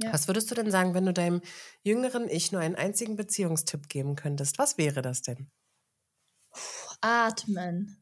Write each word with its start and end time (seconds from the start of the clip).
Ja. 0.00 0.12
Was 0.12 0.28
würdest 0.28 0.48
du 0.50 0.54
denn 0.54 0.70
sagen, 0.70 0.94
wenn 0.94 1.06
du 1.06 1.12
deinem 1.12 1.40
jüngeren 1.82 2.28
Ich 2.28 2.52
nur 2.52 2.60
einen 2.60 2.76
einzigen 2.76 3.16
Beziehungstipp 3.16 3.88
geben 3.88 4.14
könntest? 4.14 4.56
Was 4.58 4.78
wäre 4.78 5.02
das 5.02 5.22
denn? 5.22 5.50
Atmen. 7.00 8.00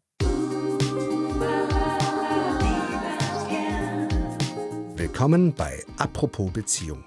Willkommen 4.94 5.54
bei 5.54 5.82
Apropos 5.96 6.52
Beziehung, 6.52 7.02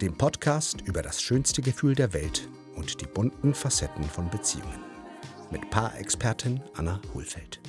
dem 0.00 0.18
Podcast 0.18 0.80
über 0.80 1.02
das 1.02 1.22
schönste 1.22 1.62
Gefühl 1.62 1.94
der 1.94 2.12
Welt 2.12 2.48
und 2.74 3.00
die 3.00 3.06
bunten 3.06 3.54
Facetten 3.54 4.02
von 4.02 4.28
Beziehungen. 4.28 4.82
Mit 5.52 5.70
Paarexpertin 5.70 6.60
Anna 6.74 7.00
Hohlfeld. 7.14 7.60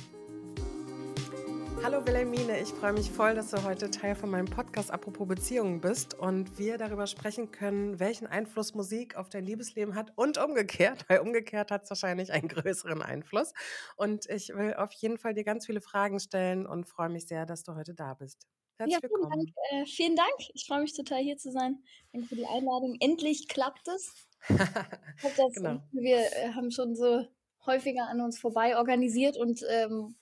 Hallo 1.84 2.06
Wilhelmine, 2.06 2.62
ich 2.62 2.70
freue 2.70 2.94
mich 2.94 3.10
voll, 3.10 3.34
dass 3.34 3.50
du 3.50 3.62
heute 3.62 3.90
Teil 3.90 4.14
von 4.14 4.30
meinem 4.30 4.46
Podcast 4.46 4.90
Apropos 4.90 5.28
Beziehungen 5.28 5.82
bist 5.82 6.14
und 6.14 6.58
wir 6.58 6.78
darüber 6.78 7.06
sprechen 7.06 7.50
können, 7.50 8.00
welchen 8.00 8.26
Einfluss 8.26 8.72
Musik 8.72 9.16
auf 9.16 9.28
dein 9.28 9.44
Liebesleben 9.44 9.94
hat 9.94 10.10
und 10.16 10.38
umgekehrt, 10.38 11.04
weil 11.10 11.18
umgekehrt 11.18 11.70
hat 11.70 11.82
es 11.82 11.90
wahrscheinlich 11.90 12.32
einen 12.32 12.48
größeren 12.48 13.02
Einfluss. 13.02 13.52
Und 13.96 14.24
ich 14.30 14.48
will 14.48 14.72
auf 14.72 14.92
jeden 14.92 15.18
Fall 15.18 15.34
dir 15.34 15.44
ganz 15.44 15.66
viele 15.66 15.82
Fragen 15.82 16.20
stellen 16.20 16.66
und 16.66 16.86
freue 16.86 17.10
mich 17.10 17.26
sehr, 17.26 17.44
dass 17.44 17.64
du 17.64 17.74
heute 17.74 17.92
da 17.92 18.14
bist. 18.14 18.46
Herzlich 18.78 18.94
ja, 18.94 19.00
vielen 19.00 19.12
willkommen. 19.12 19.52
Dank, 19.70 19.82
äh, 19.82 19.86
vielen 19.86 20.16
Dank. 20.16 20.34
Ich 20.54 20.66
freue 20.66 20.80
mich 20.80 20.94
total 20.94 21.20
hier 21.20 21.36
zu 21.36 21.52
sein. 21.52 21.84
Danke 22.14 22.28
für 22.28 22.36
die 22.36 22.46
Einladung. 22.46 22.96
Endlich 22.98 23.46
klappt 23.46 23.88
es. 23.88 24.26
das, 24.48 25.52
genau. 25.52 25.82
Wir 25.92 26.16
äh, 26.16 26.52
haben 26.54 26.70
schon 26.70 26.96
so 26.96 27.26
häufiger 27.66 28.08
an 28.08 28.22
uns 28.22 28.38
vorbei 28.38 28.78
organisiert 28.78 29.36
und 29.36 29.62
ähm, 29.68 30.16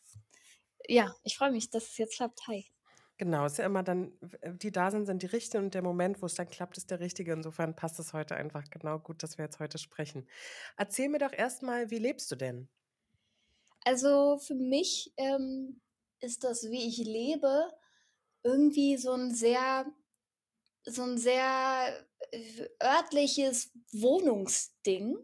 ja, 0.89 1.15
ich 1.23 1.37
freue 1.37 1.53
mich, 1.53 1.71
dass 1.71 1.89
es 1.89 1.99
jetzt 1.99 2.17
klappt. 2.17 2.47
Hi. 2.49 2.67
Genau, 3.19 3.45
es 3.45 3.53
ist 3.53 3.59
ja 3.59 3.67
immer 3.67 3.83
dann, 3.83 4.13
die 4.43 4.73
da 4.73 4.91
sind, 4.91 5.07
sind 5.07 5.23
die 5.23 5.27
richtigen 5.27 5.65
und 5.65 5.75
der 5.75 5.83
Moment, 5.83 6.21
wo 6.23 6.27
es 6.27 6.35
dann 6.35 6.49
klappt, 6.49 6.77
ist 6.77 6.91
der 6.91 6.99
richtige. 6.99 7.33
Insofern 7.33 7.77
passt 7.77 8.01
es 8.01 8.13
heute 8.13 8.35
einfach 8.35 8.65
genau 8.71 8.99
gut, 8.99 9.23
dass 9.23 9.39
wir 9.39 9.45
jetzt 9.45 9.61
heute 9.61 9.79
sprechen. 9.79 10.27
Erzähl 10.77 11.09
mir 11.09 11.19
doch 11.19 11.33
erstmal, 11.33 11.91
wie 11.91 11.99
lebst 11.99 12.31
du 12.33 12.37
denn? 12.37 12.69
Also 13.85 14.39
für 14.39 14.55
mich 14.55 15.13
ähm, 15.17 15.81
ist 16.21 16.45
das, 16.45 16.71
wie 16.71 16.89
ich 16.89 16.99
lebe, 16.99 17.71
irgendwie 18.43 18.97
so 18.97 19.13
ein 19.13 19.33
sehr, 19.33 19.87
so 20.85 21.03
ein 21.03 21.19
sehr 21.19 22.07
äh, 22.31 22.69
örtliches 22.83 23.71
Wohnungsding. 23.93 25.17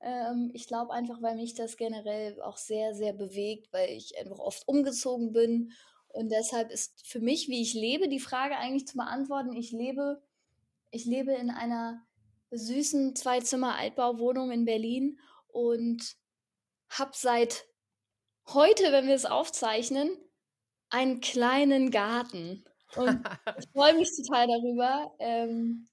Ähm, 0.00 0.50
ich 0.54 0.66
glaube 0.66 0.92
einfach, 0.92 1.20
weil 1.22 1.36
mich 1.36 1.54
das 1.54 1.76
generell 1.76 2.40
auch 2.42 2.56
sehr, 2.56 2.94
sehr 2.94 3.12
bewegt, 3.12 3.72
weil 3.72 3.90
ich 3.90 4.18
einfach 4.18 4.38
oft 4.38 4.66
umgezogen 4.66 5.32
bin. 5.32 5.72
Und 6.08 6.30
deshalb 6.30 6.70
ist 6.70 7.06
für 7.06 7.20
mich, 7.20 7.48
wie 7.48 7.62
ich 7.62 7.74
lebe, 7.74 8.08
die 8.08 8.20
Frage 8.20 8.56
eigentlich 8.56 8.86
zu 8.86 8.96
beantworten. 8.96 9.52
Ich 9.52 9.70
lebe, 9.72 10.22
ich 10.90 11.04
lebe 11.04 11.32
in 11.32 11.50
einer 11.50 12.02
süßen 12.50 13.14
Zwei-Zimmer-Altbauwohnung 13.14 14.50
in 14.50 14.64
Berlin 14.64 15.18
und 15.48 16.16
habe 16.88 17.12
seit 17.14 17.66
heute, 18.48 18.90
wenn 18.90 19.06
wir 19.06 19.14
es 19.14 19.26
aufzeichnen, 19.26 20.10
einen 20.88 21.20
kleinen 21.20 21.90
Garten. 21.90 22.64
Und 22.96 23.22
ich 23.58 23.68
freue 23.72 23.94
mich 23.94 24.10
total 24.16 24.48
darüber. 24.48 25.14
Ähm, 25.20 25.89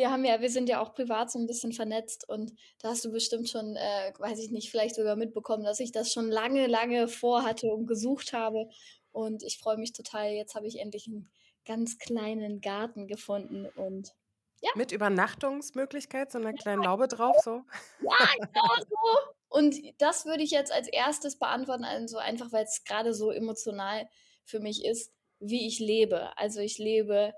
wir 0.00 0.10
haben 0.10 0.24
ja, 0.24 0.40
wir 0.40 0.48
sind 0.48 0.70
ja 0.70 0.80
auch 0.80 0.94
privat 0.94 1.30
so 1.30 1.38
ein 1.38 1.46
bisschen 1.46 1.72
vernetzt 1.72 2.26
und 2.26 2.54
da 2.78 2.88
hast 2.88 3.04
du 3.04 3.12
bestimmt 3.12 3.50
schon, 3.50 3.76
äh, 3.76 4.12
weiß 4.18 4.38
ich 4.38 4.50
nicht, 4.50 4.70
vielleicht 4.70 4.94
sogar 4.94 5.14
mitbekommen, 5.14 5.62
dass 5.62 5.78
ich 5.78 5.92
das 5.92 6.10
schon 6.10 6.30
lange, 6.30 6.66
lange 6.66 7.06
vorhatte 7.06 7.66
und 7.66 7.86
gesucht 7.86 8.32
habe. 8.32 8.66
Und 9.12 9.42
ich 9.42 9.58
freue 9.58 9.76
mich 9.76 9.92
total. 9.92 10.30
Jetzt 10.30 10.54
habe 10.54 10.66
ich 10.66 10.78
endlich 10.80 11.06
einen 11.06 11.30
ganz 11.66 11.98
kleinen 11.98 12.62
Garten 12.62 13.06
gefunden 13.06 13.66
und 13.76 14.14
ja. 14.62 14.70
Mit 14.74 14.92
Übernachtungsmöglichkeit, 14.92 16.32
so 16.32 16.38
einer 16.38 16.52
kleinen 16.52 16.82
Laube 16.82 17.08
drauf, 17.08 17.36
so? 17.42 17.62
Ja, 18.02 18.28
genau 18.38 18.74
so. 18.78 19.32
Und 19.48 19.76
das 19.98 20.24
würde 20.24 20.42
ich 20.42 20.50
jetzt 20.50 20.72
als 20.72 20.88
erstes 20.88 21.38
beantworten, 21.38 21.84
also 21.84 22.18
einfach, 22.18 22.52
weil 22.52 22.64
es 22.64 22.84
gerade 22.84 23.12
so 23.12 23.30
emotional 23.30 24.08
für 24.44 24.60
mich 24.60 24.84
ist, 24.84 25.12
wie 25.40 25.66
ich 25.66 25.78
lebe. 25.78 26.36
Also 26.36 26.60
ich 26.60 26.78
lebe 26.78 27.32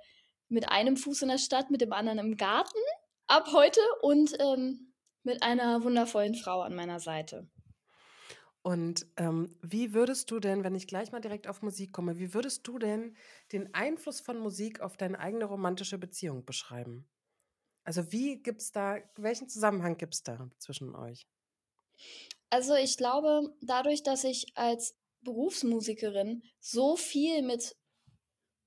mit 0.52 0.68
einem 0.68 0.96
Fuß 0.96 1.22
in 1.22 1.28
der 1.28 1.38
Stadt, 1.38 1.70
mit 1.70 1.80
dem 1.80 1.92
anderen 1.92 2.18
im 2.18 2.36
Garten 2.36 2.78
ab 3.26 3.48
heute 3.52 3.80
und 4.02 4.34
ähm, 4.38 4.92
mit 5.22 5.42
einer 5.42 5.82
wundervollen 5.82 6.34
Frau 6.34 6.60
an 6.60 6.74
meiner 6.74 7.00
Seite. 7.00 7.48
Und 8.60 9.06
ähm, 9.16 9.58
wie 9.62 9.92
würdest 9.92 10.30
du 10.30 10.38
denn, 10.38 10.62
wenn 10.62 10.74
ich 10.74 10.86
gleich 10.86 11.10
mal 11.10 11.20
direkt 11.20 11.48
auf 11.48 11.62
Musik 11.62 11.92
komme, 11.92 12.18
wie 12.18 12.32
würdest 12.32 12.66
du 12.68 12.78
denn 12.78 13.16
den 13.50 13.74
Einfluss 13.74 14.20
von 14.20 14.38
Musik 14.38 14.80
auf 14.80 14.96
deine 14.96 15.18
eigene 15.18 15.46
romantische 15.46 15.98
Beziehung 15.98 16.44
beschreiben? 16.44 17.08
Also 17.82 18.12
wie 18.12 18.40
gibt 18.40 18.60
es 18.60 18.70
da, 18.70 18.98
welchen 19.16 19.48
Zusammenhang 19.48 19.96
gibt 19.96 20.14
es 20.14 20.22
da 20.22 20.48
zwischen 20.58 20.94
euch? 20.94 21.26
Also 22.50 22.74
ich 22.76 22.96
glaube, 22.96 23.56
dadurch, 23.62 24.04
dass 24.04 24.22
ich 24.22 24.46
als 24.54 24.96
Berufsmusikerin 25.22 26.42
so 26.60 26.96
viel 26.96 27.42
mit 27.42 27.74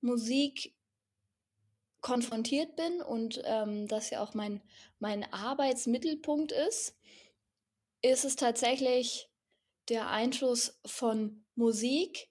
Musik 0.02 0.75
konfrontiert 2.06 2.76
bin 2.76 3.02
und 3.02 3.42
ähm, 3.46 3.88
das 3.88 4.12
ja 4.12 4.22
auch 4.22 4.36
mein, 4.36 4.62
mein 5.00 5.24
Arbeitsmittelpunkt 5.34 6.52
ist, 6.52 6.96
ist 8.04 8.26
es 8.26 8.36
tatsächlich 8.36 9.28
der 9.90 10.12
Einfluss 10.12 10.80
von 10.86 11.44
Musik 11.56 12.30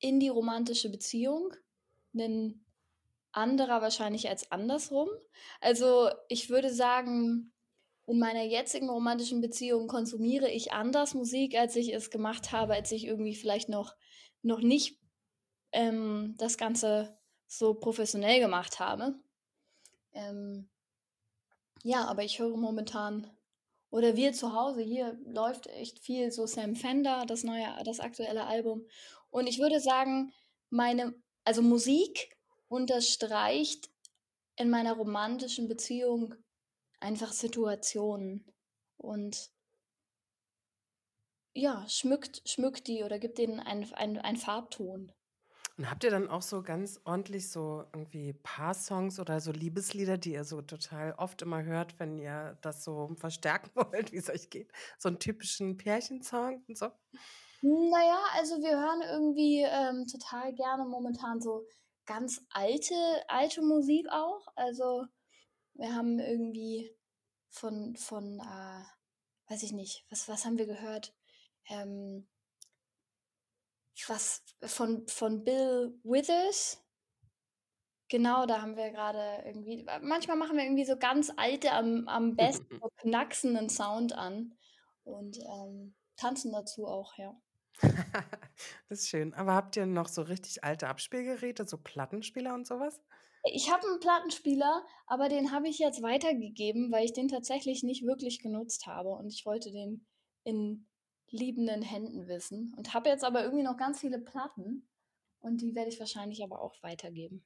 in 0.00 0.18
die 0.18 0.28
romantische 0.28 0.90
Beziehung. 0.90 1.54
Ein 2.12 2.64
anderer 3.30 3.80
wahrscheinlich 3.80 4.28
als 4.28 4.50
andersrum. 4.50 5.08
Also 5.60 6.10
ich 6.26 6.50
würde 6.50 6.74
sagen, 6.74 7.52
in 8.08 8.18
meiner 8.18 8.42
jetzigen 8.42 8.90
romantischen 8.90 9.40
Beziehung 9.40 9.86
konsumiere 9.86 10.50
ich 10.50 10.72
anders 10.72 11.14
Musik, 11.14 11.56
als 11.56 11.76
ich 11.76 11.94
es 11.94 12.10
gemacht 12.10 12.50
habe, 12.50 12.74
als 12.74 12.90
ich 12.90 13.06
irgendwie 13.06 13.36
vielleicht 13.36 13.68
noch, 13.68 13.94
noch 14.42 14.62
nicht 14.62 14.98
ähm, 15.70 16.34
das 16.38 16.58
Ganze 16.58 17.21
so 17.52 17.74
professionell 17.74 18.40
gemacht 18.40 18.80
habe. 18.80 19.14
Ähm, 20.14 20.70
ja, 21.82 22.06
aber 22.06 22.24
ich 22.24 22.38
höre 22.38 22.56
momentan, 22.56 23.30
oder 23.90 24.16
wir 24.16 24.32
zu 24.32 24.54
Hause, 24.54 24.80
hier 24.80 25.18
läuft 25.26 25.66
echt 25.66 25.98
viel 25.98 26.32
so 26.32 26.46
Sam 26.46 26.76
Fender, 26.76 27.26
das 27.26 27.44
neue, 27.44 27.68
das 27.84 28.00
aktuelle 28.00 28.46
Album. 28.46 28.86
Und 29.30 29.46
ich 29.46 29.58
würde 29.58 29.80
sagen, 29.80 30.32
meine, 30.70 31.14
also 31.44 31.60
Musik 31.60 32.38
unterstreicht 32.68 33.90
in 34.56 34.70
meiner 34.70 34.94
romantischen 34.94 35.68
Beziehung 35.68 36.34
einfach 37.00 37.32
Situationen 37.32 38.50
und 38.96 39.50
ja, 41.54 41.86
schmückt, 41.86 42.48
schmückt 42.48 42.86
die 42.86 43.02
oder 43.02 43.18
gibt 43.18 43.36
denen 43.36 43.60
einen, 43.60 43.92
einen, 43.92 44.18
einen 44.18 44.38
Farbton. 44.38 45.12
Und 45.78 45.90
habt 45.90 46.04
ihr 46.04 46.10
dann 46.10 46.28
auch 46.28 46.42
so 46.42 46.62
ganz 46.62 47.00
ordentlich 47.04 47.50
so 47.50 47.84
irgendwie 47.92 48.34
Paar-Songs 48.34 49.18
oder 49.18 49.40
so 49.40 49.52
Liebeslieder, 49.52 50.18
die 50.18 50.32
ihr 50.32 50.44
so 50.44 50.60
total 50.60 51.14
oft 51.14 51.42
immer 51.42 51.62
hört, 51.62 51.98
wenn 51.98 52.18
ihr 52.18 52.58
das 52.62 52.84
so 52.84 53.14
verstärken 53.16 53.70
wollt, 53.74 54.12
wie 54.12 54.18
es 54.18 54.28
euch 54.28 54.50
geht? 54.50 54.70
So 54.98 55.08
einen 55.08 55.18
typischen 55.18 55.76
Pärchensong 55.76 56.64
und 56.68 56.76
so? 56.76 56.86
Naja, 57.62 58.20
also 58.34 58.56
wir 58.56 58.76
hören 58.76 59.02
irgendwie 59.02 59.62
ähm, 59.62 60.06
total 60.06 60.52
gerne 60.54 60.84
momentan 60.84 61.40
so 61.40 61.64
ganz 62.06 62.44
alte, 62.50 62.94
alte 63.28 63.62
Musik 63.62 64.08
auch. 64.10 64.46
Also 64.56 65.06
wir 65.74 65.94
haben 65.94 66.18
irgendwie 66.18 66.94
von, 67.48 67.96
von 67.96 68.40
äh, 68.40 69.50
weiß 69.52 69.62
ich 69.62 69.72
nicht, 69.72 70.04
was, 70.10 70.28
was 70.28 70.44
haben 70.44 70.58
wir 70.58 70.66
gehört? 70.66 71.14
Ähm, 71.68 72.26
was 74.08 74.42
von, 74.64 75.06
von 75.08 75.44
Bill 75.44 75.98
Withers. 76.04 76.82
Genau, 78.08 78.44
da 78.44 78.60
haben 78.60 78.76
wir 78.76 78.90
gerade 78.90 79.42
irgendwie, 79.46 79.86
manchmal 80.02 80.36
machen 80.36 80.56
wir 80.56 80.64
irgendwie 80.64 80.84
so 80.84 80.98
ganz 80.98 81.32
alte, 81.36 81.72
am, 81.72 82.06
am 82.08 82.36
besten 82.36 82.78
so 82.78 82.90
knacksenden 82.98 83.70
Sound 83.70 84.12
an 84.12 84.54
und 85.04 85.38
ähm, 85.38 85.94
tanzen 86.16 86.52
dazu 86.52 86.86
auch, 86.86 87.16
ja. 87.16 87.34
das 88.88 89.00
ist 89.00 89.08
schön. 89.08 89.32
Aber 89.34 89.54
habt 89.54 89.76
ihr 89.76 89.86
noch 89.86 90.08
so 90.08 90.22
richtig 90.22 90.62
alte 90.62 90.88
Abspielgeräte, 90.88 91.66
so 91.66 91.78
Plattenspieler 91.78 92.52
und 92.54 92.66
sowas? 92.66 93.00
Ich 93.44 93.72
habe 93.72 93.86
einen 93.88 93.98
Plattenspieler, 93.98 94.84
aber 95.06 95.28
den 95.28 95.50
habe 95.50 95.68
ich 95.68 95.78
jetzt 95.78 96.02
weitergegeben, 96.02 96.92
weil 96.92 97.04
ich 97.04 97.12
den 97.12 97.28
tatsächlich 97.28 97.82
nicht 97.82 98.04
wirklich 98.04 98.40
genutzt 98.40 98.86
habe 98.86 99.10
und 99.10 99.32
ich 99.32 99.44
wollte 99.46 99.72
den 99.72 100.06
in 100.44 100.86
liebenden 101.32 101.82
Händen 101.82 102.28
wissen 102.28 102.72
und 102.76 102.94
habe 102.94 103.08
jetzt 103.08 103.24
aber 103.24 103.42
irgendwie 103.42 103.64
noch 103.64 103.76
ganz 103.76 104.00
viele 104.00 104.18
Platten 104.18 104.86
und 105.40 105.60
die 105.60 105.74
werde 105.74 105.90
ich 105.90 105.98
wahrscheinlich 105.98 106.44
aber 106.44 106.60
auch 106.60 106.80
weitergeben. 106.82 107.44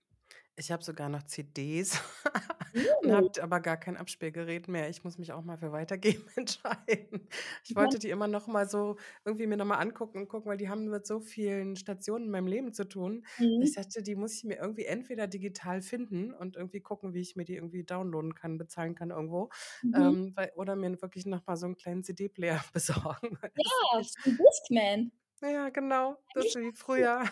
Ich 0.59 0.73
habe 0.73 0.83
sogar 0.83 1.11
noch 1.11 1.23
CDs 1.25 2.01
und 3.03 3.13
Uh. 3.13 3.29
habe 3.37 3.43
aber 3.43 3.61
gar 3.61 3.77
kein 3.77 3.97
Abspielgerät 3.99 4.69
mehr. 4.69 4.89
Ich 4.89 5.05
muss 5.05 5.19
mich 5.19 5.33
auch 5.33 5.43
mal 5.45 5.59
für 5.59 5.71
weitergeben 5.71 6.25
entscheiden. 6.37 7.29
Ich 7.63 7.77
wollte 7.77 7.99
die 7.99 8.09
immer 8.09 8.27
noch 8.27 8.47
mal 8.47 8.67
so 8.69 8.97
irgendwie 9.27 9.47
mir 9.47 9.59
noch 9.59 9.67
mal 9.67 9.77
angucken 9.77 10.19
und 10.19 10.29
gucken, 10.29 10.51
weil 10.51 10.57
die 10.57 10.71
haben 10.71 10.87
mit 10.89 11.07
so 11.07 11.21
vielen 11.21 11.77
Stationen 11.77 12.27
in 12.27 12.31
meinem 12.31 12.47
Leben 12.47 12.73
zu 12.73 12.89
tun. 12.89 13.27
Ich 13.59 13.73
Mhm. 13.73 13.75
dachte, 13.75 14.03
die 14.03 14.15
muss 14.17 14.35
ich 14.35 14.45
mir 14.45 14.57
irgendwie 14.57 14.87
entweder 14.87 15.27
digital 15.27 15.83
finden 15.83 16.33
und 16.33 16.57
irgendwie 16.57 16.81
gucken, 16.81 17.13
wie 17.13 17.21
ich 17.21 17.37
mir 17.37 17.45
die 17.45 17.57
irgendwie 17.57 17.85
downloaden 17.85 18.35
kann, 18.35 18.57
bezahlen 18.57 18.95
kann 18.95 19.11
irgendwo, 19.11 19.51
Mhm. 19.83 20.17
ähm, 20.17 20.33
weil 20.37 20.53
oder 20.57 20.75
mir 20.75 21.01
wirklich 21.03 21.27
noch 21.27 21.47
mal 21.47 21.57
so 21.57 21.67
'n 21.67 21.77
kleinen 21.77 22.03
CD-Player 22.03 22.65
besorgen, 22.73 23.37
Ja, 23.55 24.03
wirklich 24.03 24.13
so 24.23 24.31
'n 24.31 24.37
Discman. 24.37 25.13
Ja, 25.43 25.69
genau, 25.71 26.17
das 26.33 26.47
ist 26.49 26.55
wie 26.57 26.73
früher. 26.75 27.25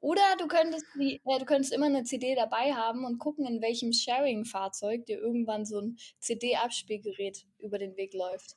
Oder 0.00 0.22
du 0.38 0.48
könntest 0.48 0.86
die 0.94 1.20
äh, 1.24 1.38
du 1.38 1.44
könntest 1.44 1.72
immer 1.72 1.88
'ne 1.88 2.04
CD 2.04 2.34
dabei 2.34 2.72
haben 2.74 3.04
und 3.04 3.18
gucken, 3.18 3.46
in 3.46 3.62
welchem 3.62 3.92
Sharing-Fahrzeug 3.92 5.06
dir 5.06 5.18
irgendwann 5.20 5.64
so 5.64 5.78
'n 5.78 5.96
CD-Abspielgerät 6.20 7.46
über 7.58 7.78
den 7.78 7.96
Weg 7.96 8.12
läuft. 8.14 8.54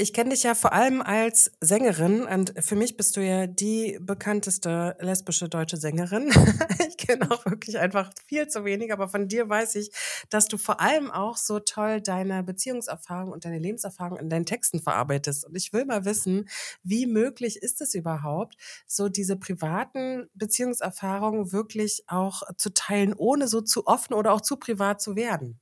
Ich 0.00 0.12
kenne 0.12 0.30
dich 0.30 0.44
ja 0.44 0.54
vor 0.54 0.72
allem 0.74 1.02
als 1.02 1.50
Sängerin 1.60 2.22
und 2.22 2.54
für 2.64 2.76
mich 2.76 2.96
bist 2.96 3.16
du 3.16 3.20
ja 3.20 3.48
die 3.48 3.98
bekannteste 4.00 4.96
lesbische 5.00 5.48
deutsche 5.48 5.76
Sängerin. 5.76 6.30
Ich 6.88 6.96
kenne 7.14 7.30
auch 7.30 7.44
wirklich 7.46 7.78
einfach 7.78 8.12
viel 8.26 8.48
zu 8.48 8.64
wenig, 8.64 8.92
aber 8.92 9.08
von 9.08 9.28
dir 9.28 9.48
weiß 9.48 9.74
ich, 9.76 9.90
dass 10.30 10.46
du 10.46 10.56
vor 10.58 10.80
allem 10.80 11.10
auch 11.10 11.36
so 11.36 11.58
toll 11.58 12.00
deine 12.02 12.42
Beziehungserfahrung 12.44 13.32
und 13.32 13.44
deine 13.44 13.58
Lebenserfahrung 13.58 14.18
in 14.18 14.28
deinen 14.30 14.46
Texten 14.46 14.80
verarbeitest. 14.80 15.44
Und 15.46 15.56
ich 15.56 15.72
will 15.72 15.84
mal 15.84 16.04
wissen, 16.04 16.48
wie 16.84 17.06
möglich 17.06 17.56
ist 17.56 17.80
es 17.80 17.94
überhaupt, 17.94 18.56
so 18.86 19.08
diese 19.08 19.36
privaten 19.36 20.28
Beziehungserfahrungen 20.34 21.50
wirklich 21.52 22.04
auch 22.08 22.42
zu 22.56 22.72
teilen, 22.74 23.14
ohne 23.14 23.48
so 23.48 23.60
zu 23.62 23.86
offen 23.86 24.14
oder 24.14 24.32
auch 24.32 24.40
zu 24.42 24.56
privat 24.58 25.00
zu 25.00 25.16
werden? 25.16 25.58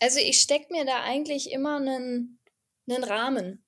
Also, 0.00 0.20
ich 0.20 0.40
stecke 0.40 0.72
mir 0.72 0.84
da 0.84 1.02
eigentlich 1.02 1.50
immer 1.50 1.80
'nen 1.80 2.37
'nen 2.88 3.04
Rahmen 3.04 3.62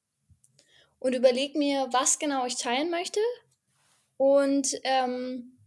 und 1.02 1.14
überlege 1.14 1.58
mir, 1.58 1.88
was 1.93 2.19
genau 2.19 2.46
ich 2.46 2.56
teilen 2.56 2.90
möchte 2.90 3.20
und, 4.19 4.75
ähm, 4.84 5.58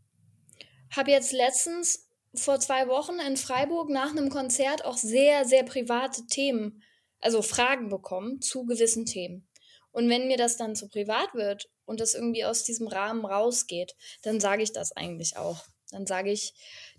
habe 0.96 1.12
jetzt 1.12 1.34
letztens 1.34 2.10
vor 2.36 2.60
2 2.60 2.88
Wochen 2.90 3.20
in 3.20 3.38
Freiburg 3.38 3.90
nach 3.90 4.14
'nem 4.14 4.30
Konzert 4.30 4.86
auch 4.86 4.98
sehr, 4.98 5.46
sehr 5.46 5.64
private 5.64 6.28
Themen 6.28 6.84
also, 7.22 7.42
Fragen 7.42 7.90
bekommen 7.90 8.42
zu 8.42 8.66
gewissen 8.66 9.06
Themen. 9.08 9.48
Und 9.92 10.10
wenn 10.10 10.28
mir 10.28 10.38
das 10.38 10.58
dann 10.58 10.76
zu 10.76 10.90
privat 10.90 11.34
wird 11.36 11.70
und 11.86 12.00
das 12.02 12.16
irgendwie 12.16 12.46
aus 12.46 12.64
diesem 12.66 12.88
Rahmen 12.88 13.26
rausgeht, 13.26 13.96
dann 14.24 14.40
sage 14.42 14.64
ich 14.64 14.74
das 14.74 14.94
eigentlich 14.98 15.38
auch. 15.38 15.66
Dann 15.92 16.06
sage 16.08 16.32
ich 16.32 16.54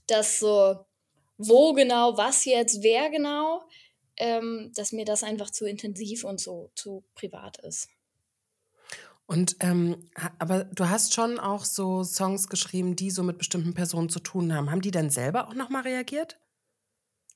das 0.09 0.39
so 0.41 0.79
wo 1.39 1.73
genau, 1.75 2.17
was 2.19 2.45
jetzt, 2.47 2.83
wer 2.85 3.11
genau, 3.11 3.63
ähm, 4.17 4.73
dass 4.75 4.93
mir 4.93 5.05
das 5.05 5.23
einfach 5.23 5.51
zu 5.51 5.67
intensiv 5.67 6.25
und 6.25 6.41
so 6.41 6.71
zu 6.75 7.05
privat 7.15 7.59
ist. 7.59 7.89
Und, 9.27 9.57
ähm, 9.61 10.11
aber 10.39 10.65
du 10.65 10.89
hast 10.89 11.15
schon 11.15 11.39
auch 11.39 11.65
so 11.65 12.05
Songs 12.05 12.49
geschrieben, 12.49 12.95
die 12.95 13.11
so 13.11 13.23
mit 13.23 13.39
bestimmten 13.39 13.73
Personen 13.75 14.11
zu 14.11 14.21
tun 14.21 14.53
haben. 14.55 14.71
Haben 14.71 14.83
die 14.83 14.91
dann 14.91 15.09
selber 15.11 15.49
auch 15.49 15.55
noch 15.55 15.71
mal 15.71 15.83
reagiert? 15.83 16.39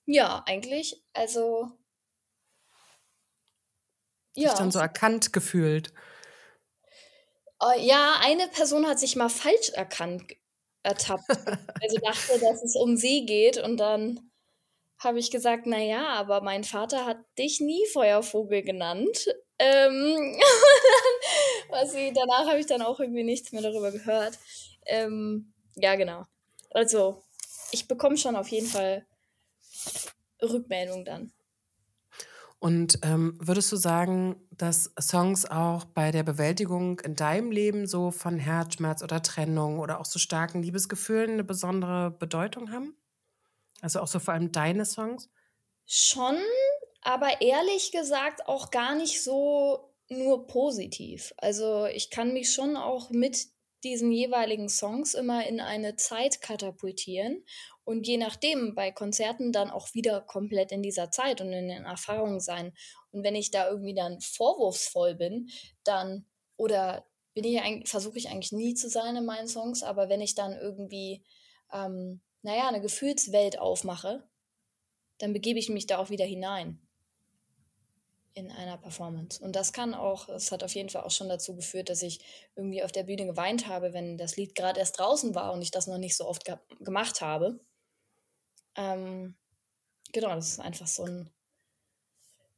Ja, 0.06 0.42
eigentlich, 0.46 1.04
also 1.12 1.70
Sich 4.36 4.44
Ja, 4.44 4.54
dann 4.54 4.70
so 4.72 4.78
erkannt 4.80 5.32
gefühlt? 5.32 5.92
Äh, 7.60 7.84
ja, 7.86 8.14
eine 8.20 8.48
Person 8.48 8.86
hat 8.86 8.98
sich 8.98 9.16
mal 9.16 9.28
falsch 9.28 9.70
erkannt 9.70 10.34
ertappt, 10.82 11.40
sie 11.88 11.98
dachte, 12.02 12.38
dass 12.40 12.62
es 12.62 12.76
um 12.76 12.96
sie 12.96 13.26
geht 13.26 13.58
und 13.58 13.78
dann 13.78 14.27
habe 14.98 15.18
ich 15.18 15.30
gesagt: 15.30 15.66
„Na 15.66 15.78
ja, 15.78 16.08
aber 16.08 16.42
mein 16.42 16.64
Vater 16.64 17.06
hat 17.06 17.18
dich 17.38 17.60
nie 17.60 17.84
Feuervogel 17.92 18.62
genannt.“ 18.62 19.28
Ähm, 19.58 20.38
war 21.70 21.86
sie 21.86 22.12
danach 22.14 22.46
habe 22.48 22.60
ich 22.60 22.66
dann 22.66 22.82
auch 22.82 23.00
irgendwie 23.00 23.24
nichts 23.24 23.52
mehr 23.52 23.62
darüber 23.62 23.90
gehört. 23.92 24.38
Ähm, 24.86 25.52
ja, 25.76 25.96
genau. 25.96 26.24
Also, 26.70 27.22
ich 27.72 27.88
bekomme 27.88 28.16
schon 28.16 28.36
auf 28.36 28.48
jeden 28.48 28.66
Fall 28.68 29.06
Rückmeldung 30.42 31.04
dann. 31.04 31.32
Und, 32.62 32.98
ähm, 33.02 33.36
würdest 33.40 33.70
du 33.70 33.76
sagen, 33.76 34.36
dass 34.50 34.92
Songs 35.00 35.46
auch 35.46 35.84
bei 35.84 36.10
der 36.10 36.24
Bewältigung 36.24 36.98
in 37.00 37.14
deinem 37.14 37.52
Leben 37.52 37.86
so 37.86 38.10
von 38.10 38.36
Herzschmerz 38.38 39.02
oder 39.02 39.22
Trennung 39.22 39.78
oder 39.78 40.00
auch 40.00 40.04
so 40.06 40.18
starken 40.18 40.62
Liebesgefühlen 40.62 41.36
'ne 41.36 41.44
besondere 41.44 42.10
Bedeutung 42.10 42.72
haben? 42.72 42.94
Also, 43.80 44.00
auch 44.00 44.08
so 44.08 44.19
vor 44.19 44.34
allem 44.34 44.52
deine 44.52 44.84
Songs? 44.84 45.30
Schon, 45.86 46.36
aber 47.02 47.40
ehrlich 47.40 47.92
gesagt 47.92 48.46
auch 48.46 48.70
gar 48.70 48.94
nicht 48.94 49.22
so 49.22 49.94
nur 50.08 50.46
positiv. 50.46 51.32
Also, 51.36 51.86
ich 51.86 52.10
kann 52.10 52.32
mich 52.32 52.52
schon 52.52 52.76
auch 52.76 53.10
mit 53.10 53.46
diesen 53.84 54.10
jeweiligen 54.10 54.69
Songs 54.69 55.14
immer 55.14 55.46
in 55.46 55.60
eine 55.60 55.96
Zeit 55.96 56.40
katapultieren 56.40 57.44
und 57.84 58.06
je 58.06 58.16
nachdem 58.16 58.75
bei 58.75 58.90
Konzerten 58.90 59.52
dann 59.52 59.70
auch 59.70 59.94
wieder 59.94 60.20
komplett 60.20 60.72
in 60.72 60.82
dieser 60.82 61.10
Zeit 61.10 61.40
und 61.40 61.52
in 61.52 61.69
den 61.69 61.84
Erfahrungen 61.84 62.40
sein. 62.40 62.75
Und 63.12 63.22
wenn 63.22 63.36
ich 63.36 63.50
da 63.50 63.69
irgendwie 63.69 63.94
dann 63.94 64.20
vorwurfsvoll 64.20 65.14
bin, 65.14 65.48
dann 65.84 66.26
oder 66.56 67.06
bin 67.34 67.44
ich 67.44 67.88
versuche 67.88 68.19
ich 68.19 68.28
eigentlich 68.28 68.52
nie 68.52 68.75
zu 68.75 68.88
sein 68.88 69.16
in 69.16 69.25
meinen 69.25 69.48
Songs, 69.48 69.82
aber 69.82 70.08
wenn 70.08 70.20
ich 70.20 70.34
dann 70.34 70.52
irgendwie, 70.52 71.22
ähm, 71.72 72.20
na 72.43 72.56
ja, 72.56 72.70
'ne 72.70 72.81
Gefühlswelt 72.81 73.58
aufmache, 73.58 74.29
dann 75.19 75.32
begebe 75.35 75.58
ich 75.61 75.70
mich 75.70 75.87
da 75.87 75.99
auch 75.99 76.11
wieder 76.11 76.26
hinein 76.26 76.81
in 78.37 78.50
einer 78.52 78.76
Performance. 78.79 79.43
Und 79.43 79.56
das 79.56 79.73
kann 79.73 79.94
auch 79.94 80.29
es 80.29 80.52
hat 80.52 80.62
auf 80.62 80.75
jeden 80.75 80.90
Fall 80.90 81.02
auch 81.02 81.11
schon 81.11 81.29
dazu 81.29 81.56
geführt, 81.56 81.88
dass 81.88 82.02
ich 82.02 82.20
irgendwie 82.55 82.82
auf 82.85 82.93
der 82.93 83.05
Bühne 83.05 83.26
geweint 83.26 83.67
habe, 83.67 83.93
wenn 83.93 84.17
das 84.19 84.37
Lied 84.37 84.55
grad 84.55 84.76
erst 84.79 84.99
draußen 84.99 85.35
war 85.35 85.52
und 85.52 85.62
ich 85.62 85.70
das 85.70 85.87
noch 85.87 85.99
nicht 85.99 86.17
so 86.17 86.26
oft 86.29 86.44
gemacht 86.81 87.20
habe. 87.20 87.61
Ähm, 88.76 89.37
genau, 90.12 90.35
das 90.37 90.50
ist 90.52 90.61
einfach 90.61 90.87
so 90.88 91.05
'n 91.05 91.31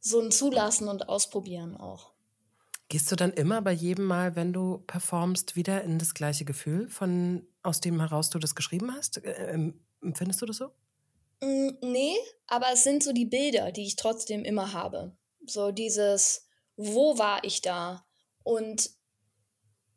so 0.02 0.18
'n 0.18 0.30
Zulassen 0.30 0.88
und 0.88 1.10
Ausprobieren 1.10 1.76
auch. 1.76 2.14
Gehst 2.90 3.10
du 3.12 3.14
dann 3.14 3.32
immer 3.32 3.62
bei 3.62 3.70
jedem 3.70 4.04
Mal, 4.06 4.34
wenn 4.34 4.52
du 4.52 4.78
performst, 4.78 5.54
wieder 5.54 5.82
in 5.84 5.98
das 6.00 6.12
gleiche 6.12 6.44
Gefühl, 6.44 6.88
von 6.88 7.46
aus 7.62 7.80
dem 7.80 8.00
heraus 8.00 8.30
du 8.30 8.38
das 8.38 8.54
geschrieben 8.54 8.92
hast? 8.94 9.24
Äh, 9.24 9.52
ähm, 9.52 9.84
empfindest 10.02 10.40
du 10.42 10.46
das 10.46 10.56
so? 10.56 10.70
Hm, 11.42 11.78
ne, 11.82 12.16
aber 12.46 12.66
es 12.72 12.84
sind 12.84 13.02
so 13.02 13.12
die 13.12 13.24
Bilder, 13.24 13.72
die 13.72 13.86
ich 13.86 13.96
trotzdem 13.96 14.44
immer 14.44 14.72
habe. 14.72 15.16
So 15.46 15.70
dieses: 15.70 16.46
„Wo 16.76 17.18
war 17.18 17.44
ich 17.44 17.62
da? 17.62 18.06
Und 18.42 18.90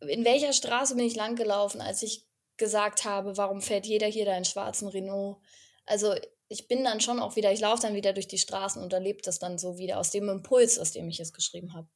in 0.01 0.25
welcher 0.25 0.53
Straße 0.53 0.95
bin 0.95 1.05
ich 1.05 1.15
langgelaufen, 1.15 1.81
als 1.81 2.03
ich 2.03 2.27
gesagt 2.57 3.05
habe: 3.05 3.37
‚Warum 3.37 3.61
fährt 3.61 3.85
jeder 3.85 4.07
hier 4.07 4.25
da 4.25 4.37
in 4.37 4.45
schwarzen 4.45 4.87
Renault?‘“ 4.87 5.41
Also, 5.85 6.15
ich 6.49 6.67
bin 6.67 6.83
dann 6.83 7.01
schon 7.01 7.19
auch 7.19 7.35
wieder 7.35 7.51
ich 7.51 7.59
laufe 7.61 7.81
dann 7.81 7.95
wieder 7.95 8.13
durch 8.13 8.27
die 8.27 8.37
Straßen 8.37 8.81
und 8.81 8.93
erlebe 8.93 9.21
das 9.23 9.39
dann 9.39 9.57
so 9.57 9.77
wieder 9.77 9.99
aus 9.99 10.11
dem 10.11 10.29
Impuls, 10.29 10.79
aus 10.79 10.91
dem 10.91 11.09
ich 11.09 11.19
es 11.19 11.33
geschrieben 11.33 11.73
habe. 11.73 11.87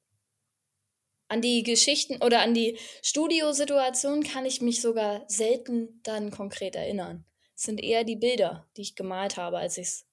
An 1.32 1.42
die 1.42 1.64
Geschichten 1.64 2.22
oder 2.24 2.40
an 2.42 2.54
die 2.54 2.78
Studiosituation 3.04 4.24
kann 4.24 4.46
ich 4.46 4.62
mich 4.62 4.82
sogar 4.82 5.26
selten 5.28 6.00
dann 6.04 6.32
konkret 6.32 6.76
erinnern. 6.76 7.26
Es 7.56 7.64
sind 7.64 7.84
eher 7.84 8.06
die 8.06 8.16
Bilder, 8.16 8.68
die 8.78 8.82
ich 8.82 8.96
gemalt 8.96 9.36
habe, 9.36 9.58
als 9.58 9.78
ich's 9.78 10.06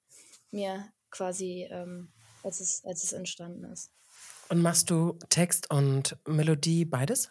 mir 0.50 0.92
quasi, 1.11 1.68
ähm 1.71 2.12
als 2.42 2.61
es 2.61 2.85
als 2.85 3.04
es 3.04 3.12
entstanden 3.12 3.64
ist. 3.64 3.88
Und 4.50 4.61
machst 4.61 4.90
du 4.90 5.18
Text 5.30 5.71
und 5.71 6.16
Melodie 6.26 6.85
beides? 6.85 7.30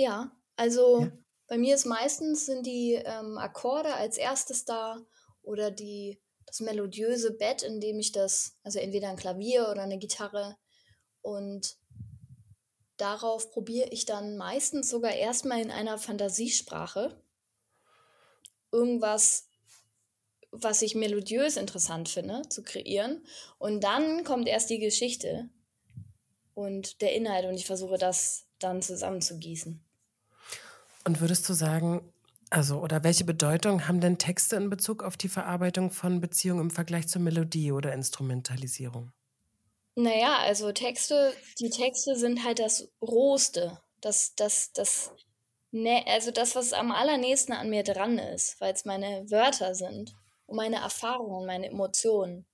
Ja, 0.00 0.30
also, 0.54 1.08
Ja. 1.08 1.18
bei 1.48 1.58
mir 1.58 1.74
ist 1.74 1.84
meistens 1.84 2.46
sind 2.46 2.64
die, 2.66 2.94
ähm, 2.94 3.36
Akkorde 3.36 3.94
als 3.94 4.16
1. 4.16 4.64
da 4.64 5.04
oder 5.42 5.72
die 5.72 6.20
das 6.46 6.60
melodiöse 6.60 7.32
Bett, 7.32 7.62
in 7.64 7.80
dem 7.80 7.98
ich 7.98 8.12
das 8.12 8.56
also, 8.62 8.78
entweder 8.78 9.08
'n 9.10 9.16
Klavier 9.16 9.68
oder 9.68 9.84
'ne 9.88 9.98
Gitarre 9.98 10.56
und 11.22 11.76
darauf 12.98 13.50
probiere 13.50 13.88
ich 13.90 14.04
dann 14.04 14.36
meistens 14.36 14.90
sogar 14.90 15.12
erst 15.12 15.44
mal 15.44 15.60
in 15.60 15.70
einer 15.70 15.98
Fantasiesprache 15.98 17.22
irgendwas, 18.70 19.48
was 20.50 20.82
ich 20.82 20.94
melodiös 20.94 21.56
interessant 21.56 22.08
finde, 22.08 22.42
zu 22.48 22.62
kreieren. 22.62 23.24
Und 23.58 23.82
dann 23.82 24.24
kommt 24.24 24.48
erst 24.48 24.70
die 24.70 24.78
Geschichte 24.78 25.48
und 26.54 27.00
der 27.00 27.14
Inhalt 27.14 27.46
und 27.46 27.54
ich 27.54 27.66
versuche 27.66 27.98
das 27.98 28.46
dann 28.58 28.82
zusammenzugießen. 28.82 29.84
Und 31.04 31.20
würdest 31.20 31.48
du 31.48 31.54
sagen 31.54 32.12
also, 32.50 32.80
oder 32.80 33.04
welche 33.04 33.24
Bedeutung 33.24 33.88
haben 33.88 34.00
denn 34.00 34.16
Texte 34.16 34.56
in 34.56 34.70
Bezug 34.70 35.02
auf 35.02 35.18
die 35.18 35.28
Verarbeitung 35.28 35.90
von 35.90 36.20
Beziehungen 36.20 36.62
im 36.62 36.70
Vergleich 36.70 37.06
zur 37.06 37.20
Melodie 37.20 37.72
oder 37.72 37.92
Instrumentalisierung? 37.92 39.12
Na 40.00 40.14
ja, 40.16 40.38
also, 40.38 40.70
Texte 40.70 41.34
die 41.58 41.70
Texte 41.70 42.14
sind 42.14 42.44
halt 42.44 42.60
das 42.60 42.88
Rohste, 43.02 43.80
das 44.00 44.32
das 44.36 44.72
das 44.72 45.10
Ne, 45.72 46.04
also 46.08 46.32
das, 46.32 46.56
was 46.56 46.72
am 46.74 46.92
allernächsten 46.92 47.54
an 47.54 47.70
mir 47.70 47.84
dran 47.84 48.18
ist, 48.18 48.60
weil 48.60 48.74
es 48.74 48.84
meine 48.86 49.30
Wörter 49.30 49.74
sind 49.74 50.14
und 50.46 50.56
meine 50.56 50.76
Erfahrungen, 50.78 51.46
meine 51.46 51.68
Emotionen. 51.68 52.46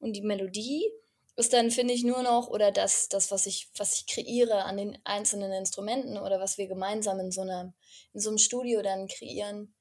Und 0.00 0.14
die 0.14 0.22
Melodie 0.22 0.90
ist 1.36 1.52
dann, 1.54 1.70
finde 1.72 1.94
ich, 1.94 2.04
nur 2.04 2.22
noch, 2.22 2.48
oder 2.48 2.72
das, 2.72 3.08
das 3.08 3.30
was, 3.32 3.46
ich, 3.46 3.70
was 3.76 3.94
ich 4.00 4.06
kreiere 4.08 4.64
an 4.64 4.76
den 4.78 4.98
einzelnen 5.04 5.52
Instrumenten 5.52 6.18
oder 6.18 6.40
was 6.40 6.58
wir 6.58 6.68
gemeinsam 6.68 7.20
in 7.20 7.32
so, 7.32 7.42
einer, 7.42 7.74
in 8.14 8.20
so 8.20 8.30
einem 8.30 8.38
Studio 8.38 8.82
dann 8.82 9.08
kreieren, 9.08 9.74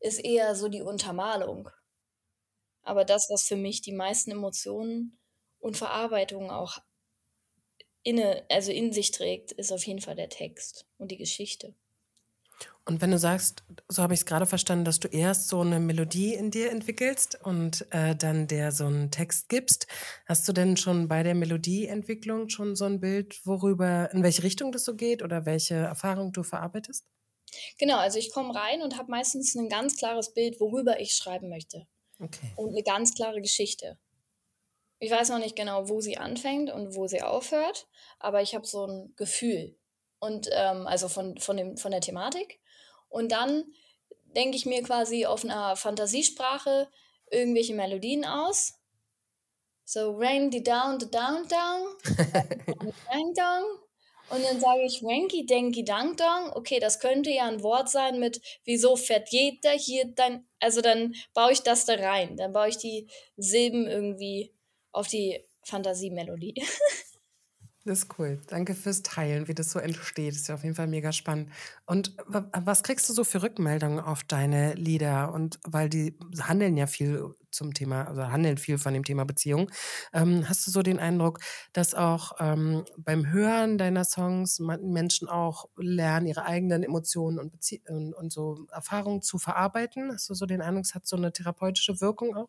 ist 0.00 0.20
eher 0.24 0.56
so 0.56 0.68
die 0.68 0.82
Untermalung. 0.82 1.70
Aber 2.82 3.04
das, 3.04 3.28
was 3.30 3.44
für 3.44 3.56
mich 3.56 3.82
die 3.82 3.92
meisten 3.94 4.30
Emotionen 4.32 5.18
und 5.64 5.78
Verarbeitungen 5.78 6.50
auch 6.50 6.78
inne, 8.02 8.44
also 8.50 8.70
in 8.70 8.92
sich 8.92 9.12
trägt, 9.12 9.50
ist 9.52 9.72
auf 9.72 9.86
jeden 9.86 10.02
Fall 10.02 10.14
der 10.14 10.28
Text 10.28 10.84
und 10.98 11.10
die 11.10 11.16
Geschichte. 11.16 11.74
Und 12.84 13.00
wenn 13.00 13.10
du 13.10 13.18
sagst, 13.18 13.64
so 13.88 14.02
habe 14.02 14.12
ich 14.12 14.20
es 14.20 14.26
gerade 14.26 14.44
verstanden, 14.44 14.84
dass 14.84 15.00
du 15.00 15.08
erst 15.08 15.48
so 15.48 15.62
eine 15.62 15.80
Melodie 15.80 16.34
in 16.34 16.50
dir 16.50 16.70
entwickelst 16.70 17.38
und 17.42 17.86
äh, 17.92 18.14
dann 18.14 18.46
der 18.46 18.72
so 18.72 18.84
einen 18.84 19.10
Text 19.10 19.48
gibst, 19.48 19.86
hast 20.26 20.46
du 20.46 20.52
denn 20.52 20.76
schon 20.76 21.08
bei 21.08 21.22
der 21.22 21.34
Melodieentwicklung 21.34 22.50
schon 22.50 22.76
so 22.76 22.84
ein 22.84 23.00
Bild, 23.00 23.40
worüber, 23.46 24.10
in 24.12 24.22
welche 24.22 24.42
Richtung 24.42 24.70
das 24.70 24.84
so 24.84 24.94
geht 24.94 25.22
oder 25.22 25.46
welche 25.46 25.76
Erfahrung 25.76 26.32
du 26.32 26.42
verarbeitest? 26.42 27.06
Genau, 27.78 27.96
also 27.96 28.18
ich 28.18 28.30
komme 28.30 28.54
rein 28.54 28.82
und 28.82 28.98
habe 28.98 29.10
meistens 29.10 29.54
ein 29.54 29.70
ganz 29.70 29.96
klares 29.96 30.34
Bild, 30.34 30.60
worüber 30.60 31.00
ich 31.00 31.14
schreiben 31.14 31.48
möchte. 31.48 31.86
Okay. 32.20 32.52
Und 32.56 32.68
eine 32.68 32.82
ganz 32.82 33.14
klare 33.14 33.40
Geschichte. 33.40 33.98
Ich 34.98 35.10
weiß 35.10 35.30
noch 35.30 35.38
nicht 35.38 35.56
genau, 35.56 35.88
wo 35.88 36.00
sie 36.00 36.18
anfängt 36.18 36.70
und 36.70 36.94
wo 36.94 37.06
sie 37.06 37.22
aufhört, 37.22 37.86
aber 38.18 38.42
ich 38.42 38.54
habe 38.54 38.66
so 38.66 38.86
ein 38.86 39.12
Gefühl. 39.16 39.76
Und 40.18 40.48
ähm, 40.52 40.86
also 40.86 41.08
von, 41.08 41.38
von, 41.38 41.56
dem, 41.56 41.76
von 41.76 41.90
der 41.90 42.00
Thematik. 42.00 42.60
Und 43.08 43.32
dann 43.32 43.64
denke 44.34 44.56
ich 44.56 44.66
mir 44.66 44.82
quasi 44.82 45.26
auf 45.26 45.44
einer 45.44 45.76
Fantasiesprache 45.76 46.88
irgendwelche 47.30 47.74
Melodien 47.74 48.24
aus. 48.24 48.74
So, 49.84 50.16
rain 50.16 50.50
die 50.50 50.62
down, 50.62 50.98
the 50.98 51.10
down, 51.10 51.46
down. 51.46 51.96
dang, 53.10 53.34
dong. 53.34 53.78
Und 54.30 54.42
dann 54.42 54.58
sage 54.58 54.82
ich 54.86 55.02
wanky, 55.02 55.44
denki, 55.44 55.84
dang, 55.84 56.16
dong. 56.16 56.52
Okay, 56.54 56.80
das 56.80 56.98
könnte 56.98 57.30
ja 57.30 57.46
ein 57.46 57.62
Wort 57.62 57.90
sein 57.90 58.18
mit, 58.18 58.40
wieso 58.64 58.96
fährt 58.96 59.28
jeder 59.28 59.72
hier 59.72 60.06
dein. 60.06 60.46
Also 60.58 60.80
dann 60.80 61.14
baue 61.34 61.52
ich 61.52 61.62
das 61.62 61.84
da 61.84 61.94
rein. 61.94 62.36
Dann 62.38 62.52
baue 62.52 62.68
ich 62.68 62.78
die 62.78 63.08
Silben 63.36 63.86
irgendwie 63.86 64.53
auf 64.94 65.08
die 65.08 65.40
Fantasiemelodie. 65.64 66.54
Das 67.86 67.98
ist 67.98 68.18
cool. 68.18 68.40
Danke 68.46 68.74
fürs 68.74 69.02
Teilen, 69.02 69.46
wie 69.46 69.52
das 69.52 69.70
so 69.70 69.78
entsteht. 69.78 70.32
Das 70.32 70.40
ist 70.40 70.48
ja 70.48 70.54
auf 70.54 70.62
jeden 70.62 70.74
Fall 70.74 70.86
mega 70.86 71.12
spannend. 71.12 71.50
Und 71.84 72.16
was 72.26 72.82
kriegst 72.82 73.06
du 73.10 73.12
so 73.12 73.24
für 73.24 73.42
Rückmeldungen 73.42 74.00
auf 74.00 74.24
deine 74.24 74.72
Lieder? 74.72 75.34
Und 75.34 75.58
weil 75.64 75.90
die 75.90 76.18
handeln 76.40 76.78
ja 76.78 76.86
viel 76.86 77.34
zum 77.50 77.74
Thema, 77.74 78.04
also 78.08 78.22
handeln 78.28 78.56
viel 78.56 78.78
von 78.78 78.94
dem 78.94 79.04
Thema 79.04 79.24
Beziehung. 79.24 79.70
Ähm, 80.14 80.48
hast 80.48 80.66
du 80.66 80.70
so 80.70 80.80
den 80.80 80.98
Eindruck, 80.98 81.40
dass 81.74 81.94
auch 81.94 82.32
ähm, 82.40 82.86
beim 82.96 83.30
Hören 83.30 83.76
deiner 83.76 84.04
Songs 84.04 84.60
Menschen 84.60 85.28
auch 85.28 85.66
lernen, 85.76 86.26
ihre 86.26 86.46
eigenen 86.46 86.82
Emotionen 86.84 87.38
und, 87.38 87.52
Bezie 87.52 87.82
und, 87.86 88.14
und 88.14 88.32
so 88.32 88.66
Erfahrungen 88.72 89.20
zu 89.20 89.38
verarbeiten? 89.38 90.10
Hast 90.10 90.30
du 90.30 90.34
so 90.34 90.46
den 90.46 90.62
Eindruck, 90.62 90.86
es 90.86 90.94
hat 90.94 91.06
so 91.06 91.16
eine 91.16 91.32
therapeutische 91.32 92.00
Wirkung 92.00 92.34
auch? 92.34 92.48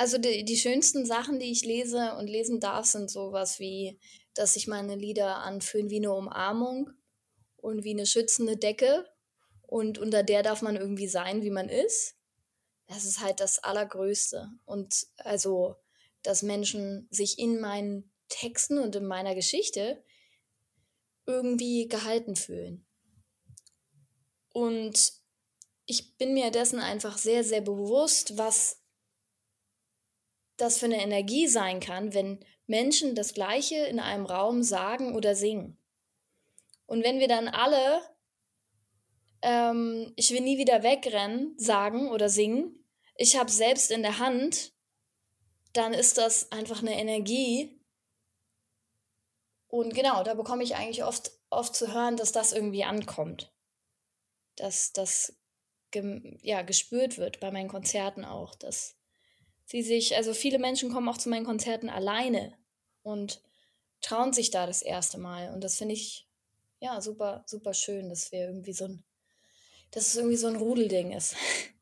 Also 0.00 0.16
die, 0.16 0.46
die 0.46 0.56
schönsten 0.56 1.04
Sachen, 1.04 1.38
die 1.38 1.52
ich 1.52 1.62
lese 1.62 2.14
und 2.14 2.26
lesen 2.26 2.58
darf, 2.58 2.86
sind 2.86 3.10
sowas 3.10 3.58
wie, 3.60 4.00
dass 4.32 4.54
sich 4.54 4.66
meine 4.66 4.94
Lieder 4.94 5.40
anfühlen 5.40 5.90
wie 5.90 5.98
eine 5.98 6.14
Umarmung 6.14 6.88
und 7.58 7.84
wie 7.84 7.90
eine 7.90 8.06
schützende 8.06 8.56
Decke. 8.56 9.04
Und 9.60 9.98
unter 9.98 10.22
der 10.22 10.42
darf 10.42 10.62
man 10.62 10.76
irgendwie 10.76 11.06
sein, 11.06 11.42
wie 11.42 11.50
man 11.50 11.68
ist. 11.68 12.16
Das 12.86 13.04
ist 13.04 13.20
halt 13.20 13.40
das 13.40 13.58
Allergrößte. 13.58 14.48
Und 14.64 15.06
also, 15.18 15.76
dass 16.22 16.40
Menschen 16.40 17.06
sich 17.10 17.38
in 17.38 17.60
meinen 17.60 18.10
Texten 18.30 18.78
und 18.78 18.96
in 18.96 19.04
meiner 19.04 19.34
Geschichte 19.34 20.02
irgendwie 21.26 21.88
gehalten 21.88 22.36
fühlen. 22.36 22.86
Und 24.54 25.12
ich 25.84 26.16
bin 26.16 26.32
mir 26.32 26.50
dessen 26.50 26.78
einfach 26.78 27.18
sehr, 27.18 27.44
sehr 27.44 27.60
bewusst, 27.60 28.38
was 28.38 28.79
das 30.60 30.78
für 30.78 30.86
eine 30.86 31.02
Energie 31.02 31.46
sein 31.46 31.80
kann, 31.80 32.14
wenn 32.14 32.44
Menschen 32.66 33.14
das 33.14 33.34
Gleiche 33.34 33.76
in 33.76 33.98
einem 34.00 34.26
Raum 34.26 34.62
sagen 34.62 35.14
oder 35.14 35.34
singen. 35.34 35.76
Und 36.86 37.04
wenn 37.04 37.18
wir 37.20 37.28
dann 37.28 37.48
alle 37.48 38.02
ähm, 39.42 40.12
Ich 40.16 40.30
will 40.30 40.40
nie 40.40 40.58
wieder 40.58 40.82
wegrennen 40.82 41.54
sagen 41.58 42.10
oder 42.10 42.28
singen, 42.28 42.84
ich 43.16 43.36
habe 43.36 43.50
selbst 43.50 43.90
in 43.90 44.02
der 44.02 44.18
Hand, 44.18 44.72
dann 45.72 45.92
ist 45.92 46.18
das 46.18 46.50
einfach 46.52 46.80
eine 46.80 46.98
Energie. 46.98 47.80
Und 49.68 49.94
genau, 49.94 50.24
da 50.24 50.34
bekomme 50.34 50.62
ich 50.64 50.74
eigentlich 50.74 51.04
oft, 51.04 51.30
oft 51.50 51.74
zu 51.74 51.92
hören, 51.92 52.16
dass 52.16 52.32
das 52.32 52.52
irgendwie 52.52 52.84
ankommt. 52.84 53.52
Dass 54.56 54.92
das 54.92 55.36
ja, 56.42 56.62
gespürt 56.62 57.18
wird 57.18 57.40
bei 57.40 57.50
meinen 57.50 57.68
Konzerten 57.68 58.24
auch, 58.24 58.54
dass 58.54 58.96
sie 59.70 59.82
sich, 59.82 60.16
also 60.16 60.34
viele 60.34 60.58
Menschen 60.58 60.90
kommen 60.90 61.08
auch 61.08 61.18
zu 61.18 61.28
meinen 61.28 61.46
Konzerten 61.46 61.88
alleine 61.88 62.52
und 63.02 63.40
trauen 64.00 64.32
sich 64.32 64.50
da 64.50 64.66
das 64.66 64.82
erste 64.82 65.18
Mal. 65.18 65.52
Und 65.54 65.62
das 65.62 65.76
finde 65.76 65.94
ich 65.94 66.28
ja 66.80 67.00
super, 67.00 67.44
super 67.46 67.72
schön, 67.72 68.08
dass 68.08 68.32
wir 68.32 68.40
irgendwie 68.40 68.72
so 68.72 68.86
ein, 68.86 69.04
dass 69.92 70.08
es 70.08 70.16
irgendwie 70.16 70.36
so 70.36 70.48
ein 70.48 70.56
Rudelding 70.56 71.12
ist. 71.12 71.36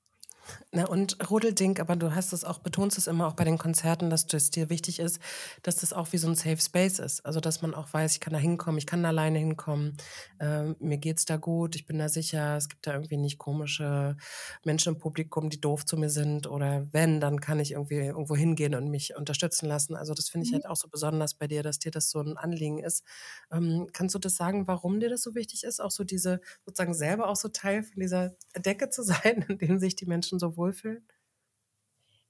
Na 0.70 0.86
und 0.86 1.30
Rudelding, 1.30 1.78
aber 1.80 1.96
du 1.96 2.14
hast 2.14 2.32
es 2.32 2.44
auch, 2.44 2.58
betonst 2.58 2.98
es 2.98 3.06
immer 3.06 3.26
auch 3.26 3.34
bei 3.34 3.44
den 3.44 3.58
Konzerten, 3.58 4.10
dass 4.10 4.26
es 4.32 4.50
dir 4.50 4.70
wichtig 4.70 4.98
ist, 4.98 5.20
dass 5.62 5.76
das 5.76 5.92
auch 5.92 6.12
wie 6.12 6.18
so 6.18 6.28
ein 6.28 6.34
Safe 6.34 6.58
Space 6.58 6.98
ist. 6.98 7.24
Also 7.24 7.40
dass 7.40 7.62
man 7.62 7.74
auch 7.74 7.92
weiß, 7.92 8.12
ich 8.12 8.20
kann 8.20 8.32
da 8.32 8.38
hinkommen, 8.38 8.78
ich 8.78 8.86
kann 8.86 9.02
da 9.02 9.08
alleine 9.08 9.38
hinkommen, 9.38 9.96
äh, 10.40 10.64
mir 10.78 10.98
geht's 10.98 11.24
da 11.24 11.36
gut, 11.36 11.74
ich 11.74 11.86
bin 11.86 11.98
da 11.98 12.08
sicher, 12.08 12.56
es 12.56 12.68
gibt 12.68 12.86
da 12.86 12.94
irgendwie 12.94 13.16
nicht 13.16 13.38
komische 13.38 14.16
Menschen 14.64 14.94
im 14.94 14.98
Publikum, 14.98 15.50
die 15.50 15.60
doof 15.60 15.86
zu 15.86 15.96
mir 15.96 16.10
sind 16.10 16.46
oder 16.46 16.86
wenn, 16.92 17.20
dann 17.20 17.40
kann 17.40 17.60
ich 17.60 17.72
irgendwie 17.72 17.96
irgendwo 17.96 18.36
hingehen 18.36 18.74
und 18.74 18.90
mich 18.90 19.16
unterstützen 19.16 19.66
lassen. 19.66 19.96
Also 19.96 20.14
das 20.14 20.28
finde 20.28 20.46
ich 20.46 20.52
mhm. 20.52 20.56
halt 20.56 20.66
auch 20.66 20.76
so 20.76 20.88
besonders 20.88 21.34
bei 21.34 21.46
dir, 21.46 21.62
dass 21.62 21.78
dir 21.78 21.90
das 21.90 22.10
so 22.10 22.20
ein 22.20 22.36
Anliegen 22.36 22.78
ist. 22.78 23.04
Ähm, 23.50 23.88
kannst 23.92 24.14
du 24.14 24.18
das 24.18 24.36
sagen, 24.36 24.66
warum 24.66 25.00
dir 25.00 25.08
das 25.08 25.22
so 25.22 25.34
wichtig 25.34 25.64
ist, 25.64 25.80
auch 25.80 25.90
so 25.90 26.04
diese 26.04 26.40
sozusagen 26.64 26.94
selber 26.94 27.28
auch 27.28 27.36
so 27.36 27.48
Teil 27.48 27.82
von 27.82 28.00
dieser 28.00 28.36
Decke 28.56 28.90
zu 28.90 29.02
sein, 29.08 29.44
in 29.48 29.58
dem 29.58 29.78
sich 29.78 29.96
die 29.96 30.06
Menschen 30.06 30.37
so 30.38 30.56
wohlfühlen? 30.56 31.06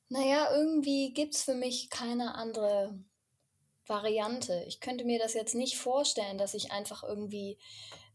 Naja, 0.08 0.54
irgendwie 0.54 1.12
gibt 1.12 1.34
es 1.34 1.42
für 1.42 1.54
mich 1.54 1.90
keine 1.90 2.34
andere 2.34 2.98
Variante. 3.86 4.64
Ich 4.66 4.80
könnte 4.80 5.04
mir 5.04 5.18
das 5.18 5.34
jetzt 5.34 5.54
nicht 5.54 5.76
vorstellen, 5.76 6.38
dass 6.38 6.54
ich 6.54 6.72
einfach 6.72 7.02
irgendwie 7.02 7.58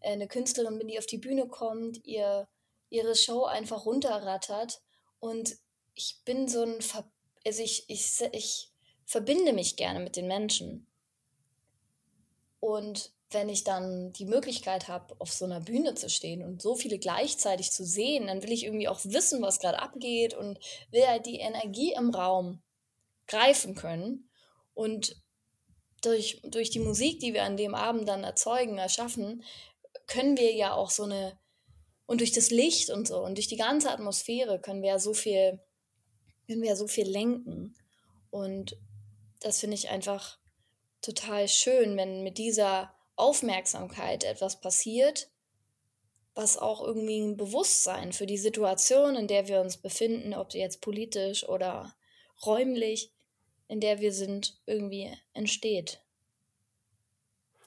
äh, 0.02 0.14
eine 0.14 0.28
Künstlerin 0.28 0.78
bin, 0.78 0.88
die 0.88 1.00
auf 1.00 1.06
die 1.06 1.18
Bühne 1.18 1.48
kommt, 1.48 2.06
ihr, 2.06 2.48
ihre 2.90 3.16
Show 3.16 3.46
einfach 3.46 3.86
runterrattert. 3.86 4.82
Und 5.20 5.56
ich 5.94 6.22
bin 6.26 6.48
so 6.48 6.64
ein, 6.64 6.82
Ver 6.82 7.10
also 7.46 7.62
ich, 7.62 7.86
ich, 7.90 8.22
ich 8.32 8.72
verbinde 9.06 9.54
mich 9.54 9.76
gerne 9.76 10.00
mit 10.00 10.16
den 10.16 10.28
Menschen. 10.28 10.88
Und 12.60 13.12
wenn 13.34 13.50
ich 13.50 13.64
dann 13.64 14.14
die 14.14 14.26
Möglichkeit 14.26 14.88
habe, 14.88 15.16
auf 15.20 15.32
so 15.32 15.46
einer 15.46 15.60
Bühne 15.60 15.96
zu 15.96 16.10
stehen 16.10 16.44
und 16.44 16.62
so 16.62 16.76
viele 16.76 17.00
gleichzeitig 17.00 17.72
zu 17.72 17.86
sehen, 17.86 18.28
dann 18.28 18.44
will 18.44 18.52
ich 18.52 18.66
irgendwie 18.66 18.88
auch 18.88 19.00
wissen, 19.04 19.42
was 19.42 19.60
gerade 19.60 19.80
abgeht 19.80 20.34
und 20.34 20.60
will 20.92 21.06
halt 21.08 21.26
die 21.26 21.40
Energie 21.40 21.94
im 21.94 22.10
Raum 22.10 22.62
greifen 23.28 23.76
können. 23.76 24.30
Und 24.74 25.16
durch, 26.02 26.42
durch 26.44 26.70
die 26.70 26.80
Musik, 26.80 27.20
die 27.20 27.34
wir 27.34 27.44
an 27.44 27.58
dem 27.58 27.76
Abend 27.76 28.08
dann 28.08 28.24
erzeugen, 28.24 28.78
erschaffen, 28.78 29.44
können 30.08 30.38
wir 30.38 30.54
ja 30.54 30.74
auch 30.74 30.90
so 30.90 31.04
eine, 31.04 31.38
und 32.06 32.20
durch 32.20 32.32
das 32.32 32.52
Licht 32.52 32.90
und 32.90 33.08
so 33.08 33.24
und 33.24 33.38
durch 33.38 33.48
die 33.48 33.58
ganze 33.58 33.92
Atmosphäre 33.92 34.60
können 34.60 34.82
wir 34.82 34.90
ja 34.90 35.00
so 35.00 35.14
viel, 35.14 35.60
können 36.48 36.62
wir 36.62 36.70
ja 36.70 36.76
so 36.76 36.88
viel 36.88 37.08
lenken. 37.08 37.76
Und 38.30 38.78
das 39.40 39.60
finde 39.60 39.76
ich 39.76 39.90
einfach 39.90 40.38
total 41.02 41.48
schön, 41.48 41.96
wenn 41.98 42.24
mit 42.24 42.38
dieser 42.38 42.93
Aufmerksamkeit 43.16 44.24
etwas 44.24 44.60
passiert, 44.60 45.30
was 46.36 46.58
auch 46.58 46.84
irgendwie 46.84 47.20
ein 47.20 47.38
Bewusstsein 47.38 48.12
für 48.12 48.26
die 48.26 48.38
Situation, 48.38 49.16
in 49.16 49.28
der 49.28 49.48
wir 49.48 49.62
uns 49.62 49.78
befinden, 49.78 50.34
ob 50.34 50.54
jetzt 50.54 50.82
politisch 50.82 51.48
oder 51.48 51.96
räumlich, 52.46 53.12
in 53.68 53.80
der 53.80 54.00
wir 54.00 54.12
sind, 54.12 54.62
irgendwie 54.66 55.16
entsteht. 55.34 56.04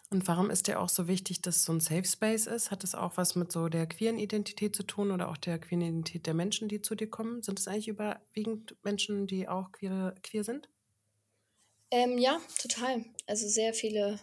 Und 0.09 0.29
warum 0.29 0.51
ist 0.51 0.69
dir 0.69 0.81
auch 0.81 0.89
so 0.89 1.09
wichtig, 1.09 1.43
dass 1.43 1.65
so 1.65 1.73
ein 1.73 1.81
Safe 1.81 2.05
Space 2.05 2.47
ist? 2.47 2.71
Hat 2.71 2.85
das 2.85 2.95
auch 2.95 3.17
was 3.17 3.35
mit 3.35 3.51
so 3.51 3.69
der 3.69 3.87
queeren 3.89 4.19
Identität 4.19 4.77
zu 4.77 4.85
tun 4.85 5.11
oder 5.11 5.29
auch 5.29 5.37
der 5.37 5.59
queeren 5.59 5.83
Identität 5.83 6.27
der 6.27 6.35
Menschen, 6.35 6.69
die 6.69 6.81
zu 6.81 6.95
dir 6.95 7.11
kommen? 7.11 7.43
Sind 7.43 7.59
es 7.59 7.67
eigentlich 7.67 7.89
überwiegend 7.89 8.77
Menschen, 8.85 9.27
die 9.27 9.49
auch 9.49 9.73
queer, 9.73 10.15
queer 10.23 10.45
sind? 10.45 10.69
Ähm, 11.91 12.19
ja, 12.19 12.41
total. 12.61 13.05
Also 13.27 13.49
sehr 13.49 13.75
viele 13.75 14.21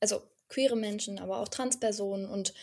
also 0.00 0.22
queere 0.48 0.76
Menschen, 0.76 1.18
aber 1.18 1.38
auch 1.38 1.48
Transpersonen. 1.48 2.28
Und 2.28 2.54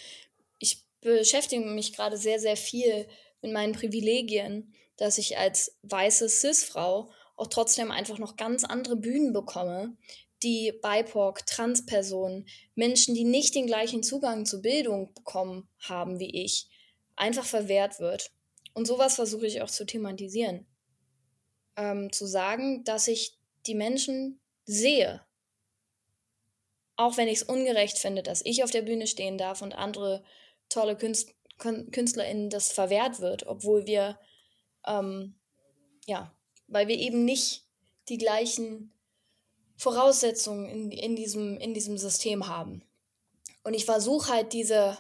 beschäftige 1.06 1.63
mich 1.63 1.94
gerade 1.94 2.18
sehr, 2.18 2.39
sehr 2.39 2.58
viel 2.58 3.08
mit 3.42 3.54
meinen 3.54 3.74
Privilegien, 3.74 4.74
dass 4.98 5.18
ich 5.18 5.38
als 5.38 5.77
weiße 5.84 6.27
Cis-Frau 6.27 7.12
auch 7.36 7.48
trotzdem 7.48 7.92
einfach 7.92 8.18
noch 8.18 8.38
ganz 8.38 8.63
andere 8.63 8.96
Bühnen 8.96 9.32
bekomme, 9.32 9.96
die 10.42 10.74
BIPOC, 10.82 11.46
Transpersonen, 11.46 12.48
Menschen, 12.75 13.13
die 13.13 13.24
nicht 13.24 13.56
den 13.56 13.68
gleichen 13.68 14.04
Zugang 14.04 14.46
zu 14.46 14.62
Bildung 14.62 15.13
bekommen 15.13 15.68
haben 15.80 16.20
wie 16.20 16.44
ich, 16.44 16.68
einfach 17.15 17.46
verwehrt 17.46 18.00
wird. 18.00 18.32
Und 18.74 18.88
sowas 18.88 19.15
versuche 19.15 19.46
ich 19.46 19.62
auch 19.62 19.70
zu 19.70 19.86
thematisieren. 19.86 20.65
Ähm, 21.77 22.12
zu 22.12 22.25
sagen, 22.25 22.84
dass 22.84 23.08
ich 23.08 23.38
die 23.68 23.75
Menschen 23.75 24.39
sehe. 24.65 25.25
Auch 26.98 27.18
wenn 27.18 27.28
ich 27.28 27.42
es 27.42 27.44
ungerecht 27.44 27.98
finde, 27.98 28.24
dass 28.24 28.46
ich 28.46 28.64
auf 28.64 28.72
der 28.72 28.82
Bühne 28.82 29.08
stehen 29.08 29.38
darf 29.38 29.62
und 29.62 29.74
andere 29.74 30.24
tolle 30.70 30.96
Künst 30.96 31.36
KünstlerInnen 31.58 32.50
das 32.50 32.74
verwehrt 32.74 33.22
wird, 33.22 33.48
obwohl 33.48 33.88
wir, 33.88 34.20
ähm, 34.86 35.36
ja, 36.06 36.36
weil 36.68 36.90
wir 36.90 36.98
eben 36.98 37.24
nicht 37.24 37.64
die 38.10 38.18
gleichen 38.18 38.94
Voraussetzungen 39.78 40.68
in, 40.68 40.92
in, 40.92 41.16
diesem, 41.16 41.58
in 41.58 41.74
diesem 41.74 41.98
System 41.98 42.48
haben. 42.48 42.84
Und 43.64 43.74
ich 43.74 43.86
versuche 43.86 44.32
halt 44.32 44.54
diese, 44.54 44.98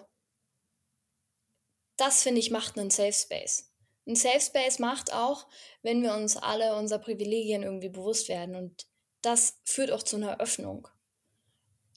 das 1.97 2.23
finde 2.23 2.39
ich 2.39 2.51
macht 2.51 2.77
einen 2.77 2.89
Safe 2.89 3.13
Space. 3.13 3.71
Ein 4.07 4.15
Safe 4.15 4.41
Space 4.41 4.79
macht 4.79 5.13
auch, 5.13 5.47
wenn 5.81 6.03
wir 6.03 6.13
uns 6.13 6.37
alle 6.37 6.75
unserer 6.75 6.99
Privilegien 6.99 7.63
irgendwie 7.63 7.89
bewusst 7.89 8.29
werden. 8.29 8.55
Und 8.55 8.87
das 9.21 9.59
führt 9.65 9.91
auch 9.91 10.03
zu 10.03 10.15
einer 10.15 10.39
Öffnung. 10.39 10.87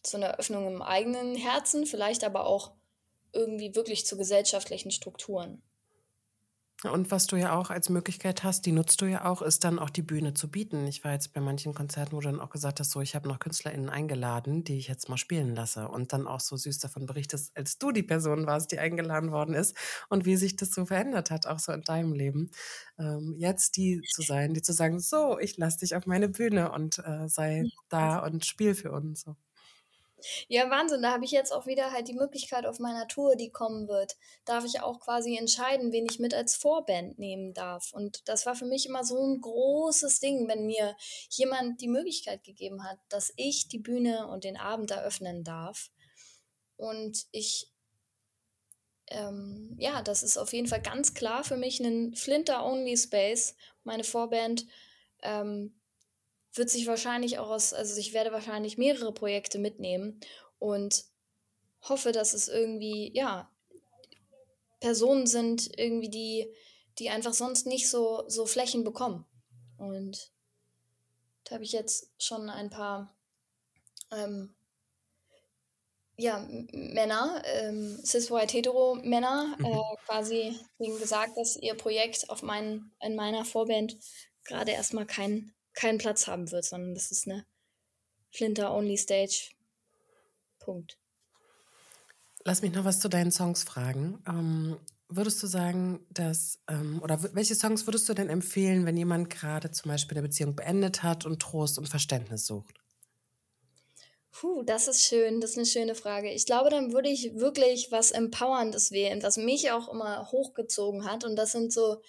Zu 0.02 0.16
einer 0.16 0.38
Öffnung 0.38 0.66
im 0.66 0.82
eigenen 0.82 1.34
Herzen, 1.36 1.86
vielleicht 1.86 2.24
aber 2.24 2.46
auch 2.46 2.72
irgendwie 3.32 3.74
wirklich 3.74 4.06
zu 4.06 4.16
gesellschaftlichen 4.16 4.90
Strukturen. 4.90 5.62
Und 6.84 7.10
was 7.10 7.26
du 7.26 7.34
ja 7.34 7.58
auch 7.58 7.70
als 7.70 7.88
Möglichkeit 7.88 8.44
hast, 8.44 8.64
die 8.64 8.70
nutzt 8.70 9.00
du 9.00 9.06
ja 9.06 9.24
auch, 9.24 9.42
ist 9.42 9.64
dann 9.64 9.80
auch 9.80 9.90
die 9.90 10.02
Bühne 10.02 10.34
zu 10.34 10.48
bieten. 10.48 10.86
Ich 10.86 11.02
war 11.02 11.10
jetzt 11.12 11.32
bei 11.32 11.40
manchen 11.40 11.74
Konzerten, 11.74 12.12
wo 12.12 12.20
du 12.20 12.28
dann 12.28 12.40
auch 12.40 12.50
gesagt 12.50 12.78
hast, 12.78 12.92
so, 12.92 13.00
ich 13.00 13.16
habe 13.16 13.26
noch 13.26 13.40
KünstlerInnen 13.40 13.88
eingeladen, 13.90 14.62
die 14.62 14.78
ich 14.78 14.86
jetzt 14.86 15.08
mal 15.08 15.16
spielen 15.16 15.56
lasse. 15.56 15.88
Und 15.88 16.12
dann 16.12 16.28
auch 16.28 16.38
so 16.38 16.56
süß 16.56 16.78
davon 16.78 17.04
berichtest, 17.04 17.56
als 17.56 17.78
du 17.78 17.90
die 17.90 18.04
Person 18.04 18.46
warst, 18.46 18.70
die 18.70 18.78
eingeladen 18.78 19.32
worden 19.32 19.56
ist 19.56 19.76
und 20.08 20.24
wie 20.24 20.36
sich 20.36 20.54
das 20.54 20.70
so 20.70 20.86
verändert 20.86 21.32
hat, 21.32 21.46
auch 21.48 21.58
so 21.58 21.72
in 21.72 21.82
deinem 21.82 22.12
Leben. 22.12 22.52
Ähm, 22.96 23.34
jetzt 23.38 23.76
die 23.76 24.04
zu 24.06 24.22
sein, 24.22 24.54
die 24.54 24.62
zu 24.62 24.72
sagen, 24.72 25.00
so, 25.00 25.36
ich 25.40 25.56
lasse 25.56 25.78
dich 25.80 25.96
auf 25.96 26.06
meine 26.06 26.28
Bühne 26.28 26.70
und 26.70 26.98
äh, 26.98 27.28
sei 27.28 27.64
da 27.88 28.20
und 28.24 28.46
spiel 28.46 28.76
für 28.76 28.92
uns. 28.92 29.22
So. 29.22 29.34
Ja, 30.48 30.68
Wahnsinn. 30.70 31.02
Da 31.02 31.12
habe 31.12 31.24
ich 31.24 31.30
jetzt 31.30 31.52
auch 31.52 31.66
wieder 31.66 31.92
halt 31.92 32.08
die 32.08 32.14
Möglichkeit 32.14 32.66
auf 32.66 32.78
meiner 32.78 33.06
Tour, 33.06 33.36
die 33.36 33.50
kommen 33.50 33.88
wird. 33.88 34.16
Darf 34.44 34.64
ich 34.64 34.80
auch 34.80 35.00
quasi 35.00 35.36
entscheiden, 35.36 35.92
wen 35.92 36.06
ich 36.06 36.18
mit 36.18 36.34
als 36.34 36.56
Vorband 36.56 37.18
nehmen 37.18 37.54
darf. 37.54 37.92
Und 37.92 38.28
das 38.28 38.46
war 38.46 38.54
für 38.54 38.66
mich 38.66 38.86
immer 38.86 39.04
so 39.04 39.18
ein 39.22 39.40
großes 39.40 40.20
Ding, 40.20 40.48
wenn 40.48 40.66
mir 40.66 40.96
jemand 41.30 41.80
die 41.80 41.88
Möglichkeit 41.88 42.42
gegeben 42.44 42.84
hat, 42.84 42.98
dass 43.08 43.32
ich 43.36 43.68
die 43.68 43.78
Bühne 43.78 44.28
und 44.28 44.44
den 44.44 44.56
Abend 44.56 44.90
eröffnen 44.90 45.44
darf. 45.44 45.90
Und 46.76 47.26
ich, 47.30 47.70
ähm, 49.08 49.76
ja, 49.78 50.02
das 50.02 50.22
ist 50.22 50.36
auf 50.36 50.52
jeden 50.52 50.68
Fall 50.68 50.82
ganz 50.82 51.14
klar 51.14 51.44
für 51.44 51.56
mich 51.56 51.80
ein 51.80 52.14
Flinter-Only 52.14 52.96
Space. 52.96 53.54
Meine 53.84 54.04
Vorband 54.04 54.66
ähm, 55.22 55.77
wird 56.58 56.70
sich 56.70 56.86
wahrscheinlich 56.86 57.38
auch 57.38 57.48
aus, 57.48 57.72
also 57.72 57.98
ich 57.98 58.12
werde 58.12 58.32
wahrscheinlich 58.32 58.78
mehrere 58.78 59.12
Projekte 59.12 59.58
mitnehmen 59.58 60.20
und 60.58 61.04
hoffe, 61.82 62.12
dass 62.12 62.34
es 62.34 62.48
irgendwie, 62.48 63.10
ja, 63.14 63.50
Personen 64.80 65.26
sind, 65.26 65.78
irgendwie, 65.78 66.10
die, 66.10 66.54
die 66.98 67.10
einfach 67.10 67.34
sonst 67.34 67.66
nicht 67.66 67.88
so, 67.88 68.24
so 68.28 68.46
Flächen 68.46 68.84
bekommen. 68.84 69.26
Und 69.76 70.30
da 71.44 71.54
habe 71.54 71.64
ich 71.64 71.72
jetzt 71.72 72.10
schon 72.18 72.50
ein 72.50 72.70
paar 72.70 73.16
ähm, 74.10 74.54
ja, 76.16 76.44
Männer, 76.72 77.42
ähm, 77.44 77.98
cis-white-hetero-Männer, 78.04 79.56
mhm. 79.58 79.64
äh, 79.64 79.96
quasi 80.04 80.58
denen 80.80 80.98
gesagt, 80.98 81.36
dass 81.36 81.56
ihr 81.56 81.74
Projekt 81.74 82.28
auf 82.28 82.42
mein, 82.42 82.90
in 83.00 83.14
meiner 83.14 83.44
Vorband 83.44 83.96
gerade 84.44 84.72
erstmal 84.72 85.06
kein 85.06 85.54
keinen 85.78 85.98
Platz 85.98 86.26
haben 86.26 86.50
wird, 86.50 86.64
sondern 86.64 86.94
das 86.94 87.12
ist 87.12 87.28
eine 87.28 87.46
Flinter-Only-Stage. 88.32 89.50
Punkt. 90.58 90.98
Lass 92.44 92.62
mich 92.62 92.72
noch 92.72 92.84
was 92.84 92.98
zu 92.98 93.08
deinen 93.08 93.30
Songs 93.30 93.62
fragen. 93.62 94.20
Ähm, 94.26 94.76
würdest 95.08 95.40
du 95.40 95.46
sagen, 95.46 96.04
dass, 96.10 96.58
ähm, 96.68 97.00
oder 97.02 97.22
welche 97.34 97.54
Songs 97.54 97.86
würdest 97.86 98.08
du 98.08 98.14
denn 98.14 98.28
empfehlen, 98.28 98.86
wenn 98.86 98.96
jemand 98.96 99.30
gerade 99.30 99.70
zum 99.70 99.90
Beispiel 99.90 100.18
eine 100.18 100.26
Beziehung 100.26 100.56
beendet 100.56 101.04
hat 101.04 101.24
und 101.24 101.40
Trost 101.40 101.78
und 101.78 101.88
Verständnis 101.88 102.46
sucht? 102.46 102.74
Puh, 104.32 104.62
das 104.64 104.88
ist 104.88 105.04
schön, 105.04 105.40
das 105.40 105.52
ist 105.52 105.58
eine 105.58 105.66
schöne 105.66 105.94
Frage. 105.94 106.32
Ich 106.32 106.44
glaube, 106.44 106.70
dann 106.70 106.92
würde 106.92 107.08
ich 107.08 107.36
wirklich 107.36 107.92
was 107.92 108.10
Empowerndes 108.10 108.90
wählen, 108.90 109.22
was 109.22 109.36
mich 109.36 109.70
auch 109.70 109.92
immer 109.92 110.30
hochgezogen 110.32 111.04
hat. 111.04 111.24
Und 111.24 111.36
das 111.36 111.52
sind 111.52 111.72
so, 111.72 112.02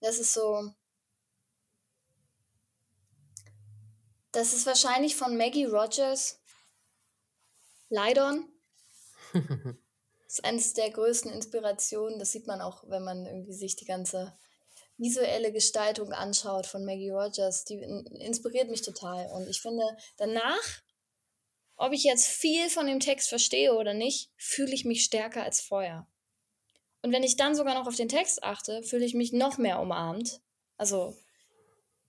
das 0.00 0.18
ist 0.18 0.34
so 0.34 0.70
Das 4.34 4.52
ist 4.52 4.66
wahrscheinlich 4.66 5.14
von 5.14 5.36
Maggie 5.36 5.64
Rogers. 5.64 6.40
Lydon. 7.88 8.48
das 9.32 9.42
ist 10.26 10.44
eines 10.44 10.74
der 10.74 10.90
größten 10.90 11.30
Inspirationen. 11.30 12.18
Das 12.18 12.32
sieht 12.32 12.48
man 12.48 12.60
auch, 12.60 12.82
wenn 12.88 13.04
man 13.04 13.26
irgendwie 13.26 13.52
sich 13.52 13.76
die 13.76 13.84
ganze 13.84 14.36
visuelle 14.96 15.52
Gestaltung 15.52 16.12
anschaut 16.12 16.66
von 16.66 16.84
Maggie 16.84 17.10
Rogers. 17.10 17.64
Die 17.64 17.76
inspiriert 17.76 18.70
mich 18.70 18.82
total. 18.82 19.30
Und 19.30 19.48
ich 19.48 19.62
finde, 19.62 19.84
danach, 20.16 20.82
ob 21.76 21.92
ich 21.92 22.02
jetzt 22.02 22.26
viel 22.26 22.68
von 22.70 22.88
dem 22.88 22.98
Text 22.98 23.28
verstehe 23.28 23.72
oder 23.76 23.94
nicht, 23.94 24.32
fühle 24.36 24.74
ich 24.74 24.84
mich 24.84 25.04
stärker 25.04 25.44
als 25.44 25.60
vorher. 25.60 26.08
Und 27.02 27.12
wenn 27.12 27.22
ich 27.22 27.36
dann 27.36 27.54
sogar 27.54 27.74
noch 27.74 27.86
auf 27.86 27.94
den 27.96 28.08
Text 28.08 28.42
achte, 28.42 28.82
fühle 28.82 29.04
ich 29.04 29.14
mich 29.14 29.32
noch 29.32 29.58
mehr 29.58 29.78
umarmt. 29.78 30.40
Also 30.76 31.16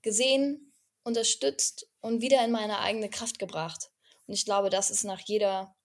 gesehen, 0.01 0.71
unterstützt 1.05 1.87
und 2.05 2.21
wieder 2.21 2.43
in 2.45 2.51
meine 2.51 2.79
eigene 2.79 3.09
Kraft 3.09 3.39
gebracht. 3.39 3.89
Und 4.27 4.35
ich 4.35 4.45
glaube, 4.45 4.69
das 4.69 4.91
ist 4.91 5.03
nach 5.03 5.19
jeder, 5.21 5.75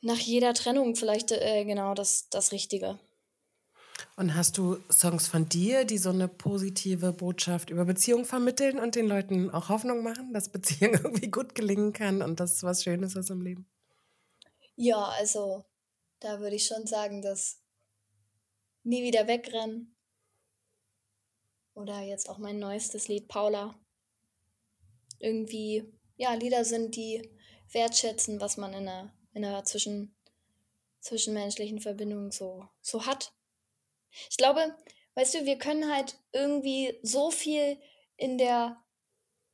nach 0.00 0.18
jeder 0.18 0.52
Trennung 0.52 0.94
vielleicht 0.94 1.32
äh, 1.32 1.64
genau 1.64 1.94
das, 1.94 2.28
das 2.28 2.52
Richtige. 2.52 2.98
Und 4.16 4.34
hast 4.34 4.58
du 4.58 4.78
Songs 4.90 5.26
von 5.26 5.48
dir, 5.48 5.84
die 5.84 5.98
so 5.98 6.10
eine 6.10 6.28
positive 6.28 7.12
Botschaft 7.12 7.70
über 7.70 7.84
Beziehungen 7.84 8.26
vermitteln 8.26 8.78
und 8.78 8.94
den 8.94 9.08
Leuten 9.08 9.50
auch 9.50 9.70
Hoffnung 9.70 10.02
machen, 10.02 10.32
dass 10.34 10.50
Beziehung 10.50 10.92
irgendwie 11.02 11.30
gut 11.30 11.54
gelingen 11.54 11.92
kann 11.92 12.22
und 12.22 12.38
dass 12.38 12.62
was 12.62 12.84
Schönes 12.84 13.16
ist 13.16 13.30
im 13.30 13.40
Leben? 13.40 13.66
Ja, 14.76 15.02
also 15.02 15.64
da 16.20 16.40
würde 16.40 16.56
ich 16.56 16.66
schon 16.66 16.86
sagen, 16.86 17.22
dass 17.22 17.60
nie 18.84 19.02
wieder 19.02 19.26
wegrennen, 19.26 19.96
oder 21.78 22.00
jetzt 22.00 22.28
auch 22.28 22.38
mein 22.38 22.58
neuestes 22.58 23.06
Lied 23.06 23.28
Paula. 23.28 23.78
Irgendwie, 25.18 25.92
ja, 26.16 26.34
Lieder 26.34 26.64
sind, 26.64 26.96
die 26.96 27.30
wertschätzen, 27.72 28.40
was 28.40 28.56
man 28.56 28.72
in 28.72 28.88
einer, 28.88 29.14
in 29.32 29.44
einer 29.44 29.64
zwischen, 29.64 30.14
zwischenmenschlichen 31.00 31.80
Verbindung 31.80 32.32
so, 32.32 32.66
so 32.80 33.06
hat. 33.06 33.32
Ich 34.30 34.36
glaube, 34.36 34.74
weißt 35.14 35.34
du, 35.34 35.44
wir 35.44 35.58
können 35.58 35.92
halt 35.92 36.18
irgendwie 36.32 36.98
so 37.02 37.30
viel 37.30 37.78
in 38.16 38.38
der, 38.38 38.82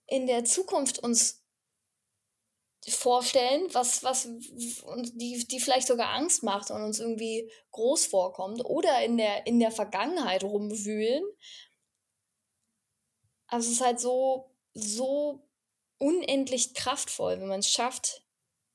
in 0.06 0.26
der 0.26 0.44
Zukunft 0.44 0.98
uns 1.00 1.42
vorstellen, 2.86 3.72
was, 3.72 4.04
was 4.04 4.28
die, 5.14 5.46
die 5.48 5.60
vielleicht 5.60 5.86
sogar 5.86 6.10
Angst 6.10 6.42
macht 6.42 6.70
und 6.70 6.82
uns 6.82 7.00
irgendwie 7.00 7.50
groß 7.70 8.06
vorkommt, 8.06 8.64
oder 8.64 9.02
in 9.02 9.16
der, 9.16 9.46
in 9.46 9.58
der 9.58 9.70
Vergangenheit 9.70 10.44
rumwühlen 10.44 11.24
also 13.54 13.68
es 13.68 13.74
ist 13.74 13.84
halt 13.84 14.00
so, 14.00 14.50
so 14.72 15.46
unendlich 15.98 16.74
kraftvoll, 16.74 17.40
wenn 17.40 17.48
man 17.48 17.60
es 17.60 17.70
schafft, 17.70 18.22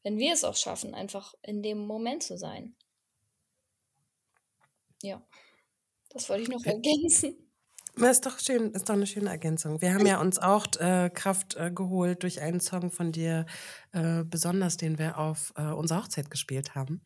wenn 0.04 0.18
wir 0.18 0.34
es 0.34 0.44
auch 0.44 0.56
schaffen, 0.56 0.94
einfach 0.94 1.34
in 1.42 1.62
dem 1.62 1.80
Moment 1.80 2.24
zu 2.24 2.38
sein. 2.38 2.76
Ja, 5.02 5.22
das 6.10 6.30
wollte 6.30 6.44
ich 6.44 6.50
noch 6.50 6.66
ergänzen. 6.66 7.46
Das 7.96 8.12
ist 8.12 8.26
doch 8.26 8.40
schön, 8.40 8.72
ist 8.72 8.88
doch 8.88 8.94
eine 8.94 9.08
schöne 9.08 9.30
Ergänzung. 9.30 9.82
Wir 9.82 9.94
haben 9.94 10.06
ja 10.06 10.22
uns 10.22 10.38
auch 10.38 10.68
äh, 10.80 11.10
Kraft 11.14 11.56
äh, 11.58 11.70
geholt 11.70 12.24
durch 12.24 12.40
einen 12.40 12.62
Song 12.62 12.92
von 12.92 13.12
dir, 13.12 13.46
äh, 13.92 14.24
besonders, 14.24 14.78
den 14.78 14.98
wir 15.00 15.18
auf 15.18 15.54
äh, 15.58 15.64
unserer 15.72 16.04
Hochzeit 16.04 16.30
gespielt 16.30 16.76
haben. 16.76 17.02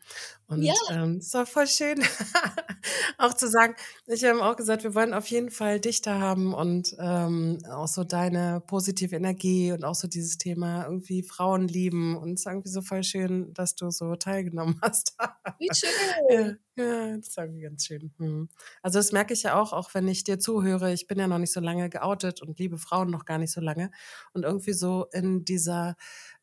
Und 0.47 0.63
Ja. 0.63 0.73
ähm, 0.89 1.17
es 1.17 1.33
war 1.33 1.45
voll 1.45 1.67
schön, 1.67 2.01
auch 3.17 3.33
zu 3.33 3.47
sagen, 3.49 3.75
ich 4.07 4.23
habe 4.25 4.43
auch 4.43 4.55
gesagt, 4.55 4.83
wir 4.83 4.93
wollen 4.95 5.13
auf 5.13 5.27
jeden 5.27 5.49
Fall 5.51 5.79
dich 5.79 6.01
da 6.01 6.19
haben 6.19 6.53
und 6.53 6.95
ähm, 6.99 7.59
auch 7.69 7.87
so 7.87 8.03
deine 8.03 8.61
positive 8.67 9.15
Energie 9.15 9.71
und 9.71 9.83
auch 9.85 9.95
so 9.95 10.07
dieses 10.07 10.37
Thema 10.37 10.83
irgendwie 10.85 11.23
Frauen 11.23 11.67
lieben. 11.67 12.17
Und 12.17 12.33
es 12.33 12.41
ist 12.41 12.45
irgendwie 12.47 12.69
so 12.69 12.81
voll 12.81 13.03
schön, 13.03 13.53
dass 13.53 13.75
du 13.75 13.89
so 13.89 14.15
teilgenommen 14.15 14.77
hast. 14.81 15.15
Wie 15.59 15.67
ja, 16.29 16.45
schön. 16.49 16.59
ja, 16.75 17.17
das 17.17 17.27
ist 17.29 17.37
irgendwie 17.37 17.61
ganz 17.61 17.85
schön. 17.85 18.13
Hm. 18.17 18.49
Also 18.81 18.99
das 18.99 19.11
merke 19.11 19.33
ich 19.33 19.43
ja 19.43 19.59
auch, 19.59 19.73
auch 19.73 19.93
wenn 19.93 20.07
ich 20.07 20.23
dir 20.23 20.39
zuhöre. 20.39 20.91
Ich 20.93 21.07
bin 21.07 21.19
ja 21.19 21.27
noch 21.27 21.37
nicht 21.39 21.53
so 21.53 21.59
lange 21.59 21.89
geoutet 21.89 22.41
und 22.41 22.59
liebe 22.59 22.77
Frauen 22.77 23.09
noch 23.09 23.25
gar 23.25 23.37
nicht 23.37 23.51
so 23.51 23.61
lange. 23.61 23.91
Und 24.33 24.43
irgendwie 24.43 24.73
so 24.73 25.05
in 25.11 25.45
dieser, 25.45 25.95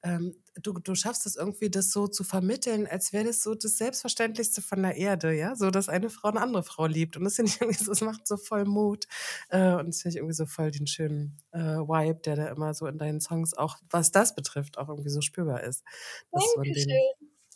ähm, 0.03 0.35
du, 0.63 0.73
du 0.73 0.95
schaffst 0.95 1.27
es 1.27 1.37
irgendwie, 1.37 1.71
das 1.71 1.91
so 1.91 2.09
zu 2.09 2.25
vermitteln, 2.25 2.87
als 2.87 3.13
wäre 3.13 3.25
das 3.25 3.43
so 3.43 3.55
das 3.55 3.79
Selbstverständlichste 3.79 4.63
von 4.63 4.83
der 4.83 4.97
Erde, 4.97 5.33
ja, 5.33 5.55
so 5.55 5.71
dass 5.71 5.89
eine 5.89 6.11
Frau 6.11 6.29
eine 6.29 6.41
andere 6.41 6.63
Frau 6.63 6.87
liebt. 6.87 7.17
Und 7.17 7.25
das 7.25 7.37
finde 7.37 7.51
ich 7.51 7.61
irgendwie 7.61 7.83
so, 7.83 7.91
das 7.91 8.01
macht 8.01 8.27
so 8.27 8.37
voll 8.37 8.65
Mut. 8.65 9.07
Äh, 9.49 9.75
und 9.75 9.89
das 9.89 10.03
finde 10.03 10.15
ich 10.15 10.17
irgendwie 10.17 10.35
so 10.35 10.47
voll 10.47 10.71
den 10.71 10.87
schönen 10.87 11.39
äh, 11.53 11.59
Vibe, 11.59 12.21
der 12.25 12.37
da 12.37 12.49
immer 12.49 12.75
so 12.75 12.87
in 12.87 12.99
deinen 12.99 13.21
Songs 13.21 13.55
auch, 13.55 13.77
was 13.91 14.13
das 14.13 14.35
betrifft, 14.35 14.79
auch 14.79 14.89
irgendwie 14.89 15.11
so 15.11 15.21
spürbar 15.21 15.63
ist. 15.63 15.85
Das 16.33 16.45
in 16.57 16.63
den, 16.63 16.75
Dankeschön. 16.75 16.99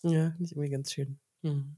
ja, 0.03 0.31
finde 0.31 0.45
ich 0.45 0.53
irgendwie 0.53 0.71
ganz 0.71 0.93
schön. 0.93 1.19
Hm. 1.43 1.77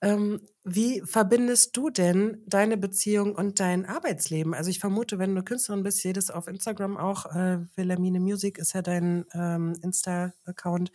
Ähm, 0.00 0.42
wie 0.64 1.02
verbindest 1.04 1.76
du 1.76 1.90
denn 1.90 2.42
deine 2.46 2.76
Beziehung 2.76 3.34
und 3.34 3.60
dein 3.60 3.86
Arbeitsleben? 3.86 4.54
Also 4.54 4.70
ich 4.70 4.78
vermute, 4.78 5.18
wenn 5.18 5.34
du 5.34 5.42
Künstlerin 5.42 5.82
bist, 5.82 6.02
jedes 6.04 6.30
auf 6.30 6.48
Instagram 6.48 6.96
auch, 6.96 7.26
äh, 7.34 7.58
Wilhelmine 7.76 8.20
Music 8.20 8.58
ist 8.58 8.72
ja 8.74 8.82
dein 8.82 9.26
ähm, 9.34 9.74
Insta-Account. 9.82 10.90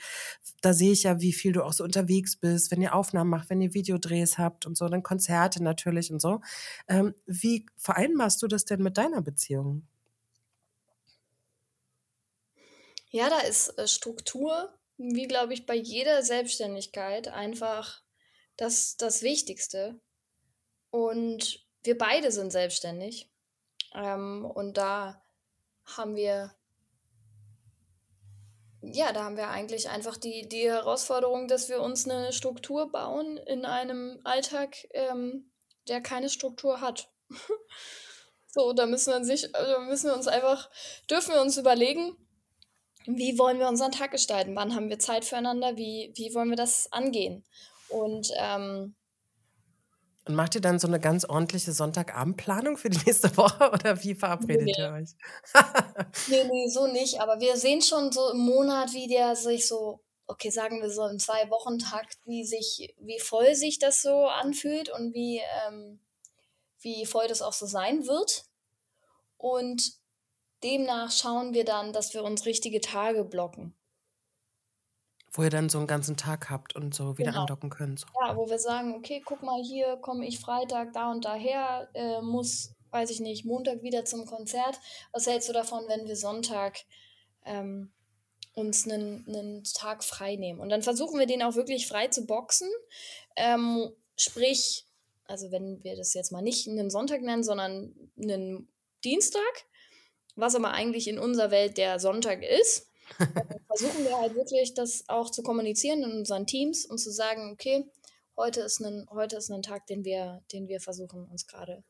Da 0.61 0.73
sehe 0.73 0.91
ich 0.91 1.03
ja, 1.03 1.21
wie 1.21 1.33
viel 1.33 1.51
du 1.53 1.63
auch 1.63 1.73
so 1.73 1.83
unterwegs 1.83 2.35
bist, 2.35 2.71
wenn 2.71 2.81
ihr 2.81 2.95
Aufnahmen 2.95 3.29
macht, 3.29 3.49
wenn 3.49 3.61
ihr 3.61 3.73
Videodrehs 3.73 4.37
habt 4.37 4.65
und 4.65 4.77
so, 4.77 4.87
dann 4.89 5.03
Konzerte 5.03 5.63
natürlich 5.63 6.11
und 6.11 6.21
so. 6.21 6.41
Ähm, 6.87 7.13
wie 7.25 7.65
vereinbarst 7.77 8.41
du 8.41 8.47
das 8.47 8.65
denn 8.65 8.81
mit 8.81 8.97
deiner 8.97 9.21
Beziehung? 9.21 9.87
Ja, 13.11 13.29
da 13.29 13.39
ist 13.39 13.77
äh, 13.77 13.87
Struktur, 13.87 14.73
wie 14.97 15.27
glaube 15.27 15.53
ich 15.53 15.65
bei 15.65 15.75
jeder 15.75 16.21
Selbstständigkeit, 16.23 17.27
einfach 17.27 18.03
das, 18.59 18.97
das 18.97 19.21
Wichtigste. 19.21 19.99
Und 20.91 21.65
wir 21.83 21.97
beide 21.97 22.31
sind 22.31 22.51
selbstständig. 22.51 23.29
Ähm, 23.93 24.45
und 24.45 24.77
da 24.77 25.23
haben 25.85 26.15
wir, 26.15 26.53
ja, 28.81 29.13
da 29.13 29.23
haben 29.23 29.37
wir 29.37 29.47
eigentlich 29.47 29.89
einfach 29.89 30.17
die, 30.17 30.47
die 30.49 30.69
Herausforderung, 30.69 31.47
dass 31.47 31.69
wir 31.69 31.81
uns 31.81 32.07
eine 32.07 32.33
Struktur 32.33 32.91
bauen 32.91 33.37
in 33.37 33.65
einem 33.65 34.19
Alltag, 34.25 34.75
ähm, 34.91 35.51
der 35.87 36.01
keine 36.01 36.29
Struktur 36.29 36.81
hat. 36.81 37.09
so, 38.47 38.73
da 38.73 38.85
müssen 38.85 39.13
wir, 39.13 39.23
sich, 39.23 39.55
also 39.55 39.79
müssen 39.81 40.07
wir 40.07 40.15
uns 40.15 40.27
einfach, 40.27 40.69
dürfen 41.09 41.33
wir 41.33 41.41
uns 41.41 41.57
überlegen, 41.57 42.15
wie 43.05 43.39
wollen 43.39 43.59
wir 43.59 43.69
unseren 43.69 43.93
Tag 43.93 44.11
gestalten? 44.11 44.55
Wann 44.55 44.75
haben 44.75 44.89
wir 44.89 44.99
Zeit 44.99 45.23
füreinander? 45.23 45.77
Wie, 45.77 46.11
wie 46.15 46.33
wollen 46.35 46.49
wir 46.49 46.57
das 46.57 46.91
angehen? 46.91 47.45
Und, 47.89 48.31
ähm, 48.37 48.95
und 50.25 50.35
macht 50.35 50.53
ihr 50.53 50.61
dann 50.61 50.77
so 50.77 50.87
eine 50.87 50.99
ganz 50.99 51.25
ordentliche 51.25 51.71
Sonntagabendplanung 51.71 52.77
für 52.77 52.89
die 52.89 52.99
nächste 53.05 53.35
Woche 53.35 53.71
oder 53.73 54.03
wie 54.03 54.13
verabredet 54.13 54.65
nee. 54.65 54.75
ihr 54.77 54.91
euch? 54.91 55.09
nee, 56.27 56.43
nee, 56.51 56.67
so 56.67 56.87
nicht. 56.87 57.19
Aber 57.19 57.39
wir 57.39 57.57
sehen 57.57 57.81
schon 57.81 58.11
so 58.11 58.29
im 58.29 58.37
Monat, 58.37 58.93
wie 58.93 59.07
der 59.07 59.35
sich 59.35 59.67
so, 59.67 60.01
okay, 60.27 60.51
sagen 60.51 60.81
wir 60.81 60.91
so 60.91 61.07
im 61.07 61.17
Zwei-Wochen-Takt, 61.17 62.19
wie 62.25 62.45
sich, 62.45 62.93
wie 62.99 63.19
voll 63.19 63.55
sich 63.55 63.79
das 63.79 64.03
so 64.03 64.27
anfühlt 64.27 64.89
und 64.89 65.15
wie, 65.15 65.41
ähm, 65.67 65.99
wie 66.79 67.07
voll 67.07 67.27
das 67.27 67.41
auch 67.41 67.53
so 67.53 67.65
sein 67.65 68.05
wird. 68.05 68.43
Und 69.37 69.93
demnach 70.63 71.11
schauen 71.11 71.55
wir 71.55 71.65
dann, 71.65 71.91
dass 71.91 72.13
wir 72.13 72.23
uns 72.23 72.45
richtige 72.45 72.81
Tage 72.81 73.23
blocken. 73.23 73.73
Wo 75.39 75.43
ihr 75.43 75.49
dann 75.49 75.69
so 75.69 75.77
einen 75.77 75.87
ganzen 75.87 76.17
Tag 76.17 76.49
habt 76.49 76.75
und 76.75 76.93
so 76.93 77.17
wieder 77.17 77.31
Genau. 77.31 77.43
andocken 77.43 77.69
könnt. 77.69 78.01
So. 78.01 78.07
Ja, 78.21 78.35
wo 78.35 78.49
wir 78.49 78.59
sagen, 78.59 78.93
okay, 78.93 79.21
guck 79.23 79.41
mal, 79.41 79.63
hier 79.63 79.95
komme 79.95 80.27
ich 80.27 80.37
Freitag 80.37 80.91
da 80.91 81.11
und 81.11 81.23
daher, 81.23 81.87
äh, 81.93 82.21
muss, 82.21 82.75
weiß 82.91 83.09
ich 83.09 83.21
nicht, 83.21 83.45
Montag 83.45 83.81
wieder 83.81 84.03
zum 84.03 84.25
Konzert. 84.25 84.77
Was 85.13 85.27
hältst 85.27 85.47
du 85.47 85.53
davon, 85.53 85.85
wenn 85.87 86.05
wir 86.09 86.17
Sonntag 86.17 86.79
ähm, 87.45 87.93
uns 88.53 88.83
einen, 88.85 89.25
einen 89.29 89.63
Tag 89.63 90.03
frei 90.03 90.35
nehmen? 90.35 90.59
Und 90.59 90.67
dann 90.67 90.81
versuchen 90.81 91.17
wir 91.17 91.25
den 91.25 91.41
auch 91.41 91.55
wirklich 91.55 91.87
frei 91.87 92.09
zu 92.09 92.25
boxen. 92.25 92.67
Ähm, 93.37 93.91
sprich, 94.17 94.87
also 95.23 95.51
wenn 95.51 95.81
wir 95.85 95.95
das 95.95 96.13
jetzt 96.15 96.33
mal 96.33 96.41
nicht 96.41 96.67
einen 96.67 96.89
Sonntag 96.89 97.21
nennen, 97.21 97.43
sondern 97.45 97.95
einen 98.21 98.67
Dienstag, 99.05 99.39
was 100.35 100.55
aber 100.55 100.71
eigentlich 100.71 101.07
in 101.07 101.17
unserer 101.17 101.49
Welt 101.49 101.77
der 101.77 101.97
Sonntag 102.01 102.43
ist, 102.43 102.88
versuchen 103.67 104.05
wir 104.05 104.17
halt 104.17 104.35
wirklich 104.35 104.73
das 104.73 105.03
auch 105.07 105.29
zu 105.29 105.43
kommunizieren 105.43 106.03
in 106.03 106.11
unseren 106.11 106.45
Teams 106.45 106.85
und 106.85 106.97
zu 106.97 107.11
sagen, 107.11 107.51
okay, 107.51 107.85
heute 108.37 108.61
ist 108.61 108.79
ein, 108.79 109.07
heute 109.11 109.37
ist 109.37 109.51
ein 109.51 109.61
Tag, 109.61 109.87
den 109.87 110.03
wir, 110.03 110.41
den 110.53 110.67
wir 110.67 110.79
versuchen, 110.79 111.25
uns 111.25 111.47
gerade 111.47 111.83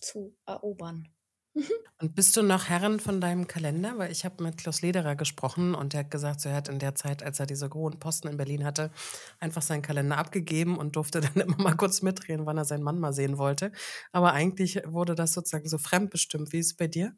zu 0.00 0.34
erobern. 0.46 1.08
Und 2.00 2.14
bist 2.14 2.36
du 2.36 2.42
noch 2.42 2.68
Herrin 2.68 2.98
von 2.98 3.20
deinem 3.20 3.46
Kalender? 3.46 3.98
Weil 3.98 4.10
ich 4.10 4.24
habe 4.24 4.42
mit 4.42 4.56
Klaus 4.56 4.82
Lederer 4.82 5.16
gesprochen 5.16 5.74
und 5.74 5.92
der 5.92 6.00
hat 6.00 6.10
gesagt, 6.10 6.40
so, 6.40 6.48
er 6.48 6.56
hat 6.56 6.68
in 6.68 6.78
der 6.78 6.94
Zeit, 6.94 7.22
als 7.22 7.38
er 7.40 7.46
diese 7.46 7.70
hohen 7.70 7.98
Posten 7.98 8.28
in 8.28 8.36
Berlin 8.36 8.64
hatte, 8.64 8.90
einfach 9.38 9.62
seinen 9.62 9.82
Kalender 9.82 10.18
abgegeben 10.18 10.78
und 10.78 10.96
durfte 10.96 11.20
dann 11.20 11.34
immer 11.34 11.58
mal 11.58 11.76
kurz 11.76 12.02
mitreden, 12.02 12.46
wann 12.46 12.56
er 12.58 12.64
seinen 12.64 12.82
Mann 12.82 12.98
mal 12.98 13.12
sehen 13.12 13.38
wollte. 13.38 13.70
Aber 14.12 14.32
eigentlich 14.32 14.80
wurde 14.86 15.14
das 15.14 15.32
sozusagen 15.34 15.68
so 15.68 15.78
fremdbestimmt. 15.78 16.52
Wie 16.52 16.58
ist 16.58 16.66
es 16.66 16.76
bei 16.76 16.88
dir? 16.88 17.14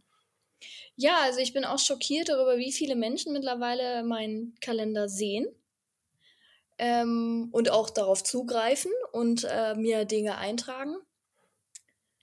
Ja, 0.96 1.20
also 1.22 1.40
ich 1.40 1.52
bin 1.52 1.64
auch 1.64 1.78
schockiert 1.78 2.28
darüber, 2.28 2.56
wie 2.58 2.72
viele 2.72 2.96
Menschen 2.96 3.32
mittlerweile 3.32 4.04
meinen 4.04 4.54
Kalender 4.60 5.08
sehen 5.08 5.46
ähm, 6.78 7.48
und 7.52 7.70
auch 7.70 7.90
darauf 7.90 8.22
zugreifen 8.22 8.92
und 9.12 9.44
äh, 9.44 9.74
mir 9.74 10.04
Dinge 10.04 10.36
eintragen. 10.36 10.96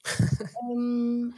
ähm, 0.72 1.36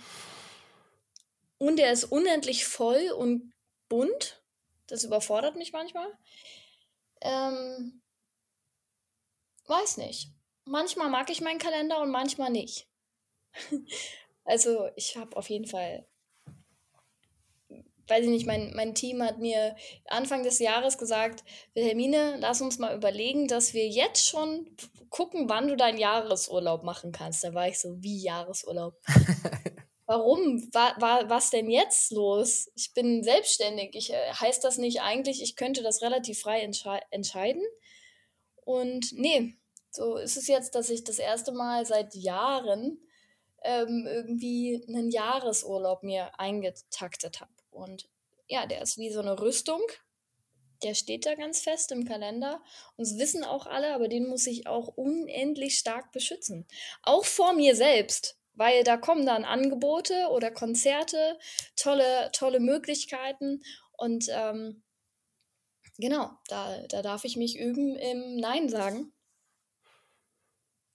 und 1.57 1.79
er 1.79 1.91
ist 1.91 2.05
unendlich 2.05 2.65
voll 2.65 3.11
und 3.17 3.53
bunt. 3.89 4.43
Das 4.87 5.03
überfordert 5.03 5.55
mich 5.55 5.71
manchmal. 5.71 6.07
Ähm, 7.21 8.01
weiß 9.67 9.97
nicht. 9.97 10.29
Manchmal 10.65 11.09
mag 11.09 11.29
ich 11.29 11.41
meinen 11.41 11.59
Kalender 11.59 12.01
und 12.01 12.11
manchmal 12.11 12.49
nicht. 12.49 12.87
also 14.45 14.89
ich 14.95 15.17
habe 15.17 15.35
auf 15.37 15.49
jeden 15.49 15.67
Fall 15.67 16.07
weiß 18.07 18.25
ich 18.25 18.29
nicht, 18.29 18.45
mein, 18.45 18.73
mein 18.75 18.95
Team 18.95 19.23
hat 19.23 19.39
mir 19.39 19.75
Anfang 20.07 20.43
des 20.43 20.59
Jahres 20.59 20.97
gesagt, 20.97 21.43
Wilhelmine, 21.73 22.37
lass 22.39 22.61
uns 22.61 22.79
mal 22.79 22.95
überlegen, 22.95 23.47
dass 23.47 23.73
wir 23.73 23.87
jetzt 23.87 24.27
schon 24.27 24.69
gucken, 25.09 25.47
wann 25.47 25.67
du 25.67 25.75
deinen 25.75 25.97
Jahresurlaub 25.97 26.83
machen 26.83 27.11
kannst. 27.11 27.43
Da 27.43 27.53
war 27.53 27.67
ich 27.67 27.79
so, 27.79 28.01
wie 28.01 28.21
Jahresurlaub? 28.21 28.95
Warum? 30.05 30.67
War, 30.73 30.99
war, 30.99 31.29
was 31.29 31.49
denn 31.49 31.69
jetzt 31.69 32.11
los? 32.11 32.69
Ich 32.75 32.93
bin 32.93 33.23
selbstständig. 33.23 33.91
Ich, 33.93 34.11
äh, 34.11 34.33
heißt 34.33 34.63
das 34.63 34.77
nicht 34.77 35.01
eigentlich, 35.01 35.41
ich 35.41 35.55
könnte 35.55 35.81
das 35.81 36.01
relativ 36.01 36.39
frei 36.39 36.59
entsche 36.59 36.99
entscheiden? 37.09 37.63
Und 38.65 39.13
nee, 39.13 39.55
so 39.91 40.17
ist 40.17 40.35
es 40.35 40.47
jetzt, 40.47 40.75
dass 40.75 40.89
ich 40.89 41.03
das 41.03 41.19
erste 41.19 41.51
Mal 41.51 41.85
seit 41.85 42.15
Jahren 42.15 42.99
ähm, 43.63 44.05
irgendwie 44.07 44.83
einen 44.87 45.09
Jahresurlaub 45.09 46.03
mir 46.03 46.37
eingetaktet 46.39 47.39
habe. 47.39 47.52
Und 47.73 48.09
ja, 48.47 48.65
der 48.65 48.81
ist 48.81 48.97
wie 48.97 49.11
so 49.11 49.19
eine 49.19 49.39
Rüstung. 49.39 49.81
Der 50.83 50.95
steht 50.95 51.25
da 51.25 51.35
ganz 51.35 51.61
fest 51.61 51.91
im 51.91 52.05
Kalender. 52.05 52.61
Und 52.97 53.07
das 53.07 53.17
wissen 53.17 53.43
auch 53.43 53.67
alle, 53.67 53.93
aber 53.93 54.07
den 54.07 54.27
muss 54.27 54.47
ich 54.47 54.67
auch 54.67 54.89
unendlich 54.89 55.77
stark 55.77 56.11
beschützen. 56.11 56.67
Auch 57.01 57.25
vor 57.25 57.53
mir 57.53 57.75
selbst. 57.75 58.37
Weil 58.55 58.83
da 58.83 58.97
kommen 58.97 59.25
dann 59.25 59.45
Angebote 59.45 60.27
oder 60.31 60.51
Konzerte, 60.51 61.39
tolle, 61.75 62.29
tolle 62.33 62.59
Möglichkeiten. 62.59 63.63
Und 63.93 64.27
ähm, 64.29 64.83
genau, 65.97 66.29
da, 66.47 66.85
da 66.87 67.01
darf 67.01 67.23
ich 67.23 67.35
mich 67.35 67.57
üben 67.57 67.95
im 67.95 68.35
Nein 68.37 68.69
sagen. 68.69 69.11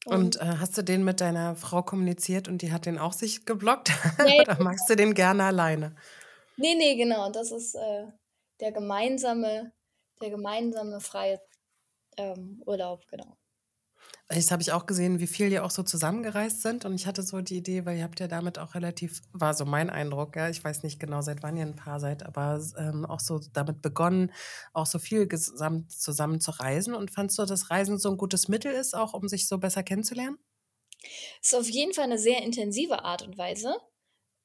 Und 0.04 0.36
äh, 0.36 0.56
hast 0.58 0.78
du 0.78 0.82
den 0.82 1.04
mit 1.04 1.20
deiner 1.20 1.56
Frau 1.56 1.82
kommuniziert 1.82 2.48
und 2.48 2.62
die 2.62 2.72
hat 2.72 2.86
den 2.86 2.98
auch 2.98 3.12
sich 3.12 3.44
geblockt? 3.44 3.92
Nee. 4.24 4.40
Oder 4.40 4.62
magst 4.62 4.88
du 4.88 4.96
den 4.96 5.14
gerne 5.14 5.44
alleine? 5.44 5.94
Nee, 6.58 6.74
nee, 6.74 6.96
genau. 6.96 7.30
Das 7.30 7.52
ist 7.52 7.74
äh, 7.74 8.06
der 8.60 8.72
gemeinsame, 8.72 9.72
der 10.20 10.30
gemeinsame 10.30 11.00
freie 11.00 11.40
ähm, 12.16 12.62
Urlaub, 12.66 13.06
genau. 13.08 13.38
Das 14.28 14.50
habe 14.50 14.60
ich 14.60 14.72
auch 14.72 14.86
gesehen, 14.86 15.20
wie 15.20 15.26
viel 15.26 15.52
ihr 15.52 15.64
auch 15.64 15.70
so 15.70 15.82
zusammengereist 15.82 16.62
sind. 16.62 16.84
Und 16.84 16.94
ich 16.94 17.06
hatte 17.06 17.22
so 17.22 17.40
die 17.40 17.56
Idee, 17.58 17.86
weil 17.86 17.96
ihr 17.96 18.04
habt 18.04 18.20
ja 18.20 18.26
damit 18.26 18.58
auch 18.58 18.74
relativ, 18.74 19.22
war 19.32 19.54
so 19.54 19.64
mein 19.64 19.88
Eindruck, 19.88 20.36
ja, 20.36 20.50
ich 20.50 20.62
weiß 20.62 20.82
nicht 20.82 20.98
genau, 20.98 21.22
seit 21.22 21.42
wann 21.42 21.56
ihr 21.56 21.64
ein 21.64 21.76
Paar 21.76 22.00
seid, 22.00 22.24
aber 22.24 22.60
ähm, 22.76 23.06
auch 23.06 23.20
so 23.20 23.40
damit 23.52 23.80
begonnen, 23.80 24.32
auch 24.74 24.86
so 24.86 24.98
viel 24.98 25.28
gesamt 25.28 25.92
zusammen 25.92 26.40
zu 26.40 26.50
reisen. 26.50 26.94
Und 26.94 27.10
fandst 27.12 27.38
du, 27.38 27.44
dass 27.46 27.70
Reisen 27.70 27.98
so 27.98 28.10
ein 28.10 28.18
gutes 28.18 28.48
Mittel 28.48 28.72
ist, 28.72 28.94
auch 28.94 29.14
um 29.14 29.28
sich 29.28 29.46
so 29.46 29.58
besser 29.58 29.84
kennenzulernen? 29.84 30.38
Ist 31.40 31.54
auf 31.54 31.70
jeden 31.70 31.94
Fall 31.94 32.04
eine 32.04 32.18
sehr 32.18 32.42
intensive 32.42 33.04
Art 33.04 33.22
und 33.22 33.38
Weise. 33.38 33.76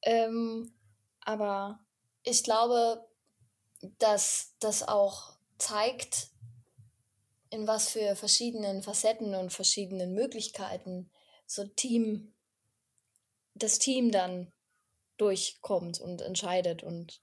Ähm, 0.04 0.74
aber 1.22 1.83
ich 2.24 2.44
glaube, 2.44 3.08
dass 4.00 4.56
das 4.60 4.88
auch 4.88 5.38
zeigt, 5.58 6.30
in 7.50 7.68
was 7.68 7.90
für 7.90 8.16
verschiedenen 8.16 8.82
Facetten 8.82 9.36
und 9.36 9.54
verschiedenen 9.54 10.14
Möglichkeiten 10.14 11.12
so 11.46 11.66
Team, 11.66 12.34
das 13.54 13.78
Team 13.78 14.12
dann 14.12 14.52
durchkommt 15.18 16.02
und 16.02 16.22
entscheidet 16.22 16.82
und 16.82 17.22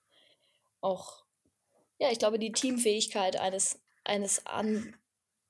auch, 0.80 1.24
ja, 1.98 2.10
ich 2.12 2.18
glaube, 2.18 2.38
die 2.38 2.52
Teamfähigkeit 2.52 3.36
eines, 3.36 3.80
eines 4.04 4.46
an 4.46 4.96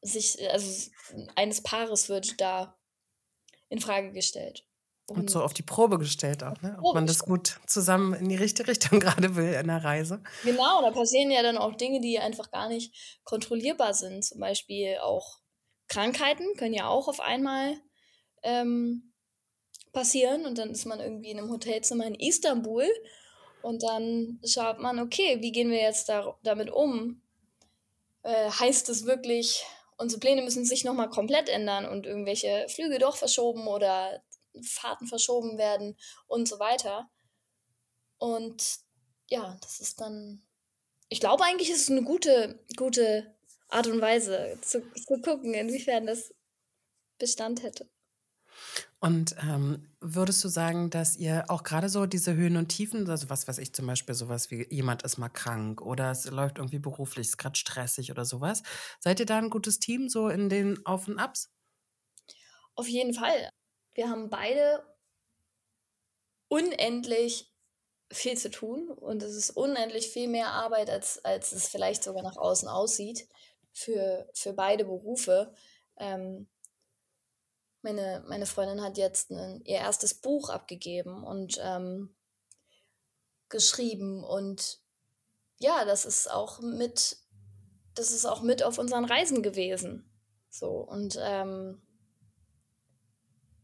sich, 0.01 0.51
also 0.51 0.91
eines 1.37 1.63
Paares 1.63 2.09
wird 2.09 2.41
da 2.41 2.79
in 3.69 3.81
Frage 3.81 4.13
gestellt. 4.13 4.65
Und 5.11 5.31
so 5.31 5.43
auf 5.43 5.53
die 5.53 5.63
Probe 5.63 5.99
gestellt 5.99 6.43
auch, 6.45 6.61
ne? 6.63 6.79
ob 6.83 6.95
man 6.95 7.07
das 7.07 7.21
gut 7.21 7.59
zusammen 7.67 8.15
in 8.15 8.29
die 8.29 8.37
richtige 8.37 8.69
Richtung 8.69 9.01
gerade 9.01 9.37
will 9.37 9.55
in 9.55 9.67
der 9.67 9.85
Reise. 9.85 10.23
Genau, 10.45 10.83
da 10.83 10.91
passieren 10.91 11.31
ja 11.31 11.43
dann 11.43 11.59
auch 11.59 11.75
Dinge, 11.75 12.01
die 12.01 12.19
einfach 12.19 12.51
gar 12.51 12.69
nicht 12.69 13.21
kontrollierbar 13.25 13.95
sind. 13.95 14.25
Zum 14.25 14.41
Beispiel 14.41 14.99
auch 15.03 15.41
Krankheiten 15.89 16.45
können 16.57 16.75
ja 16.75 16.89
auch 16.89 17.09
auf 17.09 17.21
einmal 17.21 17.77
ähm, 18.43 19.13
passieren 19.93 20.47
und 20.47 20.59
dann 20.59 20.71
ist 20.71 20.87
man 20.87 21.01
irgendwie 21.01 21.31
in 21.31 21.39
einem 21.39 21.51
Hotelzimmer 21.51 22.07
in 22.07 22.15
Istanbul 22.15 22.87
und 23.63 23.83
dann 23.83 24.41
schaut 24.45 24.79
man, 24.79 25.01
okay, 25.01 25.39
wie 25.41 25.53
gehen 25.53 25.71
wir 25.71 25.81
jetzt 25.81 26.09
da, 26.09 26.37
damit 26.43 26.71
um? 26.71 27.21
Äh, 28.23 28.51
heißt 28.51 28.89
es 28.89 29.05
wirklich, 29.07 29.65
unsere 29.97 30.21
Pläne 30.21 30.43
müssen 30.43 30.65
sich 30.65 30.85
nochmal 30.85 31.11
komplett 31.11 31.49
ändern 31.49 31.87
und 31.87 32.07
irgendwelche 32.07 32.67
Flüge 32.69 32.99
doch 32.99 33.17
verschoben 33.17 33.67
oder 33.67 34.23
Fahrten 34.63 35.07
verschoben 35.07 35.59
werden 35.59 35.97
und 36.27 36.49
so 36.49 36.59
weiter. 36.59 37.11
Und 38.19 38.79
ja, 39.29 39.57
das 39.61 39.81
ist 39.81 40.01
dann. 40.01 40.43
Ich 41.09 41.21
glaube 41.21 41.45
eigentlich 41.45 41.71
ist 41.71 41.83
es 41.83 41.91
eine 41.91 42.03
gute, 42.03 42.61
gute 42.77 43.35
Art 43.69 43.87
und 43.87 44.01
Weise 44.01 44.59
zu, 44.63 44.83
zu 44.95 45.21
gucken, 45.21 45.55
inwiefern 45.55 46.07
das 46.07 46.35
Bestand 47.19 47.63
hätte. 47.63 47.89
Und 49.01 49.35
ähm, 49.43 49.89
würdest 50.01 50.45
du 50.45 50.49
sagen, 50.49 50.91
dass 50.91 51.17
ihr 51.17 51.45
auch 51.49 51.63
gerade 51.63 51.89
so 51.89 52.05
diese 52.07 52.35
Höhen 52.35 52.57
und 52.57 52.69
Tiefen, 52.69 53.09
also 53.09 53.31
was 53.31 53.49
weiß 53.49 53.59
ich 53.59 53.73
zum 53.73 53.87
Beispiel, 53.87 54.15
sowas 54.15 54.51
wie 54.51 54.67
jemand 54.71 55.03
ist 55.03 55.17
mal 55.17 55.31
krank 55.31 55.81
oder 55.81 56.11
es 56.11 56.29
läuft 56.29 56.59
irgendwie 56.59 56.79
beruflich, 56.79 57.29
ist 57.29 57.39
gerade 57.39 57.57
stressig 57.57 58.11
oder 58.11 58.25
sowas, 58.25 58.63
seid 58.99 59.21
ihr 59.21 59.27
da 59.27 59.39
ein 59.39 59.51
gutes 59.51 59.79
Team 59.79 60.09
so 60.09 60.29
in 60.29 60.49
den 60.51 60.85
Auf 60.85 61.09
und 61.09 61.19
Abs? 61.19 61.51
Auf 62.75 62.89
jeden 62.89 63.15
Fall. 63.15 63.51
Wir 63.95 64.09
haben 64.09 64.31
beide 64.31 64.85
unendlich 66.49 67.53
viel 68.13 68.37
zu 68.37 68.51
tun 68.51 68.91
und 68.91 69.23
es 69.23 69.35
ist 69.35 69.51
unendlich 69.51 70.09
viel 70.09 70.29
mehr 70.29 70.49
Arbeit, 70.49 70.91
als, 70.91 71.25
als 71.25 71.53
es 71.53 71.69
vielleicht 71.69 72.03
sogar 72.03 72.23
nach 72.23 72.37
außen 72.37 72.69
aussieht 72.69 73.29
für, 73.73 74.29
für 74.35 74.53
beide 74.53 74.85
Berufe. 74.85 75.55
Ähm, 75.97 76.49
meine, 77.83 78.25
meine 78.29 78.47
Freundin 78.47 78.83
hat 78.83 78.99
jetzt 78.99 79.31
ein, 79.31 79.63
ihr 79.65 79.77
erstes 79.77 80.15
Buch 80.15 80.51
abgegeben 80.51 81.23
und 81.25 81.59
ähm, 81.63 82.15
geschrieben 83.49 84.25
und 84.25 84.81
ja, 85.59 85.85
das 85.85 86.05
ist 86.05 86.31
auch 86.31 86.61
mit, 86.61 87.17
das 87.95 88.11
ist 88.11 88.27
auch 88.27 88.43
mit 88.43 88.63
auf 88.63 88.79
unseren 88.79 89.05
Reisen 89.05 89.43
gewesen. 89.43 90.11
So 90.49 90.71
und 90.71 91.19
ähm, 91.21 91.81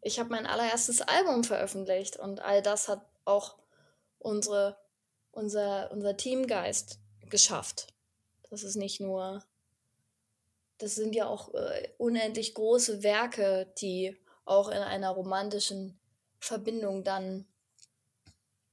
ich 0.07 0.21
habe 0.21 0.31
mein 0.31 0.47
allererstes 0.47 1.03
Album 1.03 1.42
veröffentlicht 1.42 2.16
und 2.16 2.40
all 2.40 2.62
das 2.62 2.87
hat 2.87 3.05
auch 3.25 3.57
unsere, 4.21 4.79
unser, 5.33 5.90
unser 5.90 6.16
Teamgeist 6.16 7.01
geschafft. 7.29 7.88
Das 8.49 8.62
ist 8.62 8.77
nicht 8.77 9.01
nur, 9.01 9.45
das 10.79 10.95
sind 10.95 11.16
ja 11.16 11.27
auch 11.27 11.53
äh, 11.55 11.88
unendlich 11.99 12.55
große 12.55 13.03
Werke, 13.03 13.73
die 13.81 14.16
auch 14.45 14.69
in 14.69 14.79
einer 14.79 15.11
romantischen 15.11 15.99
Verbindung 16.38 17.03
dann 17.03 17.45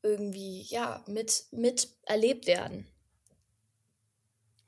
irgendwie 0.03 0.61
ja 0.61 1.03
mit, 1.07 1.45
mit 1.49 1.89
erlebt 2.03 2.45
werden 2.45 2.87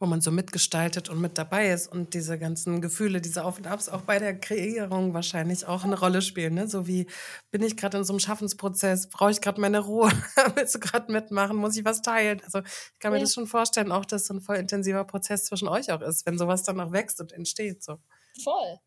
wo 0.06 0.08
man 0.08 0.22
so 0.22 0.30
mitgestaltet 0.30 1.10
und 1.10 1.20
mit 1.20 1.36
dabei 1.40 1.72
ist 1.72 1.88
und 1.88 2.14
diese 2.14 2.38
ganzen 2.38 2.80
Gefühle, 2.80 3.22
diese 3.22 3.44
Auf 3.44 3.58
und 3.58 3.66
Abs 3.66 3.90
auch 3.90 4.02
bei 4.02 4.20
der 4.20 4.40
Kreierung 4.40 5.16
wahrscheinlich 5.16 5.66
auch 5.66 5.84
eine 5.84 6.00
Rolle 6.00 6.22
spielen. 6.22 6.54
Ne? 6.54 6.68
So 6.68 6.86
wie 6.86 7.08
bin 7.50 7.64
ich 7.64 7.76
gerade 7.76 7.98
in 7.98 8.04
so 8.04 8.14
einem 8.14 8.20
Schaffensprozess, 8.20 9.10
brauche 9.10 9.32
ich 9.32 9.42
gerade 9.42 9.60
meine 9.60 9.80
Ruhe, 9.80 10.12
willst 10.56 10.76
du 10.76 10.80
gerade 10.80 11.12
mitmachen, 11.12 11.58
muss 11.58 11.76
ich 11.76 11.84
was 11.86 12.04
teilen? 12.04 12.40
Also 12.44 12.60
ich 12.60 13.00
kann 13.00 13.14
mir 13.14 13.18
ja. 13.18 13.24
das 13.24 13.34
schon 13.34 13.48
vorstellen, 13.48 13.92
auch 13.92 14.06
dass 14.06 14.28
so 14.28 14.36
ein 14.36 14.42
voll 14.42 14.58
intensiver 14.58 15.04
Prozess 15.06 15.46
zwischen 15.46 15.68
euch 15.68 15.92
auch 15.92 16.02
ist, 16.02 16.28
wenn 16.28 16.38
sowas 16.38 16.62
dann 16.62 16.80
auch 16.80 16.92
wächst 16.92 17.20
und 17.20 17.32
entsteht. 17.32 17.84
So. 17.84 17.98
Voll, 18.44 18.80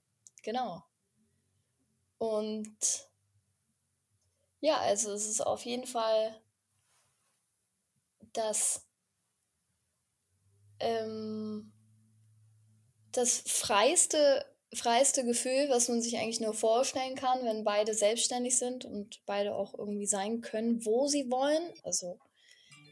genau. 0.44 0.84
Und 2.18 3.08
ja, 4.60 4.76
also 4.78 5.12
es 5.12 5.26
ist 5.26 5.40
auf 5.40 5.62
jeden 5.62 5.88
Fall 5.88 6.40
das 8.32 8.87
ähm, 10.80 11.72
das 13.12 13.40
freiste, 13.46 14.44
freiste 14.74 15.24
Gefühl, 15.24 15.68
was 15.70 15.88
man 15.88 16.00
sich 16.00 16.16
eigentlich 16.16 16.40
nur 16.40 16.54
vorstellen 16.54 17.14
kann, 17.14 17.44
wenn 17.44 17.64
beide 17.64 17.94
selbstständig 17.94 18.58
sind 18.58 18.84
und 18.84 19.24
beide 19.26 19.54
auch 19.54 19.74
irgendwie 19.74 20.06
sein 20.06 20.40
können, 20.40 20.84
wo 20.84 21.06
sie 21.06 21.30
wollen. 21.30 21.72
Also 21.82 22.18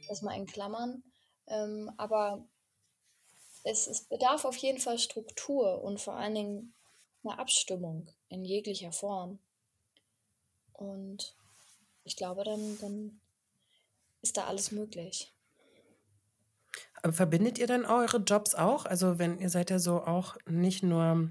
erstmal 0.09 0.37
in 0.38 0.46
Klammern. 0.46 1.03
Ähm, 1.46 1.90
aber 1.96 2.46
es, 3.64 3.87
es 3.87 4.03
bedarf 4.09 4.44
auf 4.44 4.57
jeden 4.57 4.79
Fall 4.79 4.99
Struktur 4.99 5.83
und 5.83 6.01
vor 6.01 6.14
allen 6.14 6.35
Dingen 6.35 6.75
eine 7.25 7.38
Abstimmung 7.38 8.11
in 8.29 8.44
jeglicher 8.44 8.92
Form. 8.92 9.38
Und 10.72 11.35
ich 12.05 12.16
glaube, 12.16 12.44
dann, 12.44 12.79
dann 12.81 13.20
ist 14.22 14.37
da 14.37 14.46
alles 14.46 14.70
möglich. 14.70 15.33
Verbindet 17.12 17.59
ihr 17.59 17.66
dann 17.66 17.85
eure 17.85 18.19
Jobs 18.19 18.55
auch? 18.55 18.87
Also 18.87 19.19
wenn 19.19 19.38
ihr 19.38 19.51
seid 19.51 19.71
ja 19.71 19.79
so 19.79 20.03
auch 20.03 20.37
nicht 20.47 20.83
nur, 20.83 21.31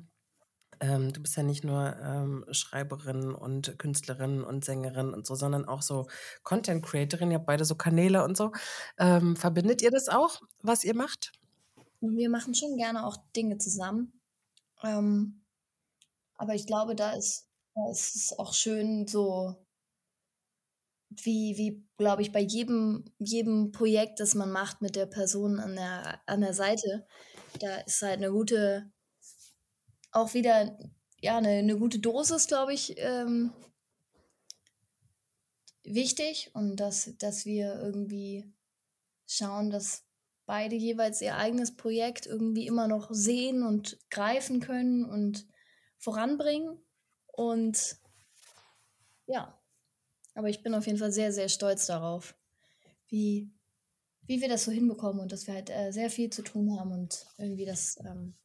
ähm, 0.80 1.14
du 1.14 1.22
bist 1.22 1.36
ja 1.38 1.44
nicht 1.44 1.64
nur 1.64 1.96
ähm, 2.02 2.46
Schreiberin 2.52 3.34
und 3.34 3.78
Künstlerin 3.80 4.44
und 4.44 4.66
Sängerin 4.66 5.14
und 5.14 5.26
so, 5.26 5.36
sondern 5.36 5.66
auch 5.66 5.82
so 5.82 6.08
Content 6.44 6.86
Creatorin, 6.86 7.32
ihr 7.32 7.38
habt 7.38 7.48
beide 7.48 7.66
so 7.66 7.76
Kanäle 7.76 8.24
und 8.24 8.38
so. 8.38 8.52
Ähm, 8.98 9.36
verbindet 9.36 9.82
ihr 9.82 9.92
das 9.92 10.10
auch, 10.10 10.42
was 10.62 10.84
ihr 10.84 10.96
macht? 10.96 11.32
Wir 12.02 12.30
machen 12.30 12.54
schon 12.54 12.78
gerne 12.78 13.06
auch 13.06 13.18
Dinge 13.36 13.58
zusammen. 13.58 14.20
Ähm, 14.84 15.46
aber 16.36 16.54
ich 16.56 16.68
glaube, 16.68 16.96
da 16.96 17.14
ist, 17.14 17.50
da 17.74 17.90
ist 17.92 18.16
es 18.16 18.40
auch 18.40 18.54
schön, 18.54 19.08
so 19.08 19.65
wie, 21.10 21.58
wie 21.58 21.86
glaube 21.98 22.22
ich, 22.22 22.32
bei 22.32 22.42
jedem, 22.42 23.06
jedem 23.20 23.72
Projekt, 23.72 24.20
das 24.20 24.36
man 24.36 24.52
macht 24.52 24.82
mit 24.82 24.96
der 24.96 25.06
Person 25.06 25.60
an 25.60 25.76
der, 25.76 26.22
an 26.26 26.42
der 26.42 26.54
Seite, 26.54 27.08
da 27.60 27.78
ist 27.78 28.02
halt 28.02 28.18
eine 28.18 28.32
gute, 28.32 28.92
auch 30.12 30.34
wieder, 30.34 30.78
ja, 31.22 31.38
eine, 31.38 31.50
eine 31.50 31.78
gute 31.78 32.00
Dosis, 32.00 32.48
glaube 32.48 32.74
ich, 32.74 32.96
ähm, 32.98 33.54
wichtig 35.84 36.52
und 36.54 36.78
dass, 36.78 37.16
dass 37.18 37.46
wir 37.46 37.76
irgendwie 37.76 38.52
schauen, 39.28 39.70
dass 39.70 40.06
beide 40.46 40.76
jeweils 40.76 41.22
ihr 41.22 41.38
eigenes 41.38 41.76
Projekt 41.76 42.26
irgendwie 42.26 42.68
immer 42.68 42.88
noch 42.88 43.10
sehen 43.12 43.64
und 43.64 43.98
greifen 44.10 44.60
können 44.60 45.06
und 45.06 45.48
voranbringen. 45.98 46.80
Und 47.34 47.98
ja, 49.26 49.60
aber 50.36 50.50
ich 50.50 50.62
bin 50.62 50.76
auf 50.76 50.86
jeden 50.86 51.00
Fall 51.00 51.12
sehr, 51.12 51.32
sehr 51.32 51.50
stolz 51.50 51.88
darauf, 51.88 52.36
wie, 53.08 53.52
wie 54.28 54.42
wir 54.42 54.50
das 54.50 54.66
so 54.66 54.72
hinbekommen 54.72 55.22
und 55.22 55.32
dass 55.32 55.48
wir 55.48 55.56
halt 55.56 55.70
äh, 55.70 55.92
sehr 55.92 56.10
viel 56.10 56.30
zu 56.30 56.44
tun 56.44 56.78
haben 56.78 56.92
und 56.92 57.26
irgendwie 57.38 57.66
das, 57.66 57.98
ähm, 58.06 58.36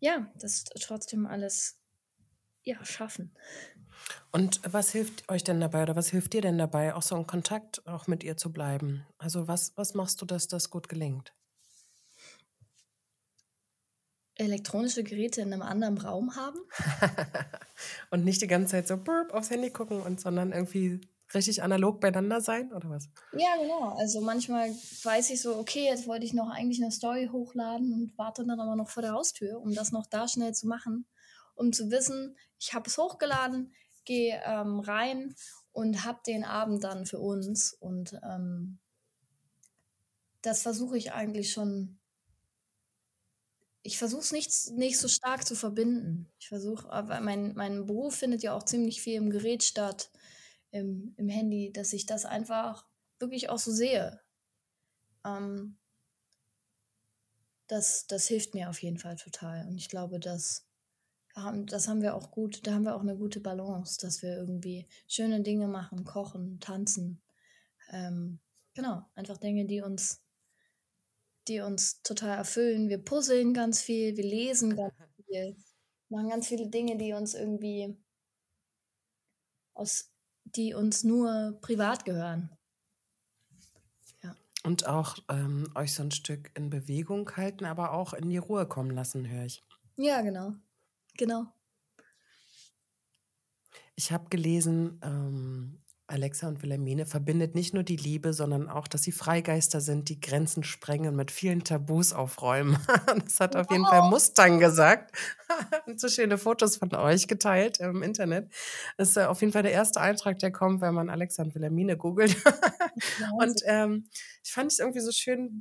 ja, 0.00 0.32
das 0.40 0.64
trotzdem 0.64 1.26
alles 1.26 1.80
ja, 2.62 2.84
schaffen. 2.84 3.36
Und 4.30 4.60
was 4.64 4.92
hilft 4.92 5.28
euch 5.30 5.44
denn 5.44 5.60
dabei 5.60 5.82
oder 5.82 5.96
was 5.96 6.08
hilft 6.08 6.32
dir 6.32 6.40
denn 6.40 6.58
dabei, 6.58 6.94
auch 6.94 7.02
so 7.02 7.16
in 7.16 7.26
Kontakt 7.26 7.86
auch 7.86 8.06
mit 8.06 8.24
ihr 8.24 8.36
zu 8.36 8.52
bleiben? 8.52 9.06
Also 9.18 9.48
was, 9.48 9.72
was 9.76 9.94
machst 9.94 10.20
du, 10.20 10.26
dass 10.26 10.48
das 10.48 10.70
gut 10.70 10.88
gelingt? 10.88 11.34
Elektronische 14.38 15.02
Geräte 15.02 15.40
in 15.42 15.52
einem 15.52 15.62
anderen 15.62 15.98
Raum 15.98 16.36
haben. 16.36 16.58
und 18.10 18.24
nicht 18.24 18.40
die 18.40 18.46
ganze 18.46 18.72
Zeit 18.72 18.88
so 18.88 18.96
burp, 18.96 19.34
aufs 19.34 19.50
Handy 19.50 19.70
gucken 19.70 20.00
und 20.00 20.20
sondern 20.20 20.52
irgendwie 20.52 21.00
richtig 21.34 21.62
analog 21.62 22.00
beieinander 22.00 22.40
sein 22.40 22.72
oder 22.72 22.88
was? 22.88 23.08
Ja, 23.32 23.56
genau. 23.60 23.96
Also 23.98 24.20
manchmal 24.20 24.70
weiß 25.02 25.30
ich 25.30 25.42
so, 25.42 25.56
okay, 25.56 25.84
jetzt 25.84 26.06
wollte 26.06 26.24
ich 26.24 26.32
noch 26.32 26.50
eigentlich 26.50 26.80
eine 26.80 26.90
Story 26.90 27.28
hochladen 27.30 27.92
und 27.92 28.16
warte 28.16 28.46
dann 28.46 28.60
aber 28.60 28.76
noch 28.76 28.88
vor 28.88 29.02
der 29.02 29.12
Haustür, 29.12 29.60
um 29.60 29.74
das 29.74 29.92
noch 29.92 30.06
da 30.06 30.26
schnell 30.26 30.54
zu 30.54 30.66
machen, 30.66 31.06
um 31.54 31.72
zu 31.72 31.90
wissen, 31.90 32.36
ich 32.58 32.72
habe 32.72 32.88
es 32.88 32.96
hochgeladen, 32.96 33.74
gehe 34.04 34.40
ähm, 34.44 34.80
rein 34.80 35.34
und 35.72 36.04
habe 36.04 36.20
den 36.26 36.44
Abend 36.44 36.82
dann 36.82 37.04
für 37.04 37.18
uns 37.18 37.74
und 37.74 38.18
ähm, 38.24 38.78
das 40.42 40.62
versuche 40.62 40.96
ich 40.96 41.12
eigentlich 41.12 41.52
schon 41.52 41.98
ich 43.88 43.96
versuche 43.96 44.20
es 44.20 44.32
nicht, 44.32 44.52
nicht 44.72 44.98
so 44.98 45.08
stark 45.08 45.46
zu 45.46 45.56
verbinden. 45.56 46.30
Ich 46.38 46.48
versuche, 46.48 46.92
aber 46.92 47.20
mein, 47.20 47.54
mein 47.54 47.86
Beruf 47.86 48.16
findet 48.16 48.42
ja 48.42 48.52
auch 48.52 48.62
ziemlich 48.62 49.00
viel 49.00 49.14
im 49.14 49.30
Gerät 49.30 49.62
statt, 49.62 50.10
im, 50.70 51.14
im 51.16 51.30
Handy, 51.30 51.72
dass 51.72 51.94
ich 51.94 52.04
das 52.04 52.26
einfach 52.26 52.84
wirklich 53.18 53.48
auch 53.48 53.58
so 53.58 53.72
sehe. 53.72 54.20
Ähm, 55.24 55.78
das, 57.66 58.06
das 58.06 58.28
hilft 58.28 58.52
mir 58.52 58.68
auf 58.68 58.82
jeden 58.82 58.98
Fall 58.98 59.16
total. 59.16 59.66
Und 59.66 59.78
ich 59.78 59.88
glaube, 59.88 60.20
dass 60.20 60.66
das 61.64 61.88
haben 61.88 62.02
wir 62.02 62.14
auch 62.14 62.30
gut, 62.30 62.66
da 62.66 62.74
haben 62.74 62.84
wir 62.84 62.94
auch 62.94 63.00
eine 63.00 63.16
gute 63.16 63.40
Balance, 63.40 63.98
dass 64.02 64.20
wir 64.20 64.36
irgendwie 64.36 64.86
schöne 65.06 65.40
Dinge 65.40 65.66
machen, 65.66 66.04
kochen, 66.04 66.60
tanzen. 66.60 67.22
Ähm, 67.90 68.38
genau, 68.74 69.06
einfach 69.14 69.38
Dinge, 69.38 69.64
die 69.64 69.80
uns 69.80 70.20
die 71.48 71.60
uns 71.60 72.02
total 72.02 72.38
erfüllen. 72.38 72.88
Wir 72.88 72.98
puzzeln 72.98 73.54
ganz 73.54 73.80
viel, 73.80 74.16
wir 74.16 74.24
lesen 74.24 74.76
ganz 74.76 74.92
viel, 75.26 75.56
machen 76.08 76.28
ganz 76.28 76.48
viele 76.48 76.68
Dinge, 76.68 76.96
die 76.96 77.12
uns 77.12 77.34
irgendwie 77.34 77.96
aus, 79.74 80.10
die 80.44 80.74
uns 80.74 81.04
nur 81.04 81.58
privat 81.60 82.04
gehören. 82.04 82.50
Ja. 84.22 84.34
Und 84.64 84.86
auch 84.86 85.18
ähm, 85.28 85.70
euch 85.74 85.94
so 85.94 86.02
ein 86.02 86.10
Stück 86.10 86.50
in 86.54 86.70
Bewegung 86.70 87.36
halten, 87.36 87.64
aber 87.64 87.92
auch 87.92 88.12
in 88.12 88.28
die 88.28 88.38
Ruhe 88.38 88.66
kommen 88.66 88.90
lassen, 88.90 89.28
höre 89.28 89.44
ich. 89.44 89.62
Ja, 89.96 90.20
genau. 90.22 90.54
Genau. 91.16 91.46
Ich 93.96 94.12
habe 94.12 94.28
gelesen, 94.28 95.00
ähm, 95.02 95.82
Alexa 96.08 96.48
und 96.48 96.62
Wilhelmine 96.62 97.04
verbindet 97.04 97.54
nicht 97.54 97.74
nur 97.74 97.82
die 97.82 97.96
Liebe, 97.96 98.32
sondern 98.32 98.68
auch, 98.68 98.88
dass 98.88 99.02
sie 99.02 99.12
Freigeister 99.12 99.82
sind, 99.82 100.08
die 100.08 100.20
Grenzen 100.20 100.64
sprengen 100.64 101.08
und 101.08 101.16
mit 101.16 101.30
vielen 101.30 101.64
Tabus 101.64 102.14
aufräumen. 102.14 102.78
das 103.24 103.40
hat 103.40 103.54
wow. 103.54 103.60
auf 103.62 103.70
jeden 103.70 103.84
Fall 103.84 104.08
Mustang 104.08 104.58
gesagt. 104.58 105.14
und 105.86 106.00
so 106.00 106.08
schöne 106.08 106.38
Fotos 106.38 106.76
von 106.78 106.94
euch 106.94 107.28
geteilt 107.28 107.78
im 107.80 108.02
Internet. 108.02 108.50
Das 108.96 109.10
ist 109.10 109.16
äh, 109.18 109.24
auf 109.24 109.42
jeden 109.42 109.52
Fall 109.52 109.62
der 109.62 109.72
erste 109.72 110.00
Eintrag, 110.00 110.38
der 110.38 110.50
kommt, 110.50 110.80
wenn 110.80 110.94
man 110.94 111.10
Alexa 111.10 111.42
und 111.42 111.54
Wilhelmine 111.54 111.98
googelt. 111.98 112.36
und 113.38 113.60
ähm, 113.66 114.08
ich 114.42 114.52
fand 114.52 114.72
es 114.72 114.78
irgendwie 114.78 115.00
so 115.00 115.12
schön 115.12 115.58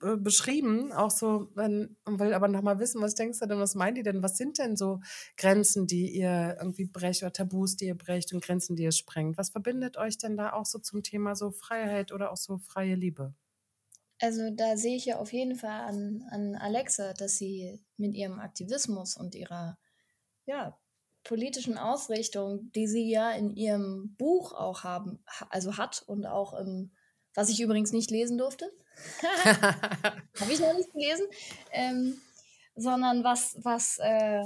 beschrieben, 0.00 0.92
auch 0.92 1.10
so, 1.10 1.48
wenn, 1.54 1.96
und 2.04 2.18
will 2.18 2.34
aber 2.34 2.48
nochmal 2.48 2.78
wissen, 2.78 3.00
was 3.00 3.14
denkst 3.14 3.40
du 3.40 3.46
denn, 3.46 3.58
was 3.58 3.74
meint 3.74 3.98
ihr 3.98 4.04
denn, 4.04 4.22
was 4.22 4.36
sind 4.36 4.58
denn 4.58 4.76
so 4.76 5.00
Grenzen, 5.36 5.86
die 5.86 6.10
ihr 6.10 6.56
irgendwie 6.58 6.84
brecht 6.84 7.22
oder 7.22 7.32
Tabus, 7.32 7.76
die 7.76 7.86
ihr 7.86 7.96
brecht 7.96 8.32
und 8.32 8.44
Grenzen, 8.44 8.76
die 8.76 8.84
ihr 8.84 8.92
sprengt? 8.92 9.38
Was 9.38 9.50
verbindet 9.50 9.96
euch 9.96 10.18
denn 10.18 10.36
da 10.36 10.52
auch 10.52 10.66
so 10.66 10.78
zum 10.78 11.02
Thema 11.02 11.34
so 11.34 11.50
Freiheit 11.50 12.12
oder 12.12 12.30
auch 12.30 12.36
so 12.36 12.58
freie 12.58 12.94
Liebe? 12.94 13.34
Also 14.20 14.50
da 14.50 14.76
sehe 14.76 14.96
ich 14.96 15.06
ja 15.06 15.18
auf 15.18 15.32
jeden 15.32 15.56
Fall 15.56 15.82
an, 15.82 16.24
an 16.30 16.54
Alexa, 16.54 17.12
dass 17.14 17.36
sie 17.36 17.80
mit 17.96 18.14
ihrem 18.14 18.38
Aktivismus 18.38 19.16
und 19.16 19.34
ihrer 19.34 19.78
ja, 20.46 20.78
politischen 21.24 21.78
Ausrichtung, 21.78 22.70
die 22.72 22.86
sie 22.86 23.10
ja 23.10 23.32
in 23.32 23.50
ihrem 23.50 24.14
Buch 24.16 24.52
auch 24.52 24.84
haben, 24.84 25.24
also 25.50 25.76
hat 25.76 26.02
und 26.06 26.26
auch 26.26 26.52
im, 26.54 26.92
was 27.34 27.48
ich 27.48 27.60
übrigens 27.60 27.92
nicht 27.92 28.10
lesen 28.10 28.38
durfte, 28.38 28.70
Habe 29.44 30.52
ich 30.52 30.60
noch 30.60 30.74
nicht 30.74 30.92
gelesen. 30.92 31.26
Ähm, 31.72 32.20
sondern 32.76 33.22
was, 33.24 33.56
was, 33.62 33.98
äh, 34.00 34.44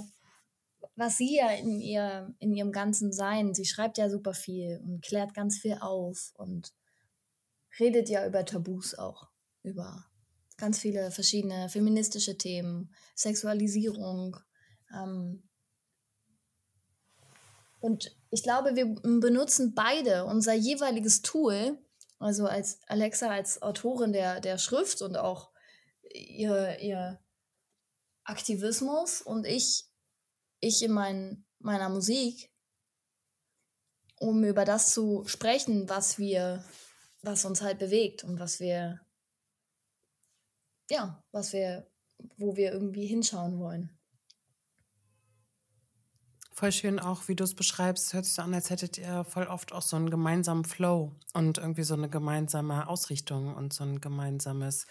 was 0.96 1.16
sie 1.16 1.36
ja 1.36 1.50
in, 1.50 1.80
ihr, 1.80 2.34
in 2.38 2.52
ihrem 2.52 2.72
ganzen 2.72 3.12
Sein, 3.12 3.54
sie 3.54 3.64
schreibt 3.64 3.98
ja 3.98 4.10
super 4.10 4.34
viel 4.34 4.80
und 4.84 5.02
klärt 5.02 5.34
ganz 5.34 5.58
viel 5.58 5.78
auf 5.80 6.32
und 6.34 6.72
redet 7.78 8.08
ja 8.08 8.26
über 8.26 8.44
Tabus 8.44 8.94
auch, 8.94 9.28
über 9.62 10.04
ganz 10.56 10.78
viele 10.78 11.10
verschiedene 11.10 11.68
feministische 11.68 12.36
Themen, 12.36 12.92
Sexualisierung. 13.14 14.36
Ähm, 14.94 15.48
und 17.80 18.16
ich 18.30 18.42
glaube, 18.42 18.74
wir 18.74 18.86
benutzen 19.20 19.74
beide 19.74 20.24
unser 20.24 20.52
jeweiliges 20.52 21.22
Tool, 21.22 21.78
also 22.18 22.46
als 22.46 22.80
Alexa 22.86 23.30
als 23.30 23.62
Autorin 23.62 24.12
der, 24.12 24.40
der 24.40 24.58
Schrift 24.58 25.02
und 25.02 25.16
auch 25.16 25.52
ihr, 26.10 26.78
ihr 26.80 27.20
Aktivismus 28.24 29.22
und 29.22 29.46
ich, 29.46 29.86
ich 30.60 30.82
in 30.82 30.92
mein, 30.92 31.46
meiner 31.58 31.88
Musik, 31.88 32.52
um 34.16 34.44
über 34.44 34.64
das 34.64 34.92
zu 34.92 35.24
sprechen, 35.26 35.88
was 35.88 36.18
wir, 36.18 36.64
was 37.22 37.44
uns 37.44 37.62
halt 37.62 37.78
bewegt 37.78 38.24
und 38.24 38.38
was 38.40 38.60
wir, 38.60 39.00
ja, 40.90 41.22
was 41.30 41.52
wir, 41.52 41.90
wo 42.36 42.56
wir 42.56 42.72
irgendwie 42.72 43.06
hinschauen 43.06 43.58
wollen. 43.58 43.97
Voll 46.58 46.72
schön 46.72 46.98
auch, 46.98 47.28
wie 47.28 47.36
du 47.36 47.44
es 47.44 47.54
beschreibst. 47.54 48.08
Es 48.08 48.14
hört 48.14 48.24
sich 48.24 48.34
so 48.34 48.42
an, 48.42 48.52
als 48.52 48.68
hättet 48.68 48.98
ihr 48.98 49.22
voll 49.22 49.46
oft 49.46 49.72
auch 49.72 49.82
so 49.82 49.94
einen 49.94 50.10
gemeinsamen 50.10 50.64
Flow 50.64 51.12
und 51.32 51.58
irgendwie 51.58 51.84
so 51.84 51.94
eine 51.94 52.08
gemeinsame 52.08 52.88
Ausrichtung 52.88 53.54
und 53.54 53.72
so 53.72 53.84
ein 53.84 54.00
gemeinsames 54.00 54.88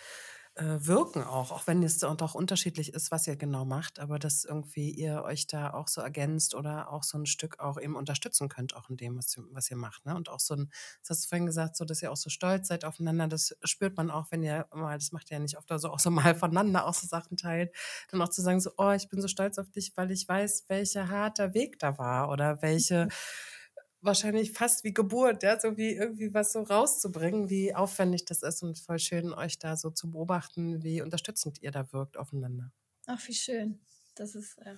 wirken 0.60 1.24
auch, 1.24 1.52
auch 1.52 1.68
wenn 1.68 1.84
es 1.84 2.04
auch 2.04 2.36
unterschiedlich 2.36 2.94
ist, 2.94 3.12
was 3.12 3.28
ihr 3.28 3.36
genau 3.36 3.66
macht, 3.66 4.00
aber 4.00 4.20
dass 4.20 4.44
irgendwie 4.44 4.90
ihr 4.90 5.24
euch 5.24 5.48
da 5.48 5.74
auch 5.74 5.88
so 5.88 6.02
ergänzt 6.02 6.56
oder 6.56 6.92
auch 6.92 7.04
so 7.04 7.18
ein 7.18 7.26
Stück 7.26 7.60
auch 7.60 7.80
eben 7.80 7.96
unterstützen 7.96 8.50
könnt, 8.50 8.76
auch 8.76 8.90
in 8.90 8.98
dem, 8.98 9.18
was, 9.18 9.38
was 9.52 9.70
ihr 9.70 9.78
macht. 9.78 10.06
Ne? 10.06 10.16
Und 10.16 10.30
auch 10.30 10.40
so 10.40 10.56
ein, 10.56 10.70
das 11.02 11.12
hast 11.12 11.26
du 11.26 11.30
vorhin 11.30 11.46
gesagt, 11.46 11.76
so 11.78 11.86
dass 11.86 12.02
ihr 12.02 12.12
auch 12.12 12.18
so 12.18 12.30
stolz 12.30 12.68
seid 12.68 12.86
aufeinander, 12.86 13.28
das 13.28 13.56
spürt 13.64 13.98
man 13.98 14.10
auch, 14.10 14.32
wenn 14.32 14.44
ihr 14.44 14.68
mal, 14.74 14.98
das 14.98 15.12
macht 15.12 15.30
ihr 15.32 15.38
ja 15.38 15.42
nicht 15.42 15.58
oft, 15.58 15.72
also 15.72 15.90
auch 15.90 16.00
so 16.00 16.10
mal 16.10 16.36
voneinander 16.36 16.86
auch 16.86 16.94
so 16.94 17.08
Sachen 17.08 17.38
teilt, 17.38 17.72
dann 18.12 18.22
auch 18.22 18.30
zu 18.30 18.42
sagen, 18.42 18.60
so, 18.60 18.72
oh, 18.78 18.92
ich 18.92 19.10
bin 19.10 19.22
so 19.22 19.28
stolz 19.28 19.58
auf 19.58 19.70
dich, 19.70 19.96
weil 19.96 20.12
ich 20.12 20.28
weiß, 20.28 20.66
welcher 20.68 21.10
harter 21.10 21.54
Weg 21.54 21.80
da 21.80 21.98
war 21.98 22.30
oder 22.30 22.62
welche 22.62 23.08
wahrscheinlich 24.02 24.52
fast 24.52 24.84
wie 24.84 24.94
Geburt, 24.94 25.44
ja, 25.44 25.60
so 25.60 25.78
wie 25.78 25.94
irgendwie 25.96 26.34
was 26.34 26.54
so 26.54 26.62
rauszubringen, 26.62 27.50
wie 27.50 27.74
aufwendig 27.74 28.26
das 28.26 28.44
ist 28.44 28.64
und 28.64 28.78
voll 28.78 29.00
schön, 29.00 29.34
euch 29.34 29.60
da 29.60 29.76
so 29.76 29.90
zu 29.90 30.12
beobachten, 30.12 30.84
wie 30.84 31.02
unterstützend 31.02 31.62
ihr 31.62 31.72
da 31.72 31.92
wirkt 31.92 32.18
aufeinander. 32.18 32.72
Ach, 33.08 33.20
wie 33.28 33.34
schön. 33.34 33.80
Das 34.16 34.36
ist, 34.36 34.58
äh, 34.60 34.76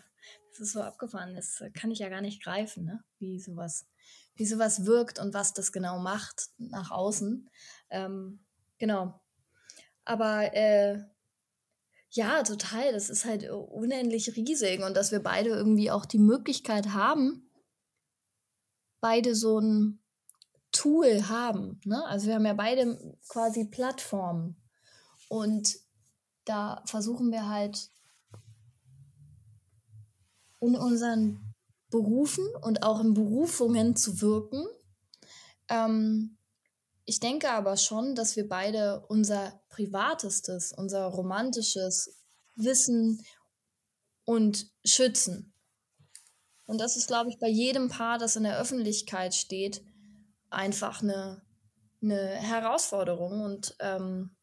das 0.52 0.60
ist 0.60 0.74
so 0.74 0.82
abgefahren. 0.82 1.36
Das 1.36 1.62
äh, 1.62 1.70
kann 1.72 1.92
ich 1.92 2.00
ja 2.00 2.10
gar 2.10 2.22
nicht 2.22 2.44
greifen, 2.44 2.86
ne? 2.86 3.04
wie, 3.20 3.40
sowas, 3.40 3.88
wie 4.36 4.46
sowas 4.46 4.86
wirkt 4.86 5.20
und 5.20 5.34
was 5.34 5.54
das 5.54 5.72
genau 5.72 6.00
macht 6.00 6.50
nach 6.58 6.92
außen. 6.92 7.50
Ähm, 7.90 8.40
genau. 8.78 9.20
Aber 10.06 10.54
äh, 10.54 11.04
ja, 12.12 12.44
total. 12.44 12.92
Das 12.92 13.10
ist 13.10 13.26
halt 13.26 13.50
unendlich 13.50 14.36
riesig 14.36 14.82
und 14.82 14.96
dass 14.96 15.12
wir 15.12 15.22
beide 15.22 15.50
irgendwie 15.50 15.92
auch 15.92 16.06
die 16.06 16.20
Möglichkeit 16.20 16.90
haben, 16.90 17.49
beide 19.02 19.36
so 19.36 19.60
ein 19.60 20.00
Tool 20.72 21.28
haben. 21.28 21.80
Ne? 21.86 22.06
Also 22.06 22.28
wir 22.28 22.36
haben 22.36 22.46
ja 22.46 22.54
beide 22.54 23.18
quasi 23.28 23.66
Plattformen. 23.66 24.56
Und 25.28 25.80
da 26.46 26.82
versuchen 26.86 27.32
wir 27.32 27.48
halt 27.48 27.92
in 30.60 30.76
unseren 30.76 31.54
Berufen 31.90 32.46
und 32.62 32.84
auch 32.84 33.00
in 33.00 33.14
Berufungen 33.14 33.96
zu 33.96 34.22
wirken. 34.22 34.66
Ähm, 35.70 36.38
ich 37.06 37.20
denke 37.20 37.50
aber 37.50 37.78
schon, 37.78 38.14
dass 38.14 38.36
wir 38.36 38.48
beide 38.48 39.06
unser 39.08 39.60
privatestes, 39.70 40.74
unser 40.74 41.06
romantisches 41.06 42.16
Wissen 42.56 43.24
und 44.26 44.72
schützen. 44.86 45.54
Und 46.70 46.80
das 46.80 46.96
ist, 46.96 47.08
glaube 47.08 47.32
ich, 47.32 47.40
bei 47.40 47.48
jedem 47.48 47.90
Paar, 47.90 48.20
das 48.20 48.36
in 48.36 48.44
der 48.44 48.60
Öffentlichkeit 48.60 49.34
steht, 49.34 49.82
einfach 50.52 51.02
eine, 51.02 51.42
eine 52.00 52.28
Herausforderung 52.36 53.42
und 53.42 53.76
ähm, 53.80 54.36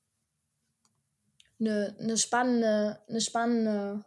eine, 1.61 1.97
eine, 2.01 2.17
spannende, 2.17 3.01
eine 3.09 3.21
spannende 3.21 4.05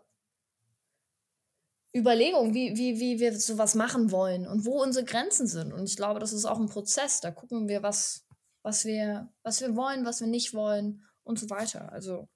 Überlegung, 1.96 2.54
wie, 2.54 2.76
wie, 2.76 3.00
wie 3.00 3.22
wir 3.22 3.40
sowas 3.40 3.74
machen 3.76 4.12
wollen 4.12 4.46
und 4.46 4.66
wo 4.66 4.84
unsere 4.84 5.06
Grenzen 5.06 5.48
sind. 5.48 5.72
Und 5.72 5.86
ich 5.86 5.96
glaube, 5.96 6.20
das 6.20 6.34
ist 6.34 6.44
auch 6.44 6.60
ein 6.60 6.68
Prozess. 6.68 7.22
Da 7.22 7.32
gucken 7.32 7.70
wir, 7.70 7.84
was, 7.84 8.28
was, 8.64 8.84
wir, 8.84 9.32
was 9.44 9.62
wir 9.62 9.78
wollen, 9.78 10.04
was 10.04 10.20
wir 10.20 10.28
nicht 10.28 10.54
wollen 10.54 11.06
und 11.24 11.40
so 11.40 11.50
weiter. 11.50 11.90
Also 11.94 12.28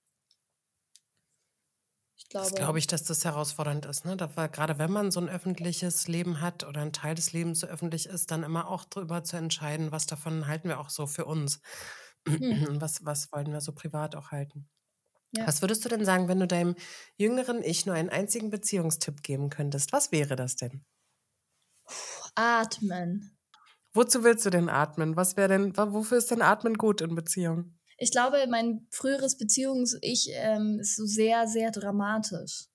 glaube, 2.34 2.50
das 2.50 2.56
glaube 2.56 2.80
ich, 2.80 2.88
dass 2.88 3.04
das 3.04 3.24
herausfordernd 3.24 3.86
ist. 3.86 4.06
Ne? 4.06 4.18
Da, 4.18 4.28
gerade 4.48 4.78
wenn 4.78 4.92
man 4.92 5.12
so 5.12 5.20
ein 5.20 5.30
öffentliches 5.30 6.08
Leben 6.08 6.42
hat 6.42 6.68
oder 6.68 6.82
ein 6.82 6.92
Teil 6.92 7.16
des 7.16 7.32
Lebens 7.32 7.62
so 7.62 7.68
öffentlich 7.68 8.08
ist, 8.08 8.32
dann 8.32 8.44
immer 8.44 8.68
auch 8.68 8.86
darüber 8.86 9.24
zu 9.24 9.38
entscheiden, 9.38 9.92
was 9.92 10.06
davon 10.06 10.48
halten 10.48 10.68
wir 10.68 10.80
auch 10.80 10.90
so 10.90 11.06
für 11.08 11.26
uns. 11.26 11.62
Hm. 12.28 12.82
Was, 12.82 13.06
was 13.06 13.32
wollen 13.32 13.52
wir 13.52 13.62
so 13.62 13.72
privat 13.72 14.16
auch 14.16 14.32
halten? 14.32 14.70
Ja. 15.32 15.48
Was 15.48 15.62
würdest 15.62 15.84
du 15.84 15.90
denn 15.90 16.06
sagen, 16.06 16.28
wenn 16.28 16.40
du 16.40 16.48
deinem 16.48 16.76
jüngeren 17.18 17.64
Ich 17.64 17.86
nur 17.86 17.96
einen 17.96 18.10
einzigen 18.10 18.50
Beziehungstipp 18.50 19.24
geben 19.24 19.50
könntest? 19.50 19.92
Was 19.92 20.12
wäre 20.12 20.36
das 20.36 20.56
denn? 20.56 20.86
Atmen. 22.36 23.38
Wozu 23.94 24.24
willst 24.24 24.46
du 24.46 24.50
denn 24.50 24.70
atmen? 24.70 25.16
Was 25.16 25.38
wäre 25.38 25.50
denn, 25.50 25.76
wofür 25.76 26.18
ist 26.18 26.32
denn 26.32 26.42
Atmen 26.42 26.76
gut 26.76 27.02
in 27.02 27.16
Beziehung? 27.16 27.78
Ich 27.98 28.12
glaube, 28.12 28.46
mein 28.48 28.88
früheres 28.90 29.38
Beziehungs-Ich 29.38 30.30
ähm, 30.34 30.80
ist 30.80 30.96
so 30.96 31.06
sehr, 31.06 31.48
sehr 31.48 31.72
dramatisch 31.72 32.66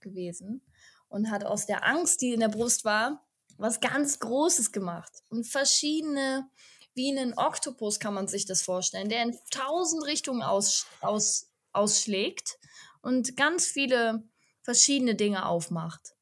gewesen 0.00 0.62
und 1.08 1.30
hat 1.30 1.44
aus 1.44 1.66
der 1.66 1.86
Angst, 1.86 2.20
die 2.20 2.32
in 2.32 2.40
der 2.40 2.48
Brust 2.48 2.84
war, 2.84 3.26
was 3.56 3.80
ganz 3.80 4.18
Großes 4.20 4.72
gemacht 4.72 5.22
und 5.30 5.46
verschiedene, 5.46 6.48
wie 6.94 7.16
einen 7.16 7.34
Oktopus 7.36 7.98
kann 7.98 8.14
man 8.14 8.28
sich 8.28 8.46
das 8.46 8.62
vorstellen, 8.62 9.08
der 9.08 9.22
in 9.22 9.38
tausend 9.50 10.04
Richtungen 10.04 10.42
aus, 10.42 10.86
aus, 11.00 11.50
ausschlägt 11.72 12.58
und 13.02 13.36
ganz 13.36 13.66
viele 13.66 14.22
verschiedene 14.62 15.14
Dinge 15.14 15.46
aufmacht. 15.46 16.14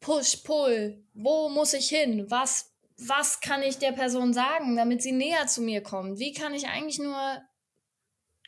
Push, 0.00 0.38
pull, 0.38 1.04
wo 1.14 1.48
muss 1.48 1.74
ich 1.74 1.88
hin? 1.88 2.30
Was 2.30 2.71
was 3.08 3.40
kann 3.40 3.62
ich 3.62 3.78
der 3.78 3.92
Person 3.92 4.32
sagen, 4.32 4.76
damit 4.76 5.02
sie 5.02 5.12
näher 5.12 5.46
zu 5.46 5.62
mir 5.62 5.82
kommt? 5.82 6.18
Wie 6.18 6.32
kann 6.32 6.54
ich 6.54 6.68
eigentlich 6.68 6.98
nur 6.98 7.42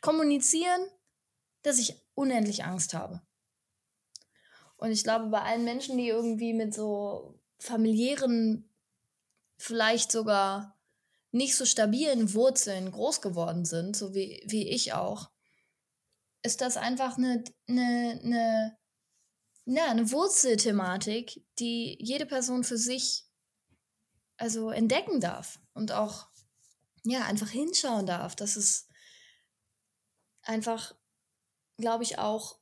kommunizieren, 0.01 0.81
dass 1.63 1.79
ich 1.79 2.01
unendlich 2.13 2.63
Angst 2.63 2.93
habe? 2.93 3.21
Und 4.77 4.91
ich 4.91 5.03
glaube, 5.03 5.27
bei 5.27 5.41
allen 5.41 5.63
Menschen, 5.63 5.97
die 5.97 6.07
irgendwie 6.07 6.53
mit 6.53 6.73
so 6.73 7.39
familiären, 7.59 8.69
vielleicht 9.57 10.11
sogar 10.11 10.77
nicht 11.31 11.55
so 11.55 11.65
stabilen 11.65 12.33
Wurzeln 12.33 12.91
groß 12.91 13.21
geworden 13.21 13.65
sind, 13.65 13.95
so 13.95 14.13
wie, 14.13 14.43
wie 14.45 14.69
ich 14.69 14.93
auch, 14.93 15.29
ist 16.43 16.61
das 16.61 16.77
einfach 16.77 17.17
eine, 17.17 17.43
eine, 17.67 18.19
eine, 18.23 18.77
ja, 19.65 19.85
eine 19.87 20.11
Wurzelthematik, 20.11 21.43
die 21.59 21.97
jede 21.99 22.25
Person 22.25 22.63
für 22.63 22.77
sich 22.77 23.25
also 24.37 24.71
entdecken 24.71 25.19
darf 25.19 25.59
und 25.73 25.91
auch 25.91 26.27
ja 27.03 27.23
einfach 27.25 27.49
hinschauen 27.49 28.05
darf, 28.05 28.35
dass 28.35 28.55
es 28.55 28.87
einfach, 30.41 30.95
glaube 31.77 32.03
ich, 32.03 32.17
auch 32.19 32.57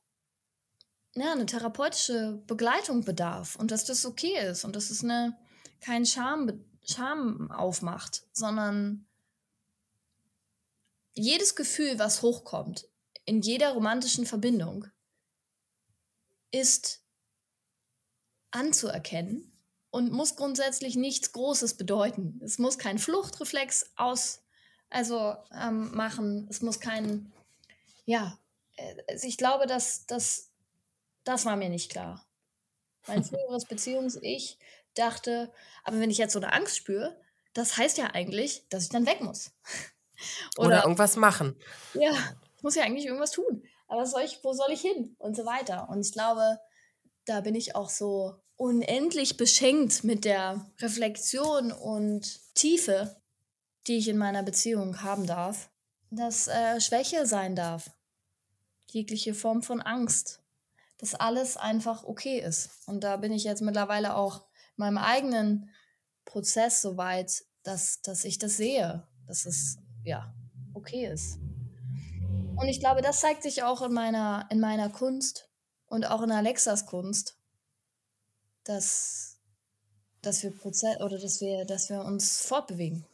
ja, 1.14 1.32
eine 1.32 1.46
therapeutische 1.46 2.42
Begleitung 2.46 3.04
bedarf 3.04 3.56
und 3.56 3.70
dass 3.70 3.84
das 3.84 4.04
okay 4.04 4.38
ist 4.48 4.64
und 4.64 4.74
dass 4.76 4.90
es 4.90 5.02
eine 5.04 5.38
kein 5.80 6.06
Scham, 6.06 6.64
Scham 6.84 7.50
aufmacht, 7.50 8.26
sondern 8.32 9.06
jedes 11.14 11.54
Gefühl, 11.54 11.98
was 11.98 12.22
hochkommt, 12.22 12.88
in 13.24 13.40
jeder 13.40 13.72
romantischen 13.72 14.26
Verbindung, 14.26 14.86
ist 16.50 17.02
anzuerkennen 18.50 19.53
und 19.94 20.10
muss 20.10 20.34
grundsätzlich 20.34 20.96
nichts 20.96 21.30
Großes 21.30 21.74
bedeuten. 21.74 22.40
Es 22.42 22.58
muss 22.58 22.78
kein 22.78 22.98
Fluchtreflex 22.98 23.92
aus, 23.94 24.42
also 24.90 25.36
ähm, 25.56 25.94
machen. 25.94 26.48
Es 26.50 26.62
muss 26.62 26.80
kein, 26.80 27.32
ja, 28.04 28.36
äh, 28.74 28.96
ich 29.22 29.38
glaube, 29.38 29.68
dass 29.68 30.04
das, 30.06 30.50
das 31.22 31.44
war 31.44 31.54
mir 31.54 31.68
nicht 31.68 31.92
klar. 31.92 32.26
Mein 33.06 33.22
früheres 33.24 33.66
Beziehungs-Ich 33.66 34.58
dachte, 34.94 35.52
aber 35.84 36.00
wenn 36.00 36.10
ich 36.10 36.18
jetzt 36.18 36.32
so 36.32 36.40
eine 36.40 36.52
Angst 36.52 36.76
spüre, 36.76 37.16
das 37.52 37.76
heißt 37.76 37.96
ja 37.96 38.06
eigentlich, 38.14 38.66
dass 38.70 38.82
ich 38.82 38.90
dann 38.90 39.06
weg 39.06 39.20
muss. 39.20 39.52
Oder, 40.58 40.66
Oder 40.66 40.82
irgendwas 40.82 41.14
machen. 41.14 41.56
Ja, 41.92 42.10
ich 42.56 42.64
muss 42.64 42.74
ja 42.74 42.82
eigentlich 42.82 43.06
irgendwas 43.06 43.30
tun. 43.30 43.62
Aber 43.86 44.06
soll 44.06 44.22
ich, 44.22 44.42
wo 44.42 44.52
soll 44.54 44.72
ich 44.72 44.80
hin? 44.80 45.14
Und 45.20 45.36
so 45.36 45.46
weiter. 45.46 45.88
Und 45.88 46.04
ich 46.04 46.10
glaube, 46.10 46.58
da 47.26 47.40
bin 47.40 47.54
ich 47.54 47.74
auch 47.74 47.90
so 47.90 48.36
unendlich 48.56 49.36
beschenkt 49.36 50.04
mit 50.04 50.24
der 50.24 50.70
Reflexion 50.80 51.72
und 51.72 52.40
Tiefe, 52.54 53.16
die 53.86 53.98
ich 53.98 54.08
in 54.08 54.16
meiner 54.16 54.42
Beziehung 54.42 55.02
haben 55.02 55.26
darf, 55.26 55.70
dass 56.10 56.48
äh, 56.48 56.80
Schwäche 56.80 57.26
sein 57.26 57.56
darf, 57.56 57.90
jegliche 58.86 59.34
Form 59.34 59.62
von 59.62 59.82
Angst, 59.82 60.40
dass 60.98 61.14
alles 61.14 61.56
einfach 61.56 62.04
okay 62.04 62.38
ist. 62.38 62.70
Und 62.86 63.02
da 63.02 63.16
bin 63.16 63.32
ich 63.32 63.44
jetzt 63.44 63.62
mittlerweile 63.62 64.16
auch 64.16 64.46
in 64.76 64.84
meinem 64.84 64.98
eigenen 64.98 65.70
Prozess 66.24 66.80
so 66.80 66.96
weit, 66.96 67.44
dass, 67.62 68.00
dass 68.02 68.24
ich 68.24 68.38
das 68.38 68.56
sehe, 68.56 69.06
dass 69.26 69.46
es 69.46 69.78
ja 70.04 70.32
okay 70.74 71.06
ist. 71.06 71.38
Und 72.56 72.68
ich 72.68 72.78
glaube, 72.78 73.02
das 73.02 73.20
zeigt 73.20 73.42
sich 73.42 73.64
auch 73.64 73.82
in 73.82 73.92
meiner, 73.92 74.46
in 74.50 74.60
meiner 74.60 74.88
Kunst 74.88 75.50
und 75.86 76.06
auch 76.06 76.22
in 76.22 76.30
Alexas 76.30 76.86
Kunst 76.86 77.36
dass, 78.64 79.38
dass 80.22 80.42
wir 80.42 80.50
Prozess 80.50 81.00
oder 81.00 81.18
dass 81.18 81.40
wir, 81.40 81.64
dass 81.64 81.90
wir 81.90 82.00
uns 82.00 82.40
fortbewegen. 82.40 83.04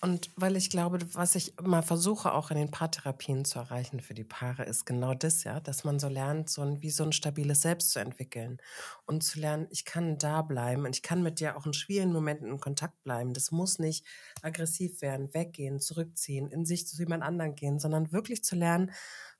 Und 0.00 0.30
weil 0.36 0.54
ich 0.54 0.70
glaube, 0.70 1.00
was 1.14 1.34
ich 1.34 1.58
immer 1.58 1.82
versuche, 1.82 2.32
auch 2.32 2.52
in 2.52 2.56
den 2.56 2.70
Paartherapien 2.70 3.44
zu 3.44 3.58
erreichen 3.58 3.98
für 3.98 4.14
die 4.14 4.22
Paare, 4.22 4.62
ist 4.62 4.86
genau 4.86 5.12
das, 5.12 5.42
ja, 5.42 5.58
dass 5.58 5.82
man 5.82 5.98
so 5.98 6.06
lernt, 6.06 6.48
so 6.48 6.62
ein, 6.62 6.82
wie 6.82 6.90
so 6.90 7.02
ein 7.02 7.10
stabiles 7.10 7.62
Selbst 7.62 7.90
zu 7.90 7.98
entwickeln 7.98 8.58
und 9.06 9.24
zu 9.24 9.40
lernen, 9.40 9.66
ich 9.70 9.84
kann 9.84 10.16
da 10.16 10.42
bleiben 10.42 10.86
und 10.86 10.94
ich 10.94 11.02
kann 11.02 11.24
mit 11.24 11.40
dir 11.40 11.56
auch 11.56 11.66
in 11.66 11.72
schwierigen 11.72 12.12
Momenten 12.12 12.48
in 12.48 12.60
Kontakt 12.60 13.02
bleiben. 13.02 13.34
Das 13.34 13.50
muss 13.50 13.80
nicht 13.80 14.06
aggressiv 14.40 15.02
werden, 15.02 15.34
weggehen, 15.34 15.80
zurückziehen, 15.80 16.48
in 16.52 16.64
sich 16.64 16.86
zu 16.86 16.96
jemand 16.96 17.24
anderen 17.24 17.56
gehen, 17.56 17.80
sondern 17.80 18.12
wirklich 18.12 18.44
zu 18.44 18.54
lernen, 18.54 18.92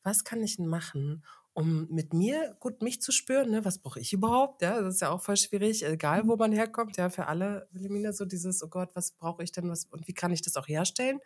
was 0.08 0.24
kann 0.24 0.42
ich 0.42 0.56
denn 0.56 0.66
machen, 0.66 1.22
um 1.52 1.86
mit 1.90 2.14
mir 2.14 2.56
gut 2.60 2.80
mich 2.80 3.02
zu 3.02 3.12
spüren, 3.12 3.50
ne, 3.50 3.62
was 3.64 3.78
brauche 3.78 4.00
ich 4.00 4.14
überhaupt? 4.14 4.62
Ja, 4.62 4.80
das 4.80 4.94
ist 4.94 5.00
ja 5.02 5.10
auch 5.10 5.20
voll 5.20 5.36
schwierig, 5.36 5.84
egal 5.84 6.26
wo 6.26 6.32
mhm. 6.32 6.38
man 6.38 6.52
herkommt, 6.52 6.96
ja, 6.96 7.10
für 7.10 7.26
alle 7.26 7.68
Wilhelmina 7.72 8.12
so 8.12 8.24
dieses, 8.24 8.62
oh 8.62 8.68
Gott, 8.68 8.90
was 8.94 9.12
brauche 9.12 9.42
ich 9.42 9.52
denn, 9.52 9.68
was 9.68 9.84
und 9.90 10.08
wie 10.08 10.14
kann 10.14 10.32
ich 10.32 10.40
das 10.40 10.56
auch 10.56 10.66
herstellen? 10.66 11.20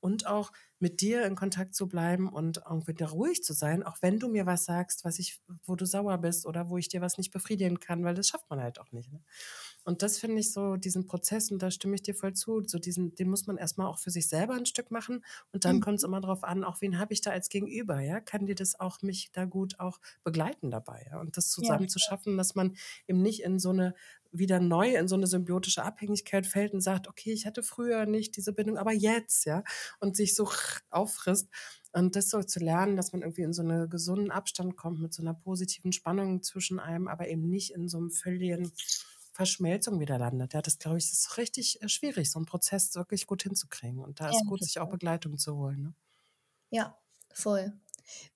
Und 0.00 0.26
auch 0.26 0.52
mit 0.78 1.00
dir 1.00 1.24
in 1.26 1.34
Kontakt 1.34 1.74
zu 1.74 1.88
bleiben 1.88 2.28
und 2.28 2.58
wieder 2.86 3.08
ruhig 3.08 3.42
zu 3.42 3.52
sein, 3.52 3.82
auch 3.82 3.96
wenn 4.00 4.18
du 4.18 4.28
mir 4.28 4.46
was 4.46 4.64
sagst, 4.64 5.04
was 5.04 5.18
ich, 5.18 5.40
wo 5.64 5.76
du 5.76 5.86
sauer 5.86 6.18
bist 6.18 6.46
oder 6.46 6.70
wo 6.70 6.78
ich 6.78 6.88
dir 6.88 7.00
was 7.00 7.18
nicht 7.18 7.32
befriedigen 7.32 7.80
kann, 7.80 8.04
weil 8.04 8.14
das 8.14 8.28
schafft 8.28 8.48
man 8.50 8.60
halt 8.60 8.78
auch 8.78 8.92
nicht. 8.92 9.12
Ne? 9.12 9.22
Und 9.84 10.02
das 10.02 10.18
finde 10.18 10.40
ich 10.40 10.52
so, 10.52 10.76
diesen 10.76 11.06
Prozess, 11.06 11.50
und 11.50 11.62
da 11.62 11.70
stimme 11.70 11.94
ich 11.94 12.02
dir 12.02 12.14
voll 12.14 12.34
zu, 12.34 12.62
so 12.66 12.78
diesen, 12.78 13.14
den 13.14 13.28
muss 13.28 13.46
man 13.46 13.58
erstmal 13.58 13.86
auch 13.86 13.98
für 13.98 14.10
sich 14.10 14.28
selber 14.28 14.54
ein 14.54 14.66
Stück 14.66 14.90
machen. 14.90 15.24
Und 15.52 15.64
dann 15.64 15.76
mhm. 15.76 15.80
kommt 15.80 15.98
es 15.98 16.04
immer 16.04 16.20
darauf 16.20 16.42
an, 16.42 16.64
auch 16.64 16.80
wen 16.80 16.98
habe 16.98 17.12
ich 17.12 17.20
da 17.20 17.30
als 17.30 17.48
Gegenüber, 17.48 18.00
ja? 18.00 18.20
Kann 18.20 18.46
dir 18.46 18.54
das 18.54 18.80
auch 18.80 19.02
mich 19.02 19.30
da 19.32 19.44
gut 19.44 19.78
auch 19.80 20.00
begleiten 20.22 20.70
dabei, 20.70 21.06
ja? 21.10 21.20
Und 21.20 21.36
das 21.36 21.50
zusammen 21.50 21.84
ja. 21.84 21.88
zu 21.88 21.98
schaffen, 21.98 22.36
dass 22.36 22.54
man 22.54 22.76
eben 23.06 23.20
nicht 23.20 23.42
in 23.42 23.58
so 23.58 23.70
eine 23.70 23.94
wieder 24.36 24.58
neu 24.58 24.96
in 24.96 25.06
so 25.06 25.14
eine 25.14 25.28
symbiotische 25.28 25.84
Abhängigkeit 25.84 26.46
fällt 26.46 26.72
und 26.74 26.80
sagt, 26.80 27.08
okay, 27.08 27.32
ich 27.32 27.46
hatte 27.46 27.62
früher 27.62 28.04
nicht 28.04 28.36
diese 28.36 28.52
Bindung, 28.52 28.78
aber 28.78 28.92
jetzt, 28.92 29.44
ja, 29.44 29.62
und 30.00 30.16
sich 30.16 30.34
so 30.34 30.50
auffrisst. 30.90 31.48
Und 31.92 32.16
das 32.16 32.30
so 32.30 32.42
zu 32.42 32.58
lernen, 32.58 32.96
dass 32.96 33.12
man 33.12 33.22
irgendwie 33.22 33.42
in 33.42 33.52
so 33.52 33.62
einen 33.62 33.88
gesunden 33.88 34.32
Abstand 34.32 34.76
kommt 34.76 35.00
mit 35.00 35.14
so 35.14 35.22
einer 35.22 35.34
positiven 35.34 35.92
Spannung 35.92 36.42
zwischen 36.42 36.80
einem, 36.80 37.06
aber 37.06 37.28
eben 37.28 37.48
nicht 37.48 37.70
in 37.72 37.86
so 37.86 37.98
einem 37.98 38.10
völligen 38.10 38.72
Verschmelzung 39.34 39.98
wieder 39.98 40.16
landet. 40.16 40.54
Ja, 40.54 40.62
das 40.62 40.78
glaube 40.78 40.96
ich, 40.96 41.10
ist 41.10 41.36
richtig 41.38 41.82
äh, 41.82 41.88
schwierig, 41.88 42.30
so 42.30 42.38
einen 42.38 42.46
Prozess 42.46 42.94
wirklich 42.94 43.26
gut 43.26 43.42
hinzukriegen. 43.42 43.98
Und 43.98 44.20
da 44.20 44.28
ist 44.28 44.40
ja, 44.40 44.48
gut, 44.48 44.62
sich 44.62 44.78
auch 44.78 44.88
Begleitung 44.88 45.38
zu 45.38 45.56
holen. 45.56 45.82
Ne? 45.82 45.94
Ja, 46.70 46.96
voll. 47.32 47.72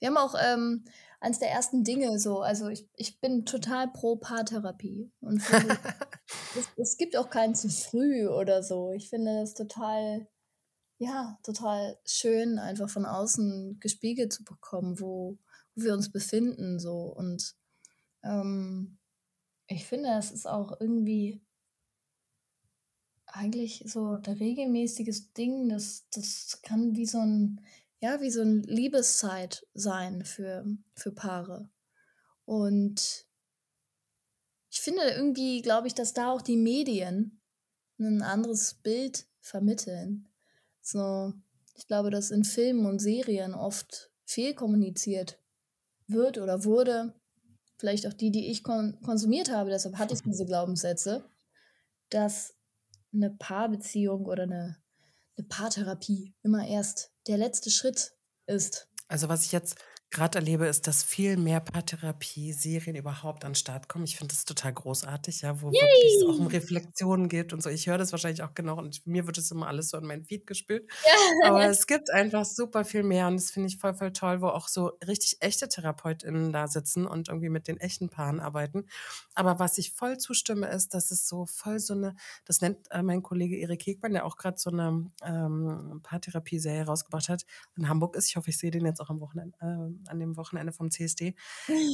Wir 0.01 0.09
haben 0.09 0.17
auch 0.17 0.35
ähm, 0.37 0.85
eines 1.21 1.39
der 1.39 1.51
ersten 1.51 1.85
Dinge 1.85 2.19
so, 2.19 2.41
also 2.41 2.69
ich, 2.69 2.89
ich 2.97 3.21
bin 3.21 3.47
total 3.47 3.93
pro 3.93 4.17
Paartherapie. 4.17 5.13
Und 5.21 5.41
finde, 5.41 5.79
es, 6.59 6.67
es 6.77 6.97
gibt 6.97 7.17
auch 7.17 7.31
keinen 7.31 7.55
zu 7.55 7.69
früh 7.69 8.27
oder 8.27 8.65
so. 8.65 8.91
Ich 8.91 9.09
finde 9.09 9.41
das 9.41 9.55
total, 9.55 10.27
ja, 10.99 11.39
total 11.45 11.97
schön, 12.05 12.59
einfach 12.59 12.91
von 12.91 13.07
außen 13.07 13.79
gespiegelt 13.79 14.33
zu 14.33 14.43
bekommen, 14.43 14.99
wo, 14.99 15.39
wo 15.77 15.83
wir 15.85 15.95
uns 15.95 16.11
befinden. 16.11 16.81
So. 16.81 17.03
Und 17.03 17.55
ähm, 18.25 18.99
ich 19.69 19.87
finde, 19.87 20.11
es 20.19 20.31
ist 20.31 20.47
auch 20.47 20.81
irgendwie 20.81 21.41
eigentlich 23.27 23.85
so 23.87 24.17
ein 24.17 24.25
regelmäßiges 24.25 25.33
Ding. 25.35 25.69
Das, 25.69 26.07
das 26.11 26.61
kann 26.63 26.97
wie 26.97 27.07
so 27.07 27.19
ein, 27.19 27.61
ja, 28.01 28.21
wie 28.21 28.31
so 28.31 28.43
ein 28.43 28.63
Liebeszeit 28.63 29.67
sein 29.75 30.25
für, 30.25 30.65
für 30.95 31.13
Paare. 31.13 31.71
Und 32.47 33.27
ich 34.71 34.81
finde 34.81 35.03
irgendwie, 35.03 35.61
glaube 35.61 35.87
ich, 35.87 35.95
dass 35.95 36.15
da 36.15 36.33
auch 36.33 36.43
die 36.43 36.57
Medien 36.57 37.41
ein 37.99 38.23
anderes 38.23 38.75
Bild 38.75 39.27
vermitteln. 39.41 40.29
So, 40.81 41.35
ich 41.75 41.87
glaube, 41.87 42.11
dass 42.11 42.31
in 42.31 42.45
Filmen 42.45 42.87
und 42.87 43.01
Serien 43.01 43.55
oft 43.55 44.11
fehlkommuniziert 44.25 45.39
wird 46.07 46.39
oder 46.39 46.65
wurde. 46.65 47.18
Vielleicht 47.79 48.07
auch 48.07 48.13
die, 48.13 48.31
die 48.31 48.51
ich 48.51 48.63
kon 48.63 48.99
konsumiert 49.03 49.51
habe, 49.51 49.71
deshalb 49.71 49.97
hatte 49.99 50.15
ich 50.15 50.23
diese 50.23 50.45
Glaubenssätze, 50.45 51.25
dass 52.11 52.55
eine 53.13 53.31
Paarbeziehung 53.31 54.27
oder 54.27 54.43
eine, 54.45 54.77
eine 55.37 55.47
Paartherapie 55.47 56.35
immer 56.43 56.67
erst 56.67 57.13
der 57.27 57.39
letzte 57.39 57.71
Schritt 57.71 58.13
ist. 58.47 58.89
Also 59.07 59.29
was 59.29 59.45
ich 59.45 59.53
jetzt 59.53 59.77
gerade 60.11 60.39
erlebe, 60.39 60.67
ist, 60.67 60.87
dass 60.87 61.03
viel 61.03 61.37
mehr 61.37 61.61
Paartherapie-Serien 61.61 62.97
überhaupt 62.97 63.45
an 63.45 63.53
den 63.53 63.57
Start 63.57 63.89
kommen. 63.89 64.05
Ich 64.05 64.17
finde 64.17 64.35
das 64.35 64.45
total 64.45 64.73
großartig, 64.73 65.43
ja, 65.43 65.61
wo 65.61 65.71
wirklich 65.71 66.17
es 66.17 66.27
auch 66.27 66.39
um 66.39 66.47
Reflexionen 66.47 67.29
geht 67.29 67.53
und 67.53 67.63
so. 67.63 67.69
Ich 67.69 67.87
höre 67.87 67.99
das 67.99 68.13
wahrscheinlich 68.13 68.43
auch 68.43 68.55
genau 68.55 68.79
und 68.79 69.07
mir 69.07 69.27
wird 69.27 69.37
es 69.37 69.51
immer 69.51 69.67
alles 69.67 69.91
so 69.91 69.99
in 69.99 70.07
mein 70.07 70.25
Feed 70.25 70.47
gespielt. 70.47 70.91
Aber 71.45 71.65
es 71.69 71.87
gibt 71.87 72.11
einfach 72.11 72.45
super 72.45 72.85
viel 72.85 73.03
mehr 73.03 73.27
und 73.27 73.37
das 73.37 73.51
finde 73.51 73.69
ich 73.69 73.77
voll, 73.77 73.95
voll 73.95 74.13
toll, 74.13 74.41
wo 74.41 74.49
auch 74.49 74.69
so 74.69 74.93
richtig 75.07 75.37
echte 75.41 75.69
TherapeutInnen 75.69 76.53
da 76.53 76.67
sitzen 76.69 77.07
und 77.07 77.29
irgendwie 77.29 77.51
mit 77.51 77.69
den 77.69 77.79
echten 77.79 78.09
Paaren 78.09 78.41
arbeiten. 78.41 78.87
Aber 79.35 79.59
was 79.59 79.77
ich 79.77 79.93
voll 79.93 80.17
zustimme, 80.19 80.69
ist, 80.69 80.95
dass 80.95 81.11
es 81.11 81.29
so 81.29 81.45
voll 81.47 81.81
so 81.81 81.95
eine, 81.95 82.17
das 82.47 82.61
nennt 82.61 82.91
äh, 82.91 83.03
mein 83.03 83.23
Kollege 83.23 83.57
Erik 83.57 83.87
Hegmann, 83.87 84.13
der 84.13 84.25
auch 84.25 84.37
gerade 84.37 84.59
so 84.59 84.71
eine 84.71 85.11
ähm, 85.23 86.01
Paartherapie-Serie 86.03 86.87
rausgebracht 86.87 87.29
hat, 87.29 87.45
in 87.77 87.89
Hamburg 87.89 88.17
ist. 88.17 88.29
Ich 88.29 88.37
hoffe, 88.37 88.51
ich 88.51 88.59
sehe 88.59 88.71
den 88.71 88.87
jetzt 88.87 89.01
auch 89.01 89.11
am 89.11 89.21
Wochenende. 89.21 89.57
Äh, 89.61 89.98
an 90.07 90.21
dem 90.21 90.37
Wochenende 90.37 90.73
vom 90.73 90.91
CSD. 90.91 91.35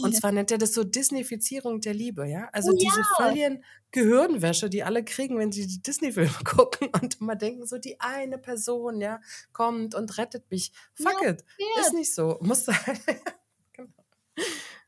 Und 0.03 0.15
zwar 0.17 0.33
nennt 0.33 0.51
er 0.51 0.59
das 0.59 0.75
so 0.75 0.85
Disneyfizierung 0.85 1.81
der 1.81 1.95
Liebe, 1.95 2.29
ja? 2.29 2.49
Also 2.53 2.71
Oh 2.73 2.77
diese 2.77 3.01
ja. 3.01 3.07
völligen 3.17 3.65
Gehirnwäsche, 3.93 4.69
die 4.69 4.83
alle 4.83 5.05
kriegen, 5.05 5.39
wenn 5.39 5.53
sie 5.53 5.67
die 5.67 5.81
Disney-Filme 5.83 6.31
gucken 6.45 6.89
und 7.01 7.21
immer 7.21 7.37
denken, 7.37 7.67
so 7.67 7.79
die 7.79 8.01
eine 8.01 8.39
Person, 8.39 9.01
ja, 9.01 9.21
kommt 9.53 9.95
und 9.95 10.19
rettet 10.19 10.51
mich. 10.51 10.73
Fuck 10.95 11.23
Ja, 11.23 11.31
it. 11.31 11.45
ja. 11.59 11.81
Ist 11.83 11.95
nicht 11.95 12.13
so. 12.15 12.39
Muss 12.41 12.65
sein. 12.67 12.77
genau. 13.73 13.93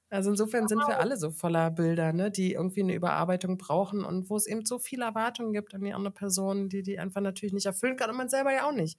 Also 0.08 0.30
insofern 0.30 0.68
sind 0.68 0.78
wir 0.86 0.98
alle 1.00 1.16
so 1.16 1.30
voller 1.30 1.70
Bilder, 1.70 2.12
ne, 2.12 2.30
die 2.30 2.52
irgendwie 2.52 2.82
eine 2.82 2.94
Überarbeitung 2.94 3.58
brauchen 3.58 4.04
und 4.04 4.30
wo 4.30 4.36
es 4.36 4.46
eben 4.46 4.64
so 4.64 4.78
viele 4.78 5.04
Erwartungen 5.04 5.52
gibt 5.52 5.74
an 5.74 5.82
die 5.82 5.92
andere 5.92 6.14
Person, 6.14 6.68
die 6.68 6.82
die 6.82 6.98
einfach 7.00 7.20
natürlich 7.20 7.52
nicht 7.52 7.66
erfüllen 7.66 7.96
kann 7.96 8.10
und 8.10 8.16
man 8.16 8.28
selber 8.28 8.52
ja 8.52 8.68
auch 8.68 8.72
nicht. 8.72 8.98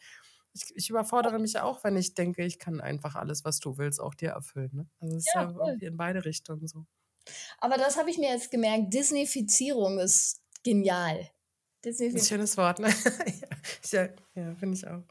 Ich, 0.58 0.76
ich 0.76 0.90
überfordere 0.90 1.40
mich 1.40 1.54
ja 1.54 1.64
auch, 1.64 1.84
wenn 1.84 1.96
ich 1.96 2.14
denke, 2.14 2.44
ich 2.44 2.60
kann 2.60 2.82
einfach 2.82 3.16
alles, 3.16 3.46
was 3.46 3.60
du 3.60 3.78
willst, 3.78 4.00
auch 4.02 4.16
dir 4.16 4.32
erfüllen. 4.32 4.72
Ne? 4.74 4.90
Also 5.00 5.16
es 5.18 5.28
ist 5.28 5.36
Ja, 5.36 5.44
irgendwie 5.44 5.86
in 5.86 5.98
beide 5.98 6.26
Richtungen 6.26 6.68
so. 6.68 6.86
Aber 7.60 7.78
das 7.78 7.98
habe 7.98 8.10
ich 8.10 8.18
mir 8.18 8.30
jetzt 8.32 8.52
gemerkt. 8.52 8.94
Disneyfizierung 8.94 10.00
ist 10.00 10.42
genial. 10.64 11.20
Ein 11.20 11.30
Disneyfizierung. 11.86 12.28
schönes 12.28 12.58
Wort, 12.58 12.80
ne? 12.80 12.90
ja, 13.92 14.06
ja, 14.06 14.10
ja 14.36 14.56
finde 14.56 14.78
ich 14.78 14.88
auch. 14.88 15.04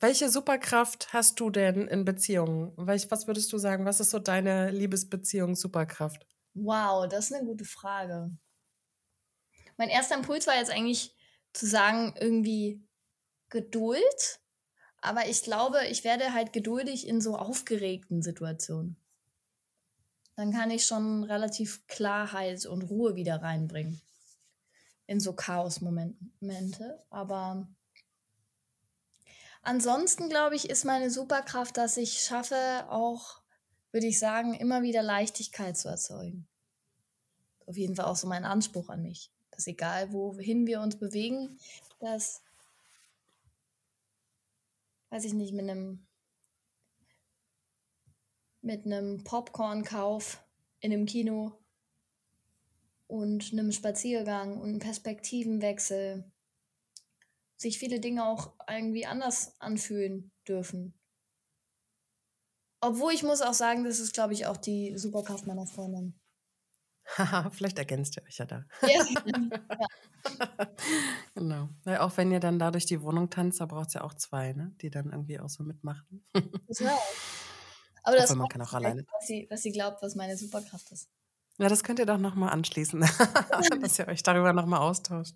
Welche 0.00 0.28
Superkraft 0.28 1.12
hast 1.12 1.38
du 1.38 1.50
denn 1.50 1.86
in 1.88 2.04
Beziehungen? 2.04 2.72
Welch, 2.76 3.10
was 3.10 3.26
würdest 3.28 3.52
du 3.52 3.58
sagen? 3.58 3.84
Was 3.84 4.00
ist 4.00 4.10
so 4.10 4.18
deine 4.18 4.70
Liebesbeziehung-Superkraft? 4.70 6.26
Wow, 6.54 7.08
das 7.08 7.26
ist 7.26 7.32
eine 7.32 7.46
gute 7.46 7.64
Frage. 7.64 8.30
Mein 9.76 9.88
erster 9.88 10.16
Impuls 10.16 10.46
war 10.46 10.56
jetzt 10.56 10.70
eigentlich 10.70 11.14
zu 11.52 11.66
sagen, 11.66 12.14
irgendwie 12.18 12.86
Geduld. 13.48 14.41
Aber 15.02 15.26
ich 15.26 15.42
glaube, 15.42 15.84
ich 15.90 16.04
werde 16.04 16.32
halt 16.32 16.52
geduldig 16.52 17.08
in 17.08 17.20
so 17.20 17.36
aufgeregten 17.36 18.22
Situationen. 18.22 18.96
Dann 20.36 20.52
kann 20.52 20.70
ich 20.70 20.86
schon 20.86 21.24
relativ 21.24 21.86
Klarheit 21.88 22.64
und 22.66 22.82
Ruhe 22.82 23.16
wieder 23.16 23.42
reinbringen. 23.42 24.00
In 25.06 25.18
so 25.18 25.32
Chaos-Momente. 25.32 27.04
Aber 27.10 27.68
ansonsten, 29.62 30.28
glaube 30.28 30.54
ich, 30.54 30.70
ist 30.70 30.84
meine 30.84 31.10
Superkraft, 31.10 31.76
dass 31.76 31.96
ich 31.96 32.20
schaffe, 32.20 32.86
auch, 32.88 33.42
würde 33.90 34.06
ich 34.06 34.20
sagen, 34.20 34.54
immer 34.54 34.82
wieder 34.82 35.02
Leichtigkeit 35.02 35.76
zu 35.76 35.88
erzeugen. 35.88 36.46
Auf 37.66 37.76
jeden 37.76 37.96
Fall 37.96 38.06
auch 38.06 38.16
so 38.16 38.28
mein 38.28 38.44
Anspruch 38.44 38.88
an 38.88 39.02
mich. 39.02 39.32
Dass 39.50 39.66
egal, 39.66 40.12
wohin 40.12 40.66
wir 40.66 40.80
uns 40.80 40.96
bewegen, 40.96 41.58
dass 41.98 42.40
weiß 45.12 45.26
ich 45.26 45.34
nicht, 45.34 45.52
mit 45.52 45.68
einem 45.68 46.06
mit 48.62 48.86
einem 48.86 49.24
Popcorn-Kauf 49.24 50.42
in 50.80 50.92
einem 50.92 51.04
Kino 51.04 51.52
und 53.08 53.52
einem 53.52 53.72
Spaziergang 53.72 54.58
und 54.58 54.70
einem 54.70 54.78
Perspektivenwechsel 54.78 56.24
sich 57.56 57.78
viele 57.78 58.00
Dinge 58.00 58.24
auch 58.24 58.54
irgendwie 58.68 59.04
anders 59.04 59.54
anfühlen 59.60 60.32
dürfen. 60.48 60.94
Obwohl 62.80 63.12
ich 63.12 63.22
muss 63.22 63.42
auch 63.42 63.54
sagen, 63.54 63.84
das 63.84 64.00
ist, 64.00 64.14
glaube 64.14 64.32
ich, 64.32 64.46
auch 64.46 64.56
die 64.56 64.96
Superkraft 64.96 65.46
meiner 65.46 65.66
Freundin. 65.66 66.18
Haha, 67.18 67.50
Vielleicht 67.52 67.78
ergänzt 67.78 68.16
ihr 68.16 68.22
euch 68.24 68.38
ja 68.38 68.46
da. 68.46 68.64
Ja, 68.82 69.04
auch 72.02 72.16
wenn 72.16 72.30
ihr 72.30 72.40
dann 72.40 72.58
da 72.58 72.70
durch 72.70 72.86
die 72.86 73.02
Wohnung 73.02 73.30
tanzt, 73.30 73.60
da 73.60 73.66
braucht 73.66 73.88
es 73.88 73.94
ja 73.94 74.02
auch 74.04 74.14
zwei, 74.14 74.52
ne? 74.52 74.74
die 74.80 74.90
dann 74.90 75.10
irgendwie 75.10 75.40
auch 75.40 75.48
so 75.48 75.62
mitmachen. 75.62 76.24
total. 76.66 76.92
Aber 78.04 78.16
das 78.16 78.34
man 78.34 78.48
kann 78.48 78.62
auch 78.62 78.72
alleine. 78.72 79.04
was 79.12 79.26
sie, 79.26 79.46
was 79.48 79.62
sie 79.62 79.70
glaubt, 79.70 80.02
was 80.02 80.14
meine 80.14 80.36
Superkraft 80.36 80.90
ist. 80.90 81.08
Ja, 81.58 81.68
das 81.68 81.84
könnt 81.84 81.98
ihr 81.98 82.06
doch 82.06 82.18
nochmal 82.18 82.50
anschließen, 82.50 83.00
dass 83.80 83.98
ihr 83.98 84.08
euch 84.08 84.22
darüber 84.22 84.52
nochmal 84.52 84.80
austauscht. 84.80 85.34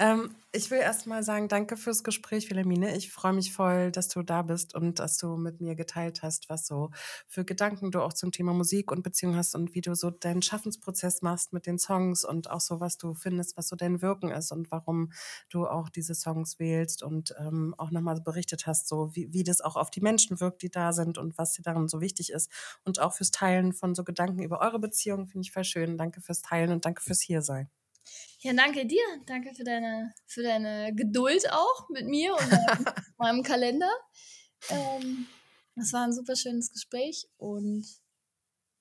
Ähm, 0.00 0.34
ich 0.52 0.70
will 0.70 0.78
erstmal 0.78 1.22
sagen, 1.22 1.48
danke 1.48 1.76
fürs 1.76 2.02
Gespräch, 2.02 2.48
Wilhelmine. 2.50 2.96
Ich 2.96 3.12
freue 3.12 3.34
mich 3.34 3.52
voll, 3.52 3.92
dass 3.92 4.08
du 4.08 4.22
da 4.22 4.40
bist 4.42 4.74
und 4.74 4.98
dass 4.98 5.18
du 5.18 5.36
mit 5.36 5.60
mir 5.60 5.74
geteilt 5.76 6.22
hast, 6.22 6.48
was 6.48 6.66
so 6.66 6.90
für 7.28 7.44
Gedanken 7.44 7.90
du 7.90 8.00
auch 8.00 8.14
zum 8.14 8.32
Thema 8.32 8.54
Musik 8.54 8.90
und 8.92 9.02
Beziehung 9.02 9.36
hast 9.36 9.54
und 9.54 9.74
wie 9.74 9.82
du 9.82 9.94
so 9.94 10.10
deinen 10.10 10.40
Schaffensprozess 10.42 11.20
machst 11.20 11.52
mit 11.52 11.66
den 11.66 11.78
Songs 11.78 12.24
und 12.24 12.48
auch 12.50 12.60
so, 12.60 12.80
was 12.80 12.96
du 12.96 13.12
findest, 13.14 13.58
was 13.58 13.68
so 13.68 13.76
dein 13.76 14.00
Wirken 14.00 14.30
ist 14.30 14.52
und 14.52 14.70
warum 14.70 15.12
du 15.50 15.66
auch 15.66 15.90
diese 15.90 16.14
Songs 16.14 16.58
wählst 16.58 17.02
und 17.02 17.34
ähm, 17.38 17.74
auch 17.76 17.90
nochmal 17.90 18.20
berichtet 18.22 18.66
hast, 18.66 18.88
so 18.88 19.14
wie, 19.14 19.30
wie 19.34 19.44
das 19.44 19.60
auch 19.60 19.76
auf 19.76 19.90
die 19.90 20.00
Menschen 20.00 20.40
wirkt, 20.40 20.62
die 20.62 20.70
da 20.70 20.94
sind 20.94 21.18
und 21.18 21.36
was 21.36 21.52
dir 21.52 21.62
daran 21.62 21.88
so 21.88 22.00
wichtig 22.00 22.32
ist 22.32 22.50
und 22.84 23.00
auch 23.00 23.12
fürs 23.12 23.30
Teilen 23.32 23.74
von 23.74 23.94
so 23.94 24.02
Gedanken 24.02 24.42
über 24.42 24.60
eure 24.62 24.78
Beziehung 24.80 25.26
finde 25.26 25.44
ich 25.46 25.52
voll 25.52 25.64
schön. 25.64 25.98
Danke 25.98 26.22
fürs 26.22 26.40
Teilen 26.42 26.72
und 26.72 26.86
danke 26.86 27.02
fürs 27.02 27.20
Hiersein. 27.20 27.79
Ja, 28.42 28.54
danke 28.54 28.86
dir. 28.86 29.02
Danke 29.26 29.54
für 29.54 29.64
deine, 29.64 30.14
für 30.26 30.42
deine 30.42 30.94
Geduld 30.94 31.50
auch 31.52 31.88
mit 31.90 32.06
mir 32.06 32.34
und 32.34 32.50
meinem, 32.50 32.84
meinem 33.18 33.42
Kalender. 33.42 33.90
Ähm, 34.70 35.26
das 35.76 35.92
war 35.92 36.04
ein 36.04 36.12
super 36.12 36.36
schönes 36.36 36.72
Gespräch 36.72 37.28
und 37.36 37.86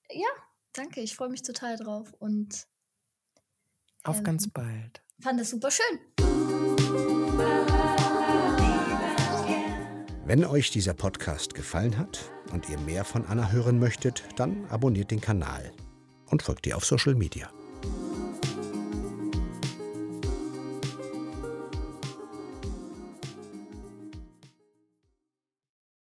ja, 0.09 0.27
danke. 0.73 1.01
Ich 1.01 1.15
freue 1.15 1.29
mich 1.29 1.41
total 1.41 1.75
drauf 1.75 2.13
und 2.19 2.67
Auf 4.03 4.19
Ähm, 4.19 4.23
ganz 4.23 4.49
bald. 4.49 5.01
fand 5.21 5.41
es 5.41 5.49
super 5.49 5.71
schön. 5.71 5.99
Wenn 10.25 10.45
euch 10.45 10.69
dieser 10.71 10.93
Podcast 10.93 11.53
gefallen 11.53 11.97
hat 11.97 12.31
und 12.53 12.69
ihr 12.69 12.77
mehr 12.79 13.03
von 13.03 13.25
Anna 13.25 13.51
hören 13.51 13.79
möchtet, 13.79 14.23
dann 14.37 14.65
abonniert 14.67 15.11
den 15.11 15.19
Kanal 15.21 15.73
und 16.27 16.43
folgt 16.43 16.67
ihr 16.67 16.77
auf 16.77 16.85
Social 16.85 17.15
Media. 17.15 17.51